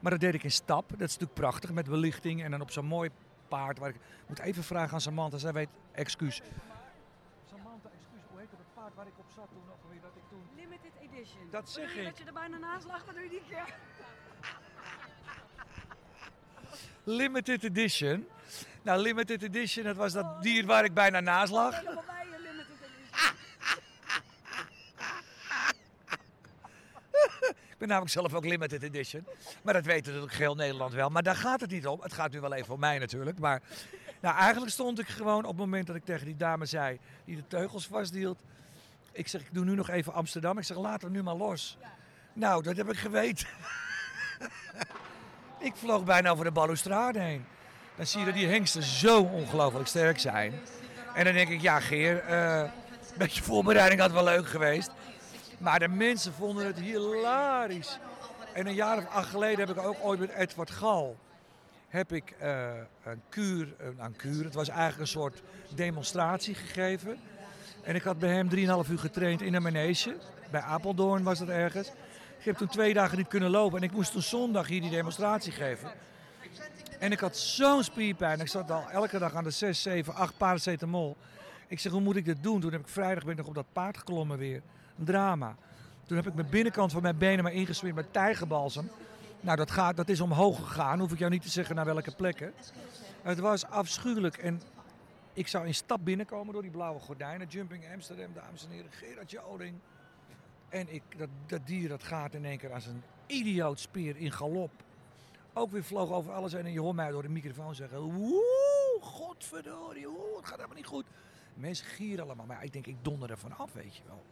Maar 0.00 0.10
dat 0.10 0.20
deed 0.20 0.34
ik 0.34 0.42
in 0.42 0.50
stap. 0.50 0.88
Dat 0.88 1.00
is 1.00 1.12
natuurlijk 1.12 1.34
prachtig 1.34 1.72
met 1.72 1.88
belichting 1.88 2.42
en 2.42 2.50
dan 2.50 2.60
op 2.60 2.70
zo'n 2.70 2.86
mooi 2.86 3.10
paard. 3.48 3.78
Waar 3.78 3.88
ik 3.88 3.94
ik 3.94 4.30
moet 4.30 4.38
even 4.38 4.64
vragen 4.64 4.92
aan 4.92 5.00
Samantha, 5.00 5.38
zij 5.38 5.52
weet, 5.52 5.68
excuus. 5.92 6.42
Zat 9.44 9.52
toen? 9.52 9.72
Of 9.72 9.90
weer 9.90 10.00
dat 10.00 10.16
ik 10.16 10.22
toen... 10.28 10.42
Limited 10.56 10.92
edition. 11.00 11.50
Dat 11.50 11.70
zeg 11.70 11.94
je 11.94 12.00
ik. 12.00 12.06
Dat 12.06 12.18
je 12.18 12.24
er 12.24 12.32
bijna 12.32 12.56
naast 12.56 12.86
lag, 12.86 13.04
wat 13.04 13.14
doe 13.14 13.22
je 13.22 13.30
die 13.30 13.42
keer? 13.48 13.74
Limited 17.04 17.64
edition. 17.64 18.28
Nou, 18.82 19.00
limited 19.00 19.42
edition, 19.42 19.84
dat 19.84 19.96
was 19.96 20.12
dat 20.12 20.42
dier 20.42 20.66
waar 20.66 20.84
ik 20.84 20.94
bijna 20.94 21.20
naast 21.20 21.52
lag. 21.52 21.82
Limited 21.82 21.98
edition. 22.00 23.34
Ik 27.68 27.78
ben 27.78 27.88
namelijk 27.88 28.12
zelf 28.12 28.34
ook 28.34 28.44
limited 28.44 28.82
edition. 28.82 29.26
Maar 29.62 29.74
dat 29.74 29.84
weet 29.84 30.06
natuurlijk 30.06 30.34
heel 30.34 30.54
Nederland 30.54 30.92
wel. 30.92 31.08
Maar 31.08 31.22
daar 31.22 31.36
gaat 31.36 31.60
het 31.60 31.70
niet 31.70 31.86
om. 31.86 32.00
Het 32.00 32.12
gaat 32.12 32.32
nu 32.32 32.40
wel 32.40 32.52
even 32.52 32.74
om 32.74 32.80
mij 32.80 32.98
natuurlijk. 32.98 33.38
Maar 33.38 33.62
nou, 34.20 34.36
eigenlijk 34.36 34.72
stond 34.72 34.98
ik 34.98 35.08
gewoon 35.08 35.44
op 35.44 35.50
het 35.50 35.56
moment 35.56 35.86
dat 35.86 35.96
ik 35.96 36.04
tegen 36.04 36.26
die 36.26 36.36
dame 36.36 36.66
zei... 36.66 36.98
die 37.24 37.36
de 37.36 37.46
teugels 37.46 37.86
vasthield. 37.86 38.42
Ik 39.14 39.28
zeg, 39.28 39.40
ik 39.40 39.54
doe 39.54 39.64
nu 39.64 39.74
nog 39.74 39.90
even 39.90 40.12
Amsterdam. 40.12 40.58
Ik 40.58 40.64
zeg, 40.64 40.76
laat 40.76 41.02
hem 41.02 41.10
nu 41.10 41.22
maar 41.22 41.34
los. 41.34 41.78
Nou, 42.32 42.62
dat 42.62 42.76
heb 42.76 42.88
ik 42.88 42.96
geweten. 42.96 43.46
ik 45.68 45.76
vloog 45.76 46.04
bijna 46.04 46.30
over 46.30 46.44
de 46.44 46.50
balustrade 46.50 47.18
heen. 47.18 47.44
Dan 47.96 48.06
zie 48.06 48.20
je 48.20 48.26
dat 48.26 48.34
die 48.34 48.46
hengsten 48.46 48.82
zo 48.82 49.22
ongelooflijk 49.22 49.88
sterk 49.88 50.18
zijn. 50.18 50.52
En 51.14 51.24
dan 51.24 51.32
denk 51.32 51.48
ik, 51.48 51.60
ja 51.60 51.80
Geer, 51.80 52.18
eh, 52.18 52.58
een 52.58 53.18
beetje 53.18 53.42
voorbereiding 53.42 54.00
had 54.00 54.12
wel 54.12 54.24
leuk 54.24 54.46
geweest. 54.46 54.90
Maar 55.58 55.78
de 55.78 55.88
mensen 55.88 56.32
vonden 56.32 56.66
het 56.66 56.78
hilarisch. 56.78 57.98
En 58.52 58.66
een 58.66 58.74
jaar 58.74 58.98
of 58.98 59.08
acht 59.08 59.28
geleden 59.28 59.66
heb 59.66 59.76
ik 59.76 59.84
ook 59.84 59.96
ooit 60.00 60.20
met 60.20 60.30
Edward 60.30 60.70
Gal... 60.70 61.18
heb 61.88 62.12
ik 62.12 62.30
eh, 62.38 62.72
een 63.04 63.22
kuur, 63.28 63.74
een, 63.78 63.96
een 63.98 64.16
kuur, 64.16 64.44
het 64.44 64.54
was 64.54 64.68
eigenlijk 64.68 65.00
een 65.00 65.06
soort 65.06 65.42
demonstratie 65.74 66.54
gegeven. 66.54 67.18
En 67.84 67.94
ik 67.94 68.02
had 68.02 68.18
bij 68.18 68.30
hem 68.30 68.48
3,5 68.84 68.90
uur 68.90 68.98
getraind 68.98 69.42
in 69.42 69.54
een 69.54 69.62
manege. 69.62 70.16
Bij 70.50 70.60
Apeldoorn 70.60 71.22
was 71.22 71.38
dat 71.38 71.48
ergens. 71.48 71.88
Ik 72.38 72.44
heb 72.44 72.56
toen 72.56 72.68
twee 72.68 72.94
dagen 72.94 73.18
niet 73.18 73.28
kunnen 73.28 73.50
lopen. 73.50 73.78
En 73.78 73.84
ik 73.84 73.92
moest 73.92 74.12
toen 74.12 74.22
zondag 74.22 74.66
hier 74.66 74.80
die 74.80 74.90
demonstratie 74.90 75.52
geven. 75.52 75.90
En 76.98 77.12
ik 77.12 77.20
had 77.20 77.36
zo'n 77.36 77.82
spierpijn. 77.82 78.40
Ik 78.40 78.48
zat 78.48 78.70
al 78.70 78.90
elke 78.90 79.18
dag 79.18 79.34
aan 79.34 79.44
de 79.44 79.50
6, 79.50 79.82
7, 79.82 80.14
8 80.14 80.36
paracetamol. 80.36 81.16
Ik 81.66 81.80
zeg, 81.80 81.92
hoe 81.92 82.00
moet 82.00 82.16
ik 82.16 82.24
dit 82.24 82.42
doen? 82.42 82.60
Toen 82.60 82.72
heb 82.72 82.80
ik 82.80 82.88
vrijdag 82.88 83.24
ben 83.24 83.36
nog 83.36 83.46
op 83.46 83.54
dat 83.54 83.72
paard 83.72 83.98
geklommen 83.98 84.38
weer. 84.38 84.62
Een 84.98 85.04
drama. 85.04 85.56
Toen 86.06 86.16
heb 86.16 86.26
ik 86.26 86.34
mijn 86.34 86.50
binnenkant 86.50 86.92
van 86.92 87.02
mijn 87.02 87.18
benen 87.18 87.44
maar 87.44 87.52
ingesmeerd 87.52 87.94
met 87.94 88.12
tijgerbalsem. 88.12 88.90
Nou, 89.40 89.56
dat, 89.56 89.70
gaat, 89.70 89.96
dat 89.96 90.08
is 90.08 90.20
omhoog 90.20 90.58
gegaan. 90.58 90.98
Hoef 90.98 91.12
ik 91.12 91.18
jou 91.18 91.30
niet 91.30 91.42
te 91.42 91.48
zeggen 91.48 91.74
naar 91.74 91.84
welke 91.84 92.14
plekken. 92.16 92.52
Het 93.22 93.38
was 93.38 93.66
afschuwelijk. 93.66 94.36
En 94.36 94.62
ik 95.34 95.48
zou 95.48 95.66
in 95.66 95.74
stap 95.74 96.04
binnenkomen 96.04 96.52
door 96.52 96.62
die 96.62 96.70
blauwe 96.70 97.00
gordijnen. 97.00 97.46
Jumping 97.46 97.92
Amsterdam, 97.92 98.32
dames 98.34 98.64
en 98.64 98.70
heren. 98.70 98.92
Gerard 98.92 99.30
Joling. 99.30 99.76
En 100.68 100.94
ik, 100.94 101.02
dat, 101.16 101.28
dat 101.46 101.66
dier 101.66 101.88
dat 101.88 102.02
gaat 102.02 102.34
in 102.34 102.44
één 102.44 102.58
keer 102.58 102.72
als 102.72 102.86
een 102.86 103.02
idioot 103.26 103.80
speer 103.80 104.16
in 104.16 104.32
galop. 104.32 104.70
Ook 105.52 105.70
weer 105.70 105.84
vloog 105.84 106.10
over 106.10 106.32
alles. 106.32 106.52
En 106.52 106.72
je 106.72 106.80
hoort 106.80 106.96
mij 106.96 107.10
door 107.10 107.22
de 107.22 107.28
microfoon 107.28 107.74
zeggen... 107.74 108.00
Woe, 108.00 108.98
godverdorie, 109.00 110.08
woe, 110.08 110.36
het 110.36 110.46
gaat 110.46 110.56
helemaal 110.56 110.76
niet 110.76 110.86
goed. 110.86 111.06
Mensen 111.54 111.86
gieren 111.86 112.24
allemaal. 112.24 112.46
Maar 112.46 112.64
ik 112.64 112.72
denk, 112.72 112.86
ik 112.86 112.96
donder 113.02 113.30
er 113.30 113.38
vanaf, 113.38 113.72
weet 113.72 113.96
je 113.96 114.02
wel. 114.06 114.22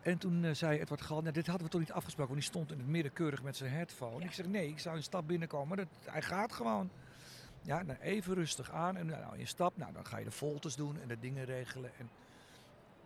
En 0.00 0.18
toen 0.18 0.44
eh, 0.44 0.54
zei 0.54 0.78
Edward 0.78 1.00
Gal, 1.00 1.20
nou, 1.20 1.32
dit 1.32 1.46
hadden 1.46 1.64
we 1.64 1.72
toch 1.72 1.80
niet 1.80 1.92
afgesproken, 1.92 2.32
want 2.32 2.46
die 2.46 2.50
stond 2.50 2.72
in 2.72 2.78
het 2.78 2.88
midden 2.88 3.12
keurig 3.12 3.42
met 3.42 3.56
zijn 3.56 3.70
headphone. 3.70 4.24
Ik 4.24 4.32
zeg, 4.32 4.46
nee, 4.46 4.68
ik 4.68 4.78
zou 4.78 4.96
in 4.96 5.02
stap 5.02 5.26
binnenkomen, 5.26 5.76
dat, 5.76 5.86
hij 6.04 6.22
gaat 6.22 6.52
gewoon. 6.52 6.90
Ja, 7.62 7.82
nou, 7.82 7.98
even 8.00 8.34
rustig 8.34 8.70
aan 8.70 8.96
en 8.96 9.06
nou, 9.06 9.38
in 9.38 9.46
stap, 9.46 9.76
nou, 9.76 9.92
dan 9.92 10.06
ga 10.06 10.18
je 10.18 10.24
de 10.24 10.30
voltes 10.30 10.76
doen 10.76 11.00
en 11.00 11.08
de 11.08 11.18
dingen 11.18 11.44
regelen. 11.44 11.90
En, 11.98 12.10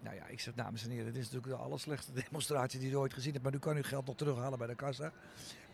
nou 0.01 0.17
ja, 0.17 0.27
ik 0.27 0.41
zeg, 0.41 0.55
dames 0.55 0.85
en 0.85 0.91
heren, 0.91 1.13
dit 1.13 1.23
is 1.23 1.31
natuurlijk 1.31 1.57
de 1.57 1.65
allerslechtste 1.65 2.13
demonstratie 2.23 2.81
die 2.81 2.91
je 2.91 2.99
ooit 2.99 3.13
gezien 3.13 3.33
hebt, 3.33 3.43
maar 3.43 3.53
nu 3.53 3.59
kan 3.59 3.77
u 3.77 3.83
geld 3.83 4.07
nog 4.07 4.17
terughalen 4.17 4.59
bij 4.59 4.67
de 4.67 4.75
kassa. 4.75 5.13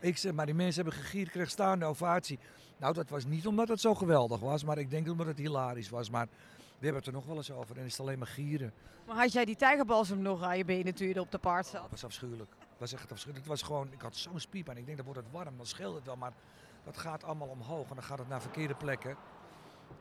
Ik 0.01 0.17
zeg, 0.17 0.33
maar 0.33 0.47
die 0.47 0.55
mensen 0.55 0.83
hebben 0.83 1.01
gegierd, 1.03 1.31
kreeg 1.31 1.51
staande 1.51 1.85
ovatie. 1.85 2.39
Nou, 2.77 2.95
dat 2.95 3.09
was 3.09 3.25
niet 3.25 3.47
omdat 3.47 3.69
het 3.69 3.81
zo 3.81 3.95
geweldig 3.95 4.41
was, 4.41 4.65
maar 4.65 4.79
ik 4.79 4.91
denk 4.91 5.09
omdat 5.09 5.27
het 5.27 5.39
hilarisch 5.39 5.89
was. 5.89 6.11
Maar 6.11 6.27
we 6.79 6.87
hebben 6.87 6.97
het 6.97 7.07
er 7.07 7.13
nog 7.13 7.27
wel 7.27 7.37
eens 7.37 7.51
over 7.51 7.79
en 7.79 7.85
is 7.85 7.93
het 7.93 8.01
alleen 8.01 8.19
maar 8.19 8.27
gieren. 8.27 8.73
Maar 9.07 9.17
had 9.17 9.33
jij 9.33 9.45
die 9.45 9.57
tijgerbalsem 9.57 10.23
nog 10.23 10.43
aan 10.43 10.57
je 10.57 10.65
benen 10.65 10.95
toen 10.95 11.09
je 11.09 11.21
op 11.21 11.31
de 11.31 11.39
paard 11.39 11.67
zat? 11.67 11.81
Dat 11.81 11.91
was 11.91 12.05
afschuwelijk. 12.05 12.51
Dat 12.51 12.79
was 12.79 12.93
echt 12.93 13.13
afschuwelijk. 13.13 13.47
Het 13.49 13.59
was 13.59 13.63
gewoon, 13.63 13.93
ik 13.93 14.01
had 14.01 14.17
zo'n 14.17 14.41
spierpijn. 14.41 14.77
Ik 14.77 14.85
denk, 14.85 14.97
dan 14.97 15.07
wordt 15.07 15.21
het 15.21 15.31
warm, 15.33 15.57
dan 15.57 15.67
scheelt 15.67 15.95
het 15.95 16.05
wel. 16.05 16.17
Maar 16.17 16.33
dat 16.85 16.99
gaat 16.99 17.25
allemaal 17.25 17.49
omhoog 17.49 17.89
en 17.89 17.95
dan 17.95 18.05
gaat 18.05 18.19
het 18.19 18.29
naar 18.29 18.41
verkeerde 18.41 18.75
plekken. 18.75 19.17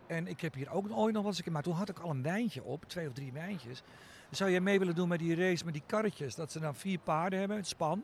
En 0.08 0.28
ik 0.28 0.42
heb 0.42 0.54
hier 0.54 0.72
ook 0.72 0.86
ooit 0.92 1.14
nog 1.14 1.24
wel 1.24 1.34
eens 1.38 1.44
maar 1.44 1.64
toen 1.64 1.76
had 1.76 1.90
ik 1.90 2.00
al 2.00 2.10
een 2.10 2.24
wijntje 2.24 2.64
op, 2.64 2.86
twee 2.88 3.08
of 3.08 3.14
drie 3.14 3.32
wijntjes. 3.32 3.84
Zou 4.30 4.52
jij 4.52 4.60
mee 4.60 4.80
willen 4.80 4.96
doen 4.96 5.08
met 5.08 5.20
die 5.20 5.36
race, 5.36 5.66
met 5.66 5.74
die 5.74 5.84
karretjes? 5.86 6.36
Dat 6.36 6.52
ze 6.52 6.60
dan 6.60 6.76
vier 6.76 7.00
paarden 7.00 7.40
hebben, 7.40 7.58
het 7.58 7.68
span. 7.68 8.04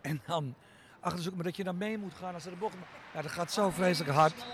En 0.00 0.22
dan 0.26 0.54
achter 1.00 1.22
zoeken, 1.22 1.34
maar 1.34 1.44
dat 1.44 1.56
je 1.56 1.64
dan 1.64 1.76
mee 1.76 1.98
moet 1.98 2.14
gaan 2.14 2.34
als 2.34 2.42
ze 2.42 2.50
de 2.50 2.56
bocht... 2.56 2.74
Ja, 3.14 3.22
dat 3.22 3.30
gaat 3.30 3.52
zo 3.52 3.70
vreselijk 3.70 4.14
hard. 4.14 4.46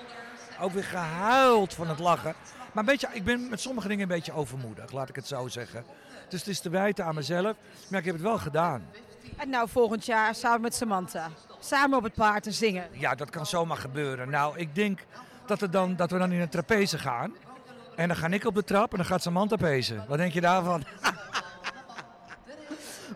Ook 0.60 0.72
weer 0.72 0.84
gehuild 0.84 1.74
van 1.74 1.88
het 1.88 1.98
lachen. 1.98 2.34
Maar 2.72 2.84
een 2.84 2.90
beetje, 2.90 3.08
ik 3.12 3.24
ben 3.24 3.48
met 3.48 3.60
sommige 3.60 3.88
dingen 3.88 4.02
een 4.02 4.16
beetje 4.16 4.32
overmoedig, 4.32 4.92
laat 4.92 5.08
ik 5.08 5.16
het 5.16 5.26
zo 5.26 5.48
zeggen. 5.48 5.84
Dus 6.28 6.38
het 6.38 6.48
is 6.48 6.60
te 6.60 6.70
wijten 6.70 7.04
aan 7.04 7.14
mezelf, 7.14 7.56
maar 7.90 7.98
ik 7.98 8.04
heb 8.04 8.14
het 8.14 8.24
wel 8.24 8.38
gedaan. 8.38 8.86
En 9.36 9.48
nou 9.48 9.68
volgend 9.68 10.06
jaar 10.06 10.34
samen 10.34 10.60
met 10.60 10.74
Samantha. 10.74 11.30
Samen 11.60 11.98
op 11.98 12.04
het 12.04 12.14
paard 12.14 12.42
te 12.42 12.50
zingen. 12.50 12.88
Ja, 12.92 13.14
dat 13.14 13.30
kan 13.30 13.46
zomaar 13.46 13.76
gebeuren. 13.76 14.30
Nou, 14.30 14.58
ik 14.58 14.74
denk 14.74 15.00
dat, 15.46 15.62
er 15.62 15.70
dan, 15.70 15.96
dat 15.96 16.10
we 16.10 16.18
dan 16.18 16.32
in 16.32 16.40
een 16.40 16.48
trapeze 16.48 16.98
gaan. 16.98 17.34
En 17.96 18.08
dan 18.08 18.16
ga 18.16 18.28
ik 18.28 18.44
op 18.44 18.54
de 18.54 18.64
trap 18.64 18.90
en 18.90 18.96
dan 18.96 19.06
gaat 19.06 19.22
Samantha 19.22 19.56
pezen. 19.56 20.04
Wat 20.08 20.18
denk 20.18 20.32
je 20.32 20.40
daarvan? 20.40 20.84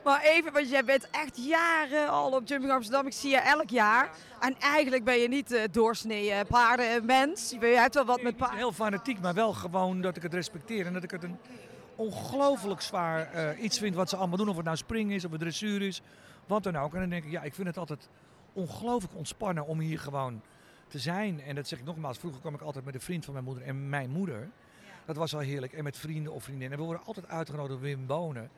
Maar 0.04 0.22
even, 0.22 0.52
want 0.52 0.70
jij 0.70 0.84
bent 0.84 1.10
echt 1.10 1.46
jaren 1.46 2.08
al 2.08 2.32
op 2.32 2.48
Jumping 2.48 2.72
Amsterdam. 2.72 3.06
Ik 3.06 3.12
zie 3.12 3.30
je 3.30 3.36
elk 3.36 3.70
jaar. 3.70 4.10
En 4.40 4.56
eigenlijk 4.60 5.04
ben 5.04 5.18
je 5.18 5.28
niet 5.28 5.48
de 5.48 5.68
doorsnee 5.70 6.30
eh, 6.30 6.46
paardenmens. 6.48 7.50
Je 7.60 7.66
hebt 7.66 7.94
wel 7.94 8.04
wat 8.04 8.22
met 8.22 8.36
paarden. 8.36 8.58
Heel 8.58 8.72
fanatiek, 8.72 9.20
maar 9.20 9.34
wel 9.34 9.52
gewoon 9.52 10.00
dat 10.00 10.16
ik 10.16 10.22
het 10.22 10.34
respecteer. 10.34 10.86
En 10.86 10.92
dat 10.92 11.02
ik 11.02 11.10
het 11.10 11.22
een 11.22 11.38
ongelooflijk 11.96 12.80
zwaar 12.80 13.32
eh, 13.32 13.62
iets 13.62 13.78
vind 13.78 13.94
wat 13.94 14.08
ze 14.08 14.16
allemaal 14.16 14.36
doen. 14.36 14.48
Of 14.48 14.56
het 14.56 14.64
nou 14.64 14.76
springen 14.76 15.14
is, 15.14 15.24
of 15.24 15.30
het 15.30 15.40
dressuur 15.40 15.82
is, 15.82 16.02
wat 16.46 16.62
dan 16.62 16.76
ook. 16.76 16.94
En 16.94 17.00
dan 17.00 17.08
denk 17.08 17.24
ik, 17.24 17.30
ja, 17.30 17.42
ik 17.42 17.54
vind 17.54 17.66
het 17.66 17.78
altijd 17.78 18.08
ongelooflijk 18.54 19.14
ontspannen 19.14 19.66
om 19.66 19.78
hier 19.78 19.98
gewoon 19.98 20.42
te 20.88 20.98
zijn. 20.98 21.40
En 21.40 21.54
dat 21.54 21.68
zeg 21.68 21.78
ik 21.78 21.84
nogmaals, 21.84 22.18
vroeger 22.18 22.40
kwam 22.40 22.54
ik 22.54 22.60
altijd 22.60 22.84
met 22.84 22.94
een 22.94 23.00
vriend 23.00 23.24
van 23.24 23.32
mijn 23.32 23.44
moeder 23.44 23.64
en 23.64 23.88
mijn 23.88 24.10
moeder. 24.10 24.48
Dat 25.04 25.16
was 25.16 25.34
al 25.34 25.40
heerlijk. 25.40 25.72
En 25.72 25.84
met 25.84 25.96
vrienden 25.96 26.32
of 26.32 26.42
vriendinnen. 26.42 26.72
En 26.72 26.78
we 26.78 26.90
worden 26.90 27.06
altijd 27.06 27.28
uitgenodigd 27.28 27.70
door 27.70 27.80
Wim 27.80 28.06
Bonen. 28.06 28.50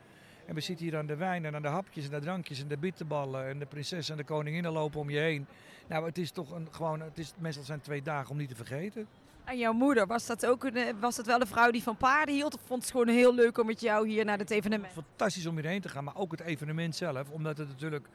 En 0.47 0.55
we 0.55 0.61
zitten 0.61 0.87
hier 0.87 0.97
aan 0.97 1.07
de 1.07 1.17
wijn 1.17 1.45
en 1.45 1.55
aan 1.55 1.63
de 1.63 1.69
hapjes 1.69 2.05
en 2.05 2.11
de 2.11 2.21
drankjes 2.21 2.61
en 2.61 2.69
de 2.69 2.77
bitterballen. 2.77 3.47
En 3.47 3.59
de 3.59 3.67
prinses 3.67 4.09
en 4.09 4.17
de 4.17 4.25
koninginnen 4.25 4.73
lopen 4.73 5.01
om 5.01 5.11
je 5.11 5.19
heen. 5.19 5.47
Nou, 5.89 6.07
het 6.07 6.19
is 6.19 6.31
toch 6.31 6.51
een, 6.51 6.69
gewoon, 6.71 7.01
het 7.01 7.19
is, 7.19 7.33
meestal 7.39 7.65
zijn 7.65 7.81
twee 7.81 8.03
dagen 8.03 8.31
om 8.31 8.37
niet 8.37 8.49
te 8.49 8.55
vergeten. 8.55 9.07
En 9.45 9.59
jouw 9.59 9.73
moeder, 9.73 10.07
was 10.07 10.27
dat, 10.27 10.47
ook 10.47 10.65
een, 10.65 10.77
eh, 10.77 10.95
was 11.01 11.17
dat 11.17 11.27
wel 11.27 11.41
een 11.41 11.47
vrouw 11.47 11.71
die 11.71 11.83
van 11.83 11.97
paarden 11.97 12.35
hield? 12.35 12.55
Of 12.55 12.61
vond 12.67 12.83
het 12.83 12.91
gewoon 12.91 13.09
heel 13.09 13.35
leuk 13.35 13.59
om 13.59 13.67
met 13.67 13.81
jou 13.81 14.09
hier 14.09 14.25
naar 14.25 14.39
het 14.39 14.51
evenement? 14.51 14.93
Fantastisch 14.93 15.47
om 15.47 15.55
hierheen 15.57 15.81
te 15.81 15.89
gaan, 15.89 16.05
maar 16.05 16.17
ook 16.17 16.31
het 16.31 16.41
evenement 16.41 16.97
zelf. 16.97 17.31
Omdat 17.31 17.59
het 17.59 17.69
natuurlijk 17.69 18.09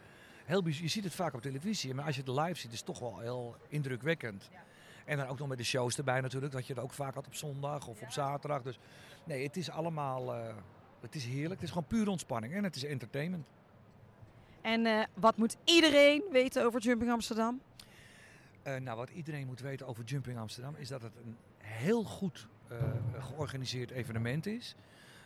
heel 0.51 0.67
Je 0.67 0.87
ziet 0.87 1.03
het 1.03 1.15
vaak 1.15 1.33
op 1.33 1.41
televisie, 1.41 1.93
maar 1.93 2.05
als 2.05 2.15
je 2.15 2.21
het 2.21 2.39
live 2.39 2.59
ziet, 2.59 2.71
is 2.71 2.77
het 2.77 2.85
toch 2.85 2.99
wel 2.99 3.19
heel 3.19 3.55
indrukwekkend. 3.67 4.49
En 5.05 5.17
dan 5.17 5.27
ook 5.27 5.39
nog 5.39 5.47
met 5.47 5.57
de 5.57 5.63
shows 5.63 5.97
erbij 5.97 6.21
natuurlijk, 6.21 6.53
dat 6.53 6.67
je 6.67 6.73
het 6.73 6.83
ook 6.83 6.93
vaak 6.93 7.13
had 7.13 7.27
op 7.27 7.35
zondag 7.35 7.87
of 7.87 8.01
op 8.01 8.11
zaterdag. 8.11 8.61
Dus 8.61 8.79
nee, 9.23 9.43
het 9.43 9.57
is 9.57 9.69
allemaal, 9.69 10.33
eh, 10.33 10.55
het 10.99 11.15
is 11.15 11.25
heerlijk. 11.25 11.53
Het 11.53 11.63
is 11.63 11.69
gewoon 11.69 11.87
puur 11.87 12.07
ontspanning 12.07 12.53
en 12.53 12.63
het 12.63 12.75
is 12.75 12.83
entertainment. 12.83 13.47
En 14.61 14.85
eh, 14.85 15.05
wat 15.13 15.37
moet 15.37 15.57
iedereen 15.63 16.23
weten 16.31 16.65
over 16.65 16.81
Jumping 16.81 17.11
Amsterdam? 17.11 17.61
Eh, 18.63 18.75
nou, 18.75 18.97
wat 18.97 19.09
iedereen 19.09 19.47
moet 19.47 19.59
weten 19.59 19.87
over 19.87 20.03
Jumping 20.03 20.37
Amsterdam 20.39 20.75
is 20.75 20.87
dat 20.87 21.01
het 21.01 21.15
een 21.15 21.37
heel 21.57 22.03
goed 22.03 22.47
georganiseerd 23.19 23.91
evenement 23.91 24.45
is. 24.45 24.75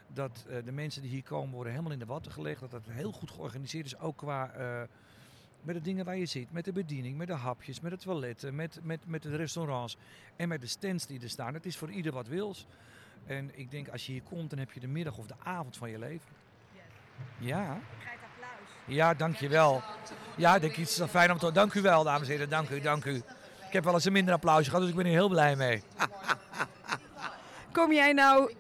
Dat 0.08 0.46
de 0.66 0.72
mensen 0.72 1.02
die 1.02 1.12
hier 1.12 1.24
komen 1.24 1.54
worden 1.54 1.72
helemaal 1.72 1.94
in 1.94 2.00
de 2.00 2.06
watten 2.06 2.32
gelegd. 2.32 2.60
Dat 2.60 2.72
het 2.72 2.90
heel 2.90 3.12
goed 3.12 3.32
georganiseerd 3.32 3.86
is, 3.86 4.00
ook 4.00 4.18
qua 4.18 4.52
met 5.66 5.76
de 5.76 5.82
dingen 5.82 6.06
waar 6.06 6.18
je 6.18 6.26
zit. 6.26 6.52
Met 6.52 6.66
de 6.66 6.72
bediening, 6.72 7.18
met 7.18 7.28
de 7.28 7.34
hapjes, 7.34 7.80
met 7.80 7.92
het 7.92 8.02
toiletten, 8.02 8.56
met, 8.56 8.80
met, 8.84 9.00
met 9.06 9.22
de 9.22 9.36
restaurants 9.36 9.98
en 10.36 10.48
met 10.48 10.62
de 10.62 10.68
stands 10.68 11.06
die 11.06 11.22
er 11.22 11.30
staan. 11.30 11.54
Het 11.54 11.66
is 11.66 11.78
voor 11.78 11.92
ieder 11.92 12.12
wat 12.12 12.28
wils. 12.28 12.66
En 13.26 13.52
ik 13.54 13.72
denk, 13.72 13.88
als 13.88 14.06
je 14.06 14.12
hier 14.12 14.22
komt, 14.22 14.50
dan 14.50 14.60
heb 14.60 14.72
je 14.72 14.80
de 14.80 14.88
middag 14.88 15.18
of 15.18 15.28
de 15.28 15.36
avond 15.44 15.78
van 15.78 15.90
je 15.90 16.00
leven. 16.00 16.30
Ja. 17.38 17.80
Ja, 18.86 19.14
dankjewel. 19.14 19.84
Ja, 20.38 20.56
ik 20.56 20.62
denk 20.62 20.78
iets 20.78 21.00
is 21.00 21.10
fijn 21.10 21.32
om 21.32 21.38
te... 21.38 21.52
Dank 21.52 21.74
u 21.74 21.82
wel, 21.82 22.04
dames 22.04 22.28
en 22.28 22.34
heren. 22.34 22.50
Dank 22.50 22.70
u, 22.70 22.80
dank 22.80 23.06
u. 23.06 23.16
Ik 23.68 23.74
heb 23.74 23.84
wel 23.84 23.94
eens 23.94 24.06
een 24.06 24.12
minder 24.12 24.34
applausje 24.34 24.70
gehad, 24.70 24.82
dus 24.82 24.90
ik 24.90 24.96
ben 24.96 25.06
hier 25.06 25.16
heel 25.16 25.30
blij 25.30 25.56
mee. 25.56 25.84
Kom 27.72 27.94
jij 27.94 28.14
nou... 28.14 28.54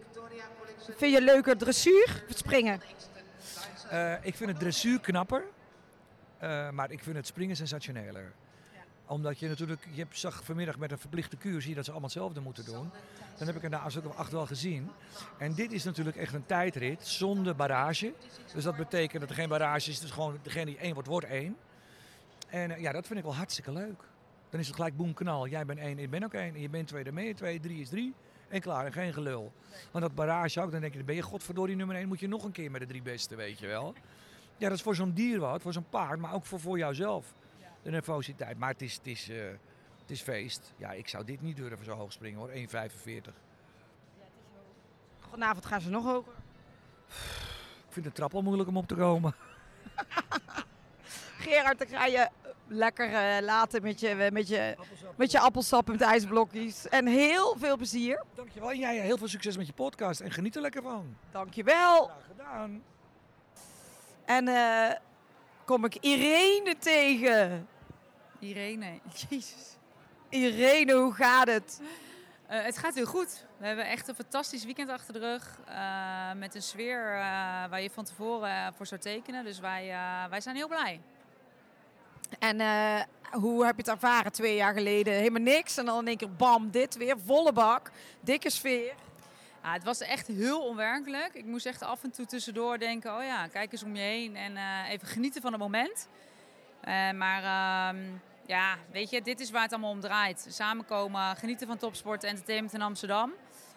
Vind 0.97 1.13
je 1.13 1.21
leuker 1.21 1.57
dressuur 1.57 2.23
of 2.29 2.37
springen? 2.37 2.81
Eh, 3.89 4.13
ik 4.21 4.35
vind 4.35 4.49
het 4.49 4.59
dressuur 4.59 4.99
knapper, 4.99 5.43
eh, 6.37 6.69
maar 6.69 6.91
ik 6.91 7.03
vind 7.03 7.15
het 7.15 7.27
springen 7.27 7.55
sensationeler. 7.55 8.33
Omdat 9.07 9.39
je 9.39 9.47
natuurlijk, 9.47 9.87
je 9.91 10.05
zag 10.09 10.43
vanmiddag 10.43 10.77
met 10.77 10.91
een 10.91 10.97
verplichte 10.97 11.37
kuur, 11.37 11.61
zie 11.61 11.69
je 11.69 11.75
dat 11.75 11.85
ze 11.85 11.91
allemaal 11.91 12.09
hetzelfde 12.09 12.39
moeten 12.39 12.65
doen. 12.65 12.91
Dan 13.37 13.47
heb 13.47 13.55
ik 13.55 13.63
er 13.63 13.69
na 13.69 13.85
een 13.85 13.91
stuk 13.91 14.05
of 14.05 14.17
acht 14.17 14.31
wel 14.31 14.45
gezien. 14.45 14.91
En 15.37 15.53
dit 15.53 15.71
is 15.71 15.83
natuurlijk 15.83 16.17
echt 16.17 16.33
een 16.33 16.45
tijdrit 16.45 17.07
zonder 17.07 17.55
barrage. 17.55 18.13
Dus 18.53 18.63
dat 18.63 18.75
betekent 18.75 19.21
dat 19.21 19.29
er 19.29 19.35
geen 19.35 19.49
barrage 19.49 19.89
is, 19.89 19.99
dus 19.99 20.11
gewoon 20.11 20.39
degene 20.41 20.65
die 20.65 20.77
één 20.77 20.93
wordt, 20.93 21.07
wordt 21.07 21.27
één. 21.27 21.57
En 22.47 22.71
eh, 22.71 22.81
ja, 22.81 22.91
dat 22.91 23.07
vind 23.07 23.19
ik 23.19 23.25
wel 23.25 23.35
hartstikke 23.35 23.71
leuk. 23.71 24.03
Dan 24.49 24.59
is 24.59 24.67
het 24.67 24.75
gelijk 24.75 24.97
boem 24.97 25.13
knal. 25.13 25.47
Jij 25.47 25.65
bent 25.65 25.79
één, 25.79 25.99
ik 25.99 26.09
ben 26.09 26.23
ook 26.23 26.33
één. 26.33 26.53
En 26.53 26.61
je 26.61 26.69
bent 26.69 26.87
twee, 26.87 27.03
dan 27.03 27.13
ben 27.15 27.23
je 27.23 27.33
twee. 27.33 27.59
Drie 27.59 27.81
is 27.81 27.89
drie. 27.89 28.13
En 28.47 28.61
klaar, 28.61 28.85
en 28.85 28.93
geen 28.93 29.13
gelul. 29.13 29.53
Want 29.91 30.03
dat 30.03 30.15
barrage 30.15 30.61
ook, 30.61 30.71
dan 30.71 30.79
denk 30.79 30.91
je, 30.91 30.97
dan 30.97 31.07
ben 31.07 31.15
je 31.15 31.21
godverdorie 31.21 31.75
nummer 31.75 31.95
één. 31.95 32.07
Moet 32.07 32.19
je 32.19 32.27
nog 32.27 32.43
een 32.43 32.51
keer 32.51 32.71
met 32.71 32.81
de 32.81 32.87
drie 32.87 33.01
beste, 33.01 33.35
weet 33.35 33.59
je 33.59 33.67
wel. 33.67 33.93
Ja, 34.57 34.67
dat 34.69 34.77
is 34.77 34.83
voor 34.83 34.95
zo'n 34.95 35.13
dier 35.13 35.39
wat, 35.39 35.61
voor 35.61 35.73
zo'n 35.73 35.89
paard, 35.89 36.19
maar 36.19 36.33
ook 36.33 36.45
voor, 36.45 36.59
voor 36.59 36.77
jouzelf. 36.77 37.33
De 37.81 37.91
nervositeit. 37.91 38.57
Maar 38.57 38.69
het 38.69 38.81
is, 38.81 38.93
het, 38.95 39.07
is, 39.07 39.29
eh, 39.29 39.37
het 40.01 40.11
is 40.11 40.21
feest. 40.21 40.73
Ja, 40.77 40.91
ik 40.91 41.07
zou 41.07 41.23
dit 41.23 41.41
niet 41.41 41.55
durven 41.55 41.85
zo 41.85 41.91
hoog 41.91 42.11
springen 42.11 42.39
hoor, 42.39 42.49
1,45. 42.49 43.33
Vanavond 45.29 45.65
gaan 45.65 45.81
ze 45.81 45.89
nog 45.89 46.03
hoger. 46.03 46.33
Ik 47.87 47.91
vind 48.01 48.05
de 48.05 48.11
trap 48.11 48.35
al 48.35 48.41
moeilijk 48.41 48.69
om 48.69 48.77
op 48.77 48.87
te 48.87 48.95
komen. 48.95 49.35
Gerard, 51.45 51.77
dan 51.77 51.87
ga 51.87 52.05
je 52.05 52.29
lekker 52.67 53.13
eh, 53.13 53.41
laten 53.41 53.81
met 53.81 53.99
je, 53.99 54.29
met, 54.31 54.47
je, 54.47 54.75
met 55.15 55.31
je 55.31 55.39
appelsap 55.39 55.87
met 55.87 56.01
ijsblokjes. 56.01 56.87
En 56.87 57.07
heel 57.07 57.55
veel 57.57 57.77
plezier. 57.77 58.23
Dankjewel. 58.35 58.71
En 58.71 58.79
jij 58.79 58.99
heel 58.99 59.17
veel 59.17 59.27
succes 59.27 59.57
met 59.57 59.67
je 59.67 59.73
podcast 59.73 60.19
en 60.19 60.31
geniet 60.31 60.55
er 60.55 60.61
lekker 60.61 60.81
van. 60.81 61.15
Dankjewel. 61.31 62.03
Graag 62.05 62.25
gedaan. 62.27 62.83
En 64.25 64.47
eh, 64.47 64.95
kom 65.65 65.85
ik 65.85 65.95
Irene 65.95 66.75
tegen. 66.79 67.67
Irene, 68.39 68.99
jezus. 69.29 69.77
Irene, 70.29 70.93
hoe 70.93 71.13
gaat 71.13 71.47
het? 71.47 71.81
Eh, 72.47 72.63
het 72.63 72.77
gaat 72.77 72.95
heel 72.95 73.05
goed. 73.05 73.45
We 73.57 73.67
hebben 73.67 73.85
echt 73.87 74.07
een 74.07 74.15
fantastisch 74.15 74.65
weekend 74.65 74.89
achter 74.89 75.13
de 75.13 75.19
rug. 75.19 75.59
eh, 75.65 76.31
met 76.33 76.55
een 76.55 76.61
sfeer 76.61 77.03
waar 77.69 77.81
je 77.81 77.89
van 77.89 78.03
tevoren 78.03 78.73
voor 78.73 78.85
zou 78.85 79.01
tekenen. 79.01 79.43
Dus 79.43 79.59
wij, 79.59 79.87
wij 80.29 80.41
zijn 80.41 80.55
heel 80.55 80.67
blij. 80.67 81.01
En 82.39 82.57
hoe 83.31 83.65
heb 83.65 83.75
je 83.75 83.81
het 83.81 83.91
ervaren 83.91 84.31
twee 84.31 84.55
jaar 84.55 84.73
geleden? 84.73 85.13
Helemaal 85.13 85.41
niks. 85.41 85.77
En 85.77 85.85
dan 85.85 85.99
in 85.99 86.07
één 86.07 86.17
keer 86.17 86.35
bam, 86.35 86.71
dit 86.71 86.97
weer. 86.97 87.15
Volle 87.25 87.53
bak. 87.53 87.91
Dikke 88.19 88.49
sfeer. 88.49 88.93
Ja, 89.65 89.73
het 89.73 89.83
was 89.83 89.99
echt 89.99 90.27
heel 90.27 90.67
onwerkelijk. 90.67 91.33
Ik 91.33 91.45
moest 91.45 91.65
echt 91.65 91.83
af 91.83 92.03
en 92.03 92.11
toe 92.11 92.25
tussendoor 92.25 92.77
denken, 92.77 93.15
oh 93.17 93.23
ja, 93.23 93.47
kijk 93.47 93.71
eens 93.71 93.83
om 93.83 93.95
je 93.95 94.01
heen 94.01 94.35
en 94.35 94.57
eh, 94.57 94.89
even 94.89 95.07
genieten 95.07 95.41
van 95.41 95.51
het 95.51 95.61
moment. 95.61 96.07
Eh, 96.81 97.11
maar 97.11 97.43
ehm, 97.43 98.03
ja, 98.45 98.77
weet 98.91 99.09
je, 99.09 99.21
dit 99.21 99.39
is 99.39 99.51
waar 99.51 99.61
het 99.61 99.71
allemaal 99.71 99.91
om 99.91 99.99
draait. 99.99 100.45
Samenkomen, 100.49 101.35
genieten 101.35 101.67
van 101.67 101.77
topsport, 101.77 102.23
entertainment 102.23 102.73
in 102.73 102.81
Amsterdam. 102.81 103.33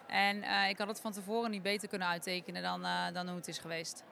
En 0.06 0.42
eh, 0.42 0.68
ik 0.68 0.78
had 0.78 0.88
het 0.88 1.00
van 1.00 1.12
tevoren 1.12 1.50
niet 1.50 1.62
beter 1.62 1.88
kunnen 1.88 2.08
uittekenen 2.08 2.62
dan, 2.62 2.82
dan 3.12 3.26
hoe 3.26 3.36
het 3.36 3.48
is 3.48 3.58
geweest. 3.58 4.04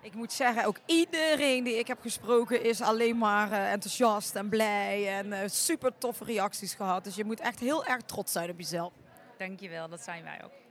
Ik 0.00 0.14
moet 0.14 0.32
zeggen, 0.32 0.64
ook 0.64 0.78
iedereen 0.86 1.64
die 1.64 1.78
ik 1.78 1.86
heb 1.86 2.00
gesproken 2.00 2.62
is 2.62 2.80
alleen 2.80 3.18
maar 3.18 3.52
enthousiast 3.52 4.36
en 4.36 4.48
blij. 4.48 5.18
En 5.18 5.50
super 5.50 5.98
toffe 5.98 6.24
reacties 6.24 6.74
gehad. 6.74 7.04
Dus 7.04 7.14
je 7.14 7.24
moet 7.24 7.40
echt 7.40 7.60
heel 7.60 7.84
erg 7.84 8.02
trots 8.02 8.32
zijn 8.32 8.50
op 8.50 8.58
jezelf. 8.58 8.92
Dankjewel, 9.38 9.88
dat 9.88 10.00
zijn 10.00 10.22
wij 10.22 10.40
ook. 10.44 10.67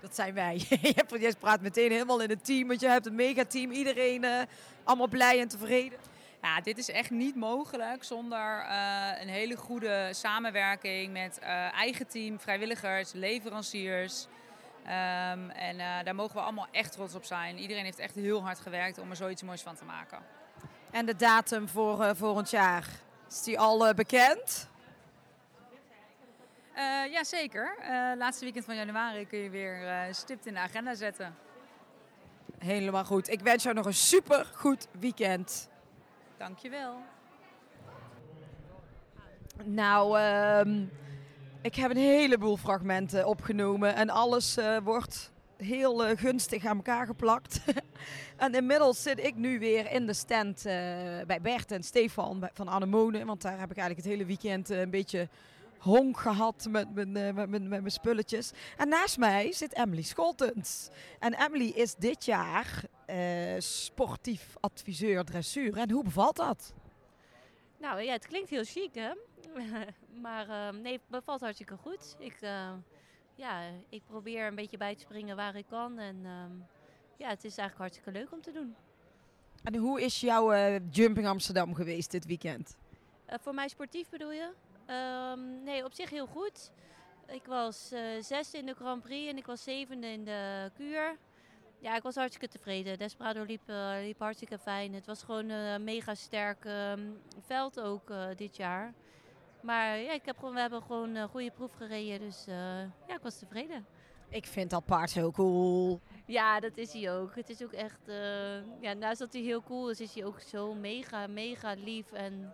Dat 0.00 0.14
zijn 0.14 0.34
wij. 0.34 0.54
je, 1.20 1.34
praat 1.38 1.60
meteen 1.60 1.90
helemaal 1.90 2.20
in 2.20 2.30
het 2.30 2.44
team. 2.44 2.68
Want 2.68 2.80
je 2.80 2.88
hebt 2.88 3.06
een 3.06 3.14
megateam. 3.14 3.70
Iedereen 3.70 4.24
eh, 4.24 4.40
allemaal 4.84 5.08
blij 5.08 5.40
en 5.40 5.48
tevreden. 5.48 5.98
Ja, 6.42 6.60
dit 6.60 6.78
is 6.78 6.90
echt 6.90 7.10
niet 7.10 7.36
mogelijk 7.36 8.04
zonder 8.04 8.60
eh, 8.60 9.20
een 9.20 9.28
hele 9.28 9.56
goede 9.56 10.08
samenwerking 10.12 11.12
met 11.12 11.38
eh, 11.38 11.74
eigen 11.74 12.06
team, 12.06 12.40
vrijwilligers, 12.40 13.12
leveranciers. 13.12 14.26
Ehm, 14.84 15.50
en 15.50 16.04
daar 16.04 16.14
mogen 16.14 16.34
we 16.34 16.40
allemaal 16.40 16.68
echt 16.70 16.92
trots 16.92 17.14
op 17.14 17.24
zijn. 17.24 17.58
Iedereen 17.58 17.84
heeft 17.84 17.98
echt 17.98 18.14
heel 18.14 18.42
hard 18.42 18.60
gewerkt 18.60 18.98
om 18.98 19.10
er 19.10 19.16
zoiets 19.16 19.42
moois 19.42 19.62
van 19.62 19.76
te 19.76 19.84
maken. 19.84 20.18
En 20.90 21.06
de 21.06 21.16
datum 21.16 21.68
voor 21.68 22.16
volgend 22.16 22.50
jaar, 22.50 22.86
is 23.30 23.42
die 23.42 23.58
al 23.58 23.86
eh, 23.86 23.94
bekend? 26.80 27.06
Eh 27.06 27.12
Jazeker. 27.12 27.76
Eh 27.80 28.16
laatste 28.18 28.44
weekend 28.44 28.64
van 28.64 28.76
januari 28.76 29.26
kun 29.26 29.38
je 29.38 29.50
weer 29.50 29.86
eh, 29.86 30.12
stipt 30.12 30.46
in 30.46 30.54
de 30.54 30.60
agenda 30.60 30.94
zetten. 30.94 31.34
Helemaal 32.58 33.04
goed. 33.04 33.30
Ik 33.30 33.40
wens 33.40 33.62
jou 33.62 33.74
nog 33.74 33.86
een 33.86 33.94
super 33.94 34.50
goed 34.54 34.86
weekend. 35.00 35.68
Dankjewel. 36.38 36.96
Nou, 39.64 40.18
ehm, 40.18 40.84
ik 41.62 41.74
heb 41.74 41.90
een 41.90 41.96
heleboel 41.96 42.56
fragmenten 42.56 43.26
opgenomen 43.26 43.94
en 43.94 44.10
alles 44.10 44.58
wordt 44.84 45.32
heel 45.56 46.16
gunstig 46.16 46.64
aan 46.64 46.76
elkaar 46.76 47.06
geplakt. 47.06 47.60
en 48.36 48.54
inmiddels 48.54 49.02
zit 49.02 49.24
ik 49.24 49.34
nu 49.34 49.58
weer 49.58 49.90
in 49.90 50.06
de 50.06 50.14
stand 50.14 50.62
bij 51.26 51.38
Bert 51.42 51.72
en 51.72 51.82
Stefan 51.82 52.48
van 52.52 52.68
Anemone, 52.68 53.24
want 53.24 53.42
daar 53.42 53.58
heb 53.58 53.70
ik 53.70 53.76
eigenlijk 53.76 54.06
het 54.06 54.16
hele 54.16 54.24
weekend 54.24 54.68
een 54.68 54.90
beetje 54.90 55.28
honk 55.80 56.18
gehad 56.18 56.66
met 56.70 56.94
mijn, 56.94 57.16
eh, 57.16 57.34
met, 57.34 57.48
met 57.48 57.68
mijn 57.68 57.90
spulletjes. 57.90 58.50
En 58.76 58.88
naast 58.88 59.18
mij 59.18 59.52
zit 59.52 59.76
Emily 59.76 60.02
Scholtens. 60.02 60.88
En 61.18 61.34
Emily 61.34 61.68
is 61.68 61.94
dit 61.94 62.24
jaar 62.24 62.82
eh, 63.06 63.58
sportief 63.58 64.56
adviseur 64.60 65.24
dressuur. 65.24 65.76
En 65.76 65.90
hoe 65.90 66.04
bevalt 66.04 66.36
dat? 66.36 66.74
Nou 67.78 68.00
ja, 68.00 68.12
het 68.12 68.26
klinkt 68.26 68.50
heel 68.50 68.64
chic 68.64 68.94
hè. 68.94 69.10
maar 70.24 70.48
ehm, 70.48 70.80
nee, 70.80 70.92
het 70.92 71.08
bevalt 71.08 71.40
hartstikke 71.40 71.76
goed. 71.76 72.16
Ik, 72.18 72.36
eh, 72.40 72.72
ja, 73.34 73.62
ik 73.88 74.02
probeer 74.06 74.46
een 74.46 74.54
beetje 74.54 74.76
bij 74.76 74.94
te 74.94 75.00
springen 75.00 75.36
waar 75.36 75.56
ik 75.56 75.66
kan. 75.68 75.98
En 75.98 76.20
ehm, 76.24 76.52
ja, 77.16 77.28
het 77.28 77.44
is 77.44 77.56
eigenlijk 77.56 77.78
hartstikke 77.78 78.12
leuk 78.12 78.32
om 78.32 78.40
te 78.40 78.52
doen. 78.52 78.74
En 79.62 79.76
hoe 79.76 80.02
is 80.02 80.20
jouw 80.20 80.78
Jumping 80.90 81.26
Amsterdam 81.26 81.74
geweest 81.74 82.10
dit 82.10 82.26
weekend? 82.26 82.76
Voor 83.26 83.54
mij 83.54 83.68
sportief 83.68 84.08
bedoel 84.08 84.32
je? 84.32 84.52
Ehm, 84.90 85.62
nee, 85.62 85.84
op 85.84 85.92
zich 85.92 86.10
heel 86.10 86.26
goed. 86.26 86.72
Ik 87.26 87.46
was 87.46 87.92
eh, 87.92 88.00
zesde 88.20 88.58
in 88.58 88.66
de 88.66 88.74
Grand 88.74 89.02
Prix 89.02 89.30
en 89.30 89.36
ik 89.36 89.46
was 89.46 89.62
zevende 89.62 90.06
in 90.06 90.24
de 90.24 90.70
kuur. 90.74 91.16
Ja, 91.78 91.96
ik 91.96 92.02
was 92.02 92.14
hartstikke 92.14 92.48
tevreden. 92.48 92.98
Desperado 92.98 93.42
liep, 93.42 93.68
eh, 93.68 93.92
liep 94.02 94.18
hartstikke 94.18 94.58
fijn. 94.58 94.94
Het 94.94 95.06
was 95.06 95.22
gewoon 95.22 95.48
een 95.48 95.84
mega 95.84 96.14
sterk 96.14 96.64
ehm, 96.64 97.00
veld 97.40 97.80
ook 97.80 98.10
eh, 98.10 98.26
dit 98.36 98.56
jaar. 98.56 98.94
Maar 99.62 99.98
ja, 99.98 100.12
ik 100.12 100.24
heb 100.24 100.38
gewoon, 100.38 100.54
we 100.54 100.60
hebben 100.60 100.82
gewoon 100.82 101.14
een 101.14 101.28
goede 101.28 101.50
proef 101.50 101.72
gereden. 101.72 102.20
Dus 102.20 102.46
eh, 102.46 102.80
ja, 102.80 103.14
ik 103.14 103.22
was 103.22 103.38
tevreden. 103.38 103.86
Ik 104.28 104.46
vind 104.46 104.70
dat 104.70 104.84
paard 104.84 105.10
zo 105.10 105.30
cool. 105.30 106.00
Ja, 106.26 106.60
dat 106.60 106.76
is 106.76 106.92
hij 106.92 107.12
ook. 107.12 107.34
Het 107.34 107.48
is 107.48 107.62
ook 107.62 107.72
echt, 107.72 108.08
eh, 108.08 108.80
ja, 108.80 108.92
naast 108.92 109.18
dat 109.18 109.32
hij 109.32 109.42
heel 109.42 109.62
cool 109.62 109.90
is, 109.90 110.00
is 110.00 110.14
hij 110.14 110.24
ook 110.24 110.40
zo 110.40 110.74
mega, 110.74 111.26
mega 111.26 111.74
lief. 111.74 112.12
En 112.12 112.52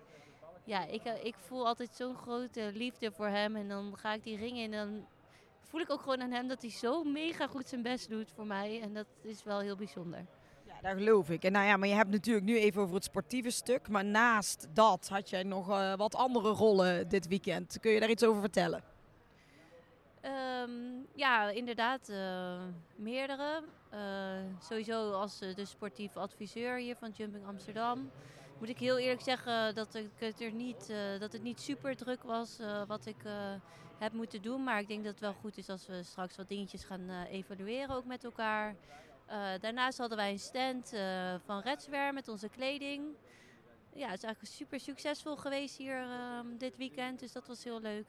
ja, 0.67 0.87
ik, 0.87 1.05
eh, 1.05 1.25
ik 1.25 1.35
voel 1.39 1.67
altijd 1.67 1.95
zo'n 1.95 2.17
grote 2.17 2.71
liefde 2.75 3.13
voor 3.13 3.27
hem. 3.29 3.57
En 3.57 3.69
dan 3.69 3.97
ga 3.97 4.13
ik 4.13 4.23
die 4.25 4.37
ring 4.37 4.59
in 4.59 4.73
en 4.73 4.87
dan 4.89 5.07
voel 5.63 5.81
ik 5.81 5.91
ook 5.91 6.01
gewoon 6.01 6.23
aan 6.23 6.31
hem 6.31 6.49
dat 6.49 6.63
hij 6.63 6.71
zo 6.71 7.05
mega 7.05 7.47
goed 7.47 7.69
zijn 7.69 7.83
best 7.83 8.09
doet 8.09 8.31
voor 8.35 8.47
mij. 8.47 8.81
En 8.81 8.95
dat 8.95 9.07
is 9.23 9.45
wel 9.45 9.61
heel 9.61 9.77
bijzonder. 9.77 10.27
Ja, 10.67 10.89
dat 10.89 10.99
geloof 10.99 11.31
ik. 11.31 11.45
En 11.45 11.53
nou 11.53 11.67
ja, 11.67 11.77
maar 11.77 11.89
je 11.89 11.95
hebt 11.95 12.11
natuurlijk 12.11 12.47
nu 12.47 12.59
even 12.59 12.83
over 12.83 12.95
het 12.95 13.05
sportieve 13.05 13.51
stuk. 13.51 13.89
Maar 13.89 14.05
naast 14.05 14.67
dat 14.73 15.09
had 15.09 15.31
jij 15.31 15.43
nog 15.43 15.71
eh, 15.71 15.95
wat 15.95 16.15
andere 16.15 16.49
rollen 16.49 17.09
dit 17.09 17.29
weekend. 17.29 17.81
Kun 17.81 17.91
je 17.91 18.01
daar 18.01 18.11
iets 18.11 18.25
over 18.25 18.41
vertellen? 18.41 18.85
Ehm, 20.21 20.71
ja, 21.15 21.49
inderdaad, 21.49 22.09
eh, 22.09 22.63
meerdere. 22.97 23.63
Sowieso 24.61 25.13
als 25.13 25.39
de 25.39 25.65
sportief 25.65 26.17
adviseur 26.17 26.77
hier 26.77 26.97
van 26.97 27.11
Jumping 27.11 27.47
Amsterdam. 27.47 28.11
Moet 28.59 28.69
ik 28.69 28.79
heel 28.79 28.99
eerlijk 28.99 29.23
zeggen 29.23 29.75
dat, 29.75 29.95
ik 29.95 30.11
het, 30.19 30.41
er 30.41 30.53
niet, 30.53 30.89
eh, 30.91 31.21
dat 31.21 31.33
het 31.33 31.43
niet 31.43 31.61
super 31.61 31.97
druk 31.97 32.23
was 32.23 32.59
eh, 32.59 32.83
wat 32.87 33.07
ik 33.07 33.25
eh, 33.25 33.55
heb 33.99 34.13
moeten 34.13 34.43
doen. 34.43 34.65
Maar 34.65 34.81
ik 34.81 34.89
denk 34.89 35.05
dat 35.05 35.13
het 35.13 35.21
wel 35.21 35.33
goed 35.33 35.59
is 35.59 35.69
als 35.69 35.87
we 35.87 36.03
straks 36.03 36.37
wat 36.37 36.49
dingetjes 36.49 36.85
gaan 36.85 37.11
evalueren 37.31 37.97
ook 37.97 38.05
met 38.05 38.25
elkaar. 38.25 38.77
Daarnaast 39.61 39.99
hadden 39.99 40.17
wij 40.17 40.31
een 40.31 40.39
stand 40.39 40.93
van 41.45 41.61
Redswear 41.61 42.13
met 42.13 42.29
onze 42.29 42.49
kleding. 42.49 43.05
Ja, 43.93 44.09
het 44.09 44.17
is 44.17 44.25
eigenlijk 44.25 44.55
super 44.55 44.81
succesvol 44.81 45.37
geweest 45.37 45.77
hier 45.77 45.97
ehm, 45.97 46.47
dit 46.59 46.77
weekend. 46.77 47.19
Dus 47.19 47.33
dat 47.33 47.47
was 47.47 47.65
heel 47.65 47.81
leuk. 47.81 48.07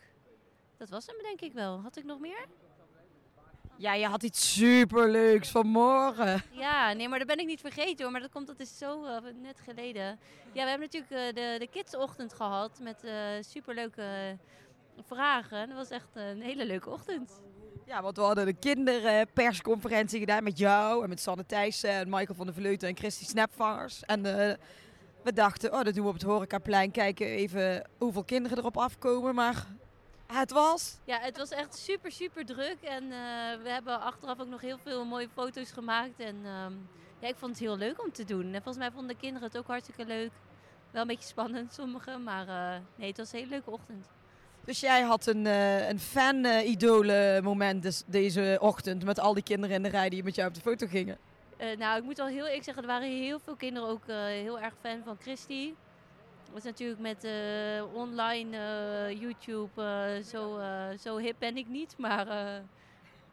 Dat 0.78 0.89
was 0.89 1.06
hem 1.06 1.18
denk 1.22 1.41
ik 1.41 1.54
wel. 1.54 1.82
Had 1.82 1.98
ik 1.98 2.04
nog 2.04 2.20
meer? 2.20 2.45
Ja, 3.78 3.93
je 3.93 4.05
had 4.07 4.23
iets 4.23 4.53
superleuks 4.53 5.49
vanmorgen. 5.49 6.43
Ja, 6.49 6.93
nee, 6.93 7.09
maar 7.09 7.19
dat 7.19 7.28
ben 7.28 7.39
ik 7.39 7.45
niet 7.45 7.61
vergeten 7.61 8.03
hoor. 8.03 8.11
Maar 8.11 8.21
dat 8.21 8.32
komt, 8.32 8.47
dat 8.47 8.59
is 8.59 8.78
zo 8.78 9.05
eh, 9.05 9.17
net 9.41 9.59
geleden. 9.63 10.19
Ja, 10.51 10.63
we 10.63 10.69
hebben 10.69 10.89
natuurlijk 10.91 11.11
eh, 11.11 11.43
de, 11.43 11.59
de 11.59 11.67
kidsochtend 11.71 12.34
gehad 12.34 12.80
met 12.82 13.03
eh, 13.03 13.13
superleuke 13.39 14.38
vragen. 15.07 15.67
Dat 15.67 15.78
was 15.78 15.89
echt 15.89 16.07
een 16.13 16.41
hele 16.41 16.65
leuke 16.65 16.89
ochtend. 16.89 17.41
Ja, 17.86 18.01
want 18.01 18.17
we 18.17 18.23
hadden 18.23 18.45
de 18.45 18.53
kinderpersconferentie 18.53 20.19
gedaan 20.19 20.43
met 20.43 20.57
jou 20.57 21.03
en 21.03 21.09
met 21.09 21.19
Sanne 21.19 21.45
Thijssen 21.45 21.89
en 21.89 22.09
Michael 22.09 22.36
van 22.36 22.45
der 22.45 22.55
Vleuten 22.55 22.88
en 22.88 22.97
Christy 22.97 23.25
Snapvangers. 23.25 24.03
En 24.05 24.21
we 25.23 25.34
dachten, 25.34 25.73
oh, 25.73 25.84
dat 25.84 25.93
doen 25.93 26.03
we 26.03 26.09
op 26.09 26.13
het 26.13 26.23
horecaplein. 26.23 26.91
Kijken 26.91 27.28
even 27.28 27.88
hoeveel 27.97 28.23
kinderen 28.23 28.57
erop 28.57 28.78
afkomen. 28.78 29.36
Maar 29.36 29.65
het 30.28 30.51
was... 30.51 30.97
Ja, 31.03 31.19
het 31.19 31.38
was 31.38 31.49
echt 31.49 31.78
super, 31.78 32.11
super 32.11 32.45
druk. 32.45 32.78
En 32.82 33.03
eh, 33.03 33.63
we 33.63 33.69
hebben 33.69 34.01
achteraf 34.01 34.39
ook 34.39 34.47
nog 34.47 34.61
heel 34.61 34.78
veel 34.78 35.05
mooie 35.05 35.30
foto's 35.34 35.71
gemaakt. 35.71 36.19
En 36.19 36.36
ehm, 36.45 36.73
ja, 37.19 37.28
ik 37.28 37.36
vond 37.36 37.51
het 37.51 37.59
heel 37.59 37.78
leuk 37.78 38.03
om 38.03 38.11
te 38.11 38.23
doen. 38.23 38.45
En 38.45 38.61
volgens 38.61 38.78
mij 38.78 38.91
vonden 38.91 39.15
de 39.15 39.21
kinderen 39.21 39.47
het 39.47 39.57
ook 39.57 39.67
hartstikke 39.67 40.05
leuk. 40.05 40.32
Wel 40.91 41.01
een 41.01 41.07
beetje 41.07 41.28
spannend, 41.28 41.73
sommigen. 41.73 42.23
Maar 42.23 42.47
eh, 42.47 42.80
nee, 42.95 43.07
het 43.07 43.17
was 43.17 43.32
een 43.32 43.38
hele 43.38 43.51
leuke 43.51 43.71
ochtend. 43.71 44.05
Dus 44.65 44.80
jij 44.80 45.01
had 45.01 45.25
een, 45.25 45.45
eh, 45.45 45.88
een 45.88 45.99
fan-idole 45.99 47.39
moment 47.43 47.84
dus 47.84 48.03
deze 48.05 48.57
ochtend 48.61 49.03
met 49.03 49.19
al 49.19 49.34
die 49.34 49.43
kinderen 49.43 49.75
in 49.75 49.84
de 49.84 49.89
rij 49.89 50.09
die 50.09 50.23
met 50.23 50.36
jou 50.36 50.47
op 50.47 50.53
de 50.53 50.61
foto 50.61 50.88
gingen. 50.88 51.17
Nou, 51.78 51.97
ik 51.97 52.03
moet 52.03 52.17
wel 52.17 52.28
heel 52.28 52.45
eerlijk 52.45 52.63
zeggen, 52.63 52.84
er 52.84 52.89
waren 52.89 53.09
heel 53.09 53.39
veel 53.39 53.55
kinderen 53.55 53.89
ook 53.89 54.03
heel 54.07 54.59
erg 54.59 54.73
fan 54.82 55.01
van 55.03 55.17
Christy. 55.19 55.73
Is 56.56 56.64
natuurlijk 56.64 57.00
met 57.00 57.24
eh, 57.24 57.84
online 57.93 58.58
eh, 58.58 59.22
YouTube, 59.22 59.82
eh, 59.82 60.24
zo, 60.24 60.60
zo 61.00 61.18
hip 61.18 61.36
ben 61.39 61.58
ik 61.58 61.68
niet. 61.68 61.98
Maar 61.98 62.28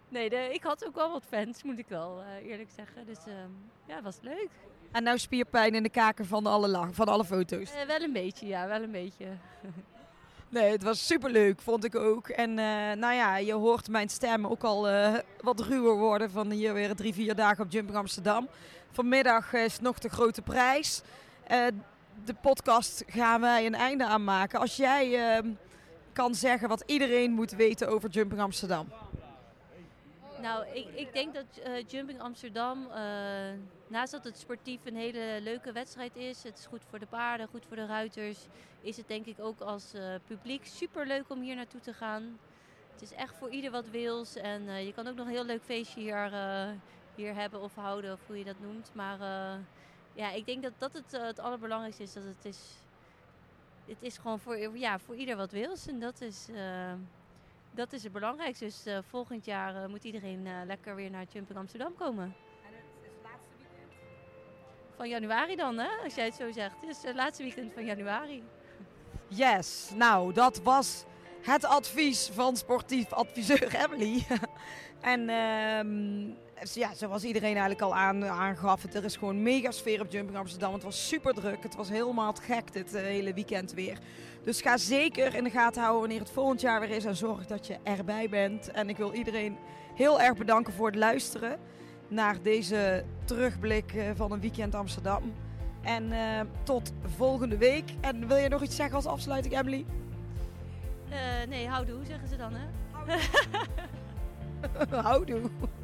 nee, 0.08 0.30
de, 0.30 0.48
ik 0.52 0.62
had 0.62 0.86
ook 0.86 0.94
wel 0.94 1.10
wat 1.10 1.24
fans, 1.28 1.62
moet 1.62 1.78
ik 1.78 1.88
wel 1.88 2.22
eerlijk 2.42 2.70
zeggen. 2.76 3.06
Dus 3.06 3.18
ehm, 3.18 3.50
ja, 3.86 3.94
het 3.94 4.04
was 4.04 4.18
leuk. 4.20 4.48
En 4.92 5.02
nou 5.02 5.18
spierpijn 5.18 5.74
in 5.74 5.82
de 5.82 5.88
kaken 5.88 6.26
van 6.26 6.46
alle, 6.46 6.88
van 6.92 7.08
alle 7.08 7.24
foto's. 7.24 7.70
Wel 7.86 8.00
een 8.00 8.12
beetje, 8.12 8.46
ja, 8.46 8.66
wel 8.66 8.82
een 8.82 8.92
beetje. 8.92 9.26
Nee, 10.48 10.70
het 10.70 10.82
was 10.82 11.06
superleuk, 11.06 11.60
vond 11.60 11.84
ik 11.84 11.94
ook. 11.94 12.28
En 12.28 12.54
nou 12.98 13.14
ja, 13.14 13.36
je 13.36 13.52
hoort 13.52 13.88
mijn 13.88 14.08
stem 14.08 14.46
ook 14.46 14.62
al 14.62 14.88
wat 15.40 15.60
ruwer 15.60 15.96
worden 15.96 16.30
van 16.30 16.50
hier 16.50 16.74
weer 16.74 16.94
drie, 16.94 17.14
vier 17.14 17.34
dagen 17.34 17.64
op 17.64 17.70
Jumping 17.70 17.98
Amsterdam. 17.98 18.48
Vanmiddag 18.90 19.52
is 19.52 19.80
nog 19.80 19.98
de 19.98 20.08
grote 20.08 20.42
prijs. 20.42 21.02
De 22.24 22.34
podcast 22.34 23.04
gaan 23.06 23.40
wij 23.40 23.66
een 23.66 23.74
einde 23.74 24.06
aan 24.06 24.24
maken. 24.24 24.60
Als 24.60 24.76
jij 24.76 25.36
eh, 25.36 25.44
kan 26.12 26.34
zeggen 26.34 26.68
wat 26.68 26.82
iedereen 26.86 27.32
moet 27.32 27.50
weten 27.50 27.88
over 27.88 28.10
Jumping 28.10 28.40
Amsterdam. 28.40 28.88
Nou, 30.44 30.66
ik, 30.72 30.86
ik 30.94 31.12
denk 31.12 31.34
dat 31.34 31.44
eh, 31.62 31.72
Jumping 31.86 32.20
Amsterdam, 32.20 32.86
eh, 32.90 33.00
naast 33.86 34.12
dat 34.12 34.24
het 34.24 34.38
sportief 34.38 34.80
een 34.84 34.96
hele 34.96 35.38
leuke 35.42 35.72
wedstrijd 35.72 36.16
is, 36.16 36.42
het 36.42 36.58
is 36.58 36.66
goed 36.66 36.82
voor 36.90 36.98
de 36.98 37.06
paarden, 37.06 37.48
goed 37.48 37.64
voor 37.68 37.76
de 37.76 37.86
ruiters, 37.86 38.38
is 38.80 38.96
het 38.96 39.08
denk 39.08 39.26
ik 39.26 39.36
ook 39.40 39.60
als 39.60 39.94
eh, 39.94 40.14
publiek 40.26 40.66
super 40.66 41.06
leuk 41.06 41.24
om 41.28 41.40
hier 41.40 41.56
naartoe 41.56 41.80
te 41.80 41.92
gaan. 41.92 42.38
Het 42.92 43.02
is 43.02 43.12
echt 43.12 43.36
voor 43.36 43.50
ieder 43.50 43.70
wat 43.70 43.90
wils 43.90 44.36
en 44.36 44.84
je 44.84 44.92
kan 44.92 45.06
ook 45.06 45.16
nog 45.16 45.26
een 45.26 45.32
heel 45.32 45.44
leuk 45.44 45.62
feestje 45.62 46.00
hier, 46.00 46.30
hier 47.14 47.34
hebben 47.34 47.60
of 47.60 47.74
houden, 47.74 48.12
of 48.12 48.20
hoe 48.26 48.38
je 48.38 48.44
dat 48.44 48.60
noemt. 48.60 48.90
Maar 48.94 49.18
ja, 50.14 50.30
ik 50.30 50.46
denk 50.46 50.62
dat 50.62 50.72
dat 50.78 50.92
het, 50.92 51.12
eh, 51.14 51.22
het 51.22 51.38
allerbelangrijkste 51.38 52.02
is, 52.02 52.12
dat 52.12 52.24
het 52.24 52.44
is, 52.44 52.58
het 53.86 54.02
is 54.02 54.18
gewoon 54.18 54.38
voor, 54.40 54.78
ja, 54.78 54.98
voor 54.98 55.16
ieder 55.16 55.36
wat 55.36 55.50
wils 55.50 55.86
en 55.86 56.00
dat 56.00 56.20
is... 56.20 56.48
eh, 56.54 56.92
dat 57.74 57.92
is 57.92 58.02
het 58.02 58.12
belangrijkste. 58.12 58.64
Dus 58.64 58.86
eh, 58.86 58.98
volgend 59.08 59.44
jaar 59.44 59.82
eh, 59.82 59.88
moet 59.88 60.04
iedereen 60.04 60.46
eh, 60.46 60.52
lekker 60.66 60.94
weer 60.94 61.10
naar 61.10 61.24
Jumping 61.32 61.58
Amsterdam 61.58 61.94
komen. 61.94 62.24
En 62.24 62.72
het 62.72 62.84
is 63.02 63.08
het 63.08 63.22
laatste 63.22 63.54
weekend? 63.58 63.92
Van 64.96 65.08
januari 65.08 65.56
dan, 65.56 65.78
hè? 65.78 65.88
Als 66.04 66.14
jij 66.14 66.24
het 66.24 66.34
zo 66.34 66.52
zegt. 66.52 66.74
Het 66.80 66.90
is 66.90 67.02
het 67.02 67.14
laatste 67.14 67.42
weekend 67.42 67.72
van 67.72 67.84
januari. 67.84 68.42
Yes, 69.28 69.90
nou 69.94 70.32
dat 70.32 70.62
was 70.62 71.04
het 71.42 71.64
advies 71.64 72.30
van 72.32 72.56
sportief 72.56 73.12
adviseur 73.12 73.74
Emily. 73.74 74.26
en 75.00 75.28
ehm, 75.28 76.30
ja, 76.72 76.94
zoals 76.94 77.24
iedereen 77.24 77.50
eigenlijk 77.50 77.80
al 77.80 77.94
aan, 77.94 78.24
aangaf, 78.24 78.84
er 78.94 79.04
is 79.04 79.16
gewoon 79.16 79.42
mega 79.42 79.70
sfeer 79.70 80.00
op 80.00 80.12
Jumping 80.12 80.38
Amsterdam. 80.38 80.72
Het 80.72 80.82
was 80.82 81.08
super 81.08 81.34
druk, 81.34 81.62
het 81.62 81.76
was 81.76 81.88
helemaal 81.88 82.32
te 82.32 82.42
gek 82.42 82.72
dit 82.72 82.94
eh, 82.94 83.02
hele 83.02 83.34
weekend 83.34 83.72
weer. 83.72 83.98
Dus 84.42 84.60
ga 84.60 84.76
zeker 84.76 85.34
in 85.34 85.44
de 85.44 85.50
gaten 85.50 85.80
houden 85.80 86.00
wanneer 86.00 86.20
het 86.20 86.30
volgend 86.30 86.60
jaar 86.60 86.80
weer 86.80 86.90
is 86.90 87.04
en 87.04 87.16
zorg 87.16 87.46
dat 87.46 87.66
je 87.66 87.76
erbij 87.82 88.28
bent. 88.28 88.70
En 88.70 88.88
ik 88.88 88.96
wil 88.96 89.12
iedereen 89.12 89.56
heel 89.94 90.20
erg 90.20 90.36
bedanken 90.36 90.72
voor 90.72 90.86
het 90.86 90.96
luisteren 90.96 91.58
naar 92.08 92.42
deze 92.42 93.04
terugblik 93.24 93.92
eh, 93.92 94.10
van 94.14 94.32
een 94.32 94.40
weekend 94.40 94.74
Amsterdam. 94.74 95.32
En 95.82 96.12
eh, 96.12 96.40
tot 96.62 96.92
volgende 97.16 97.56
week. 97.56 97.90
En 98.00 98.26
wil 98.28 98.36
je 98.36 98.48
nog 98.48 98.62
iets 98.62 98.76
zeggen 98.76 98.96
als 98.96 99.06
afsluiting, 99.06 99.58
Emily? 99.58 99.84
Eh, 101.08 101.48
nee, 101.48 101.68
houdoe 101.68 102.04
zeggen 102.04 102.28
ze 102.28 102.36
dan, 102.36 102.52
hè? 102.54 102.66
Houdoe. 105.02 105.40
Heroes. 105.50 105.83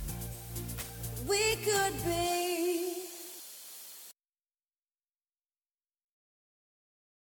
We 1.31 1.55
could 1.63 1.93
be 2.03 2.50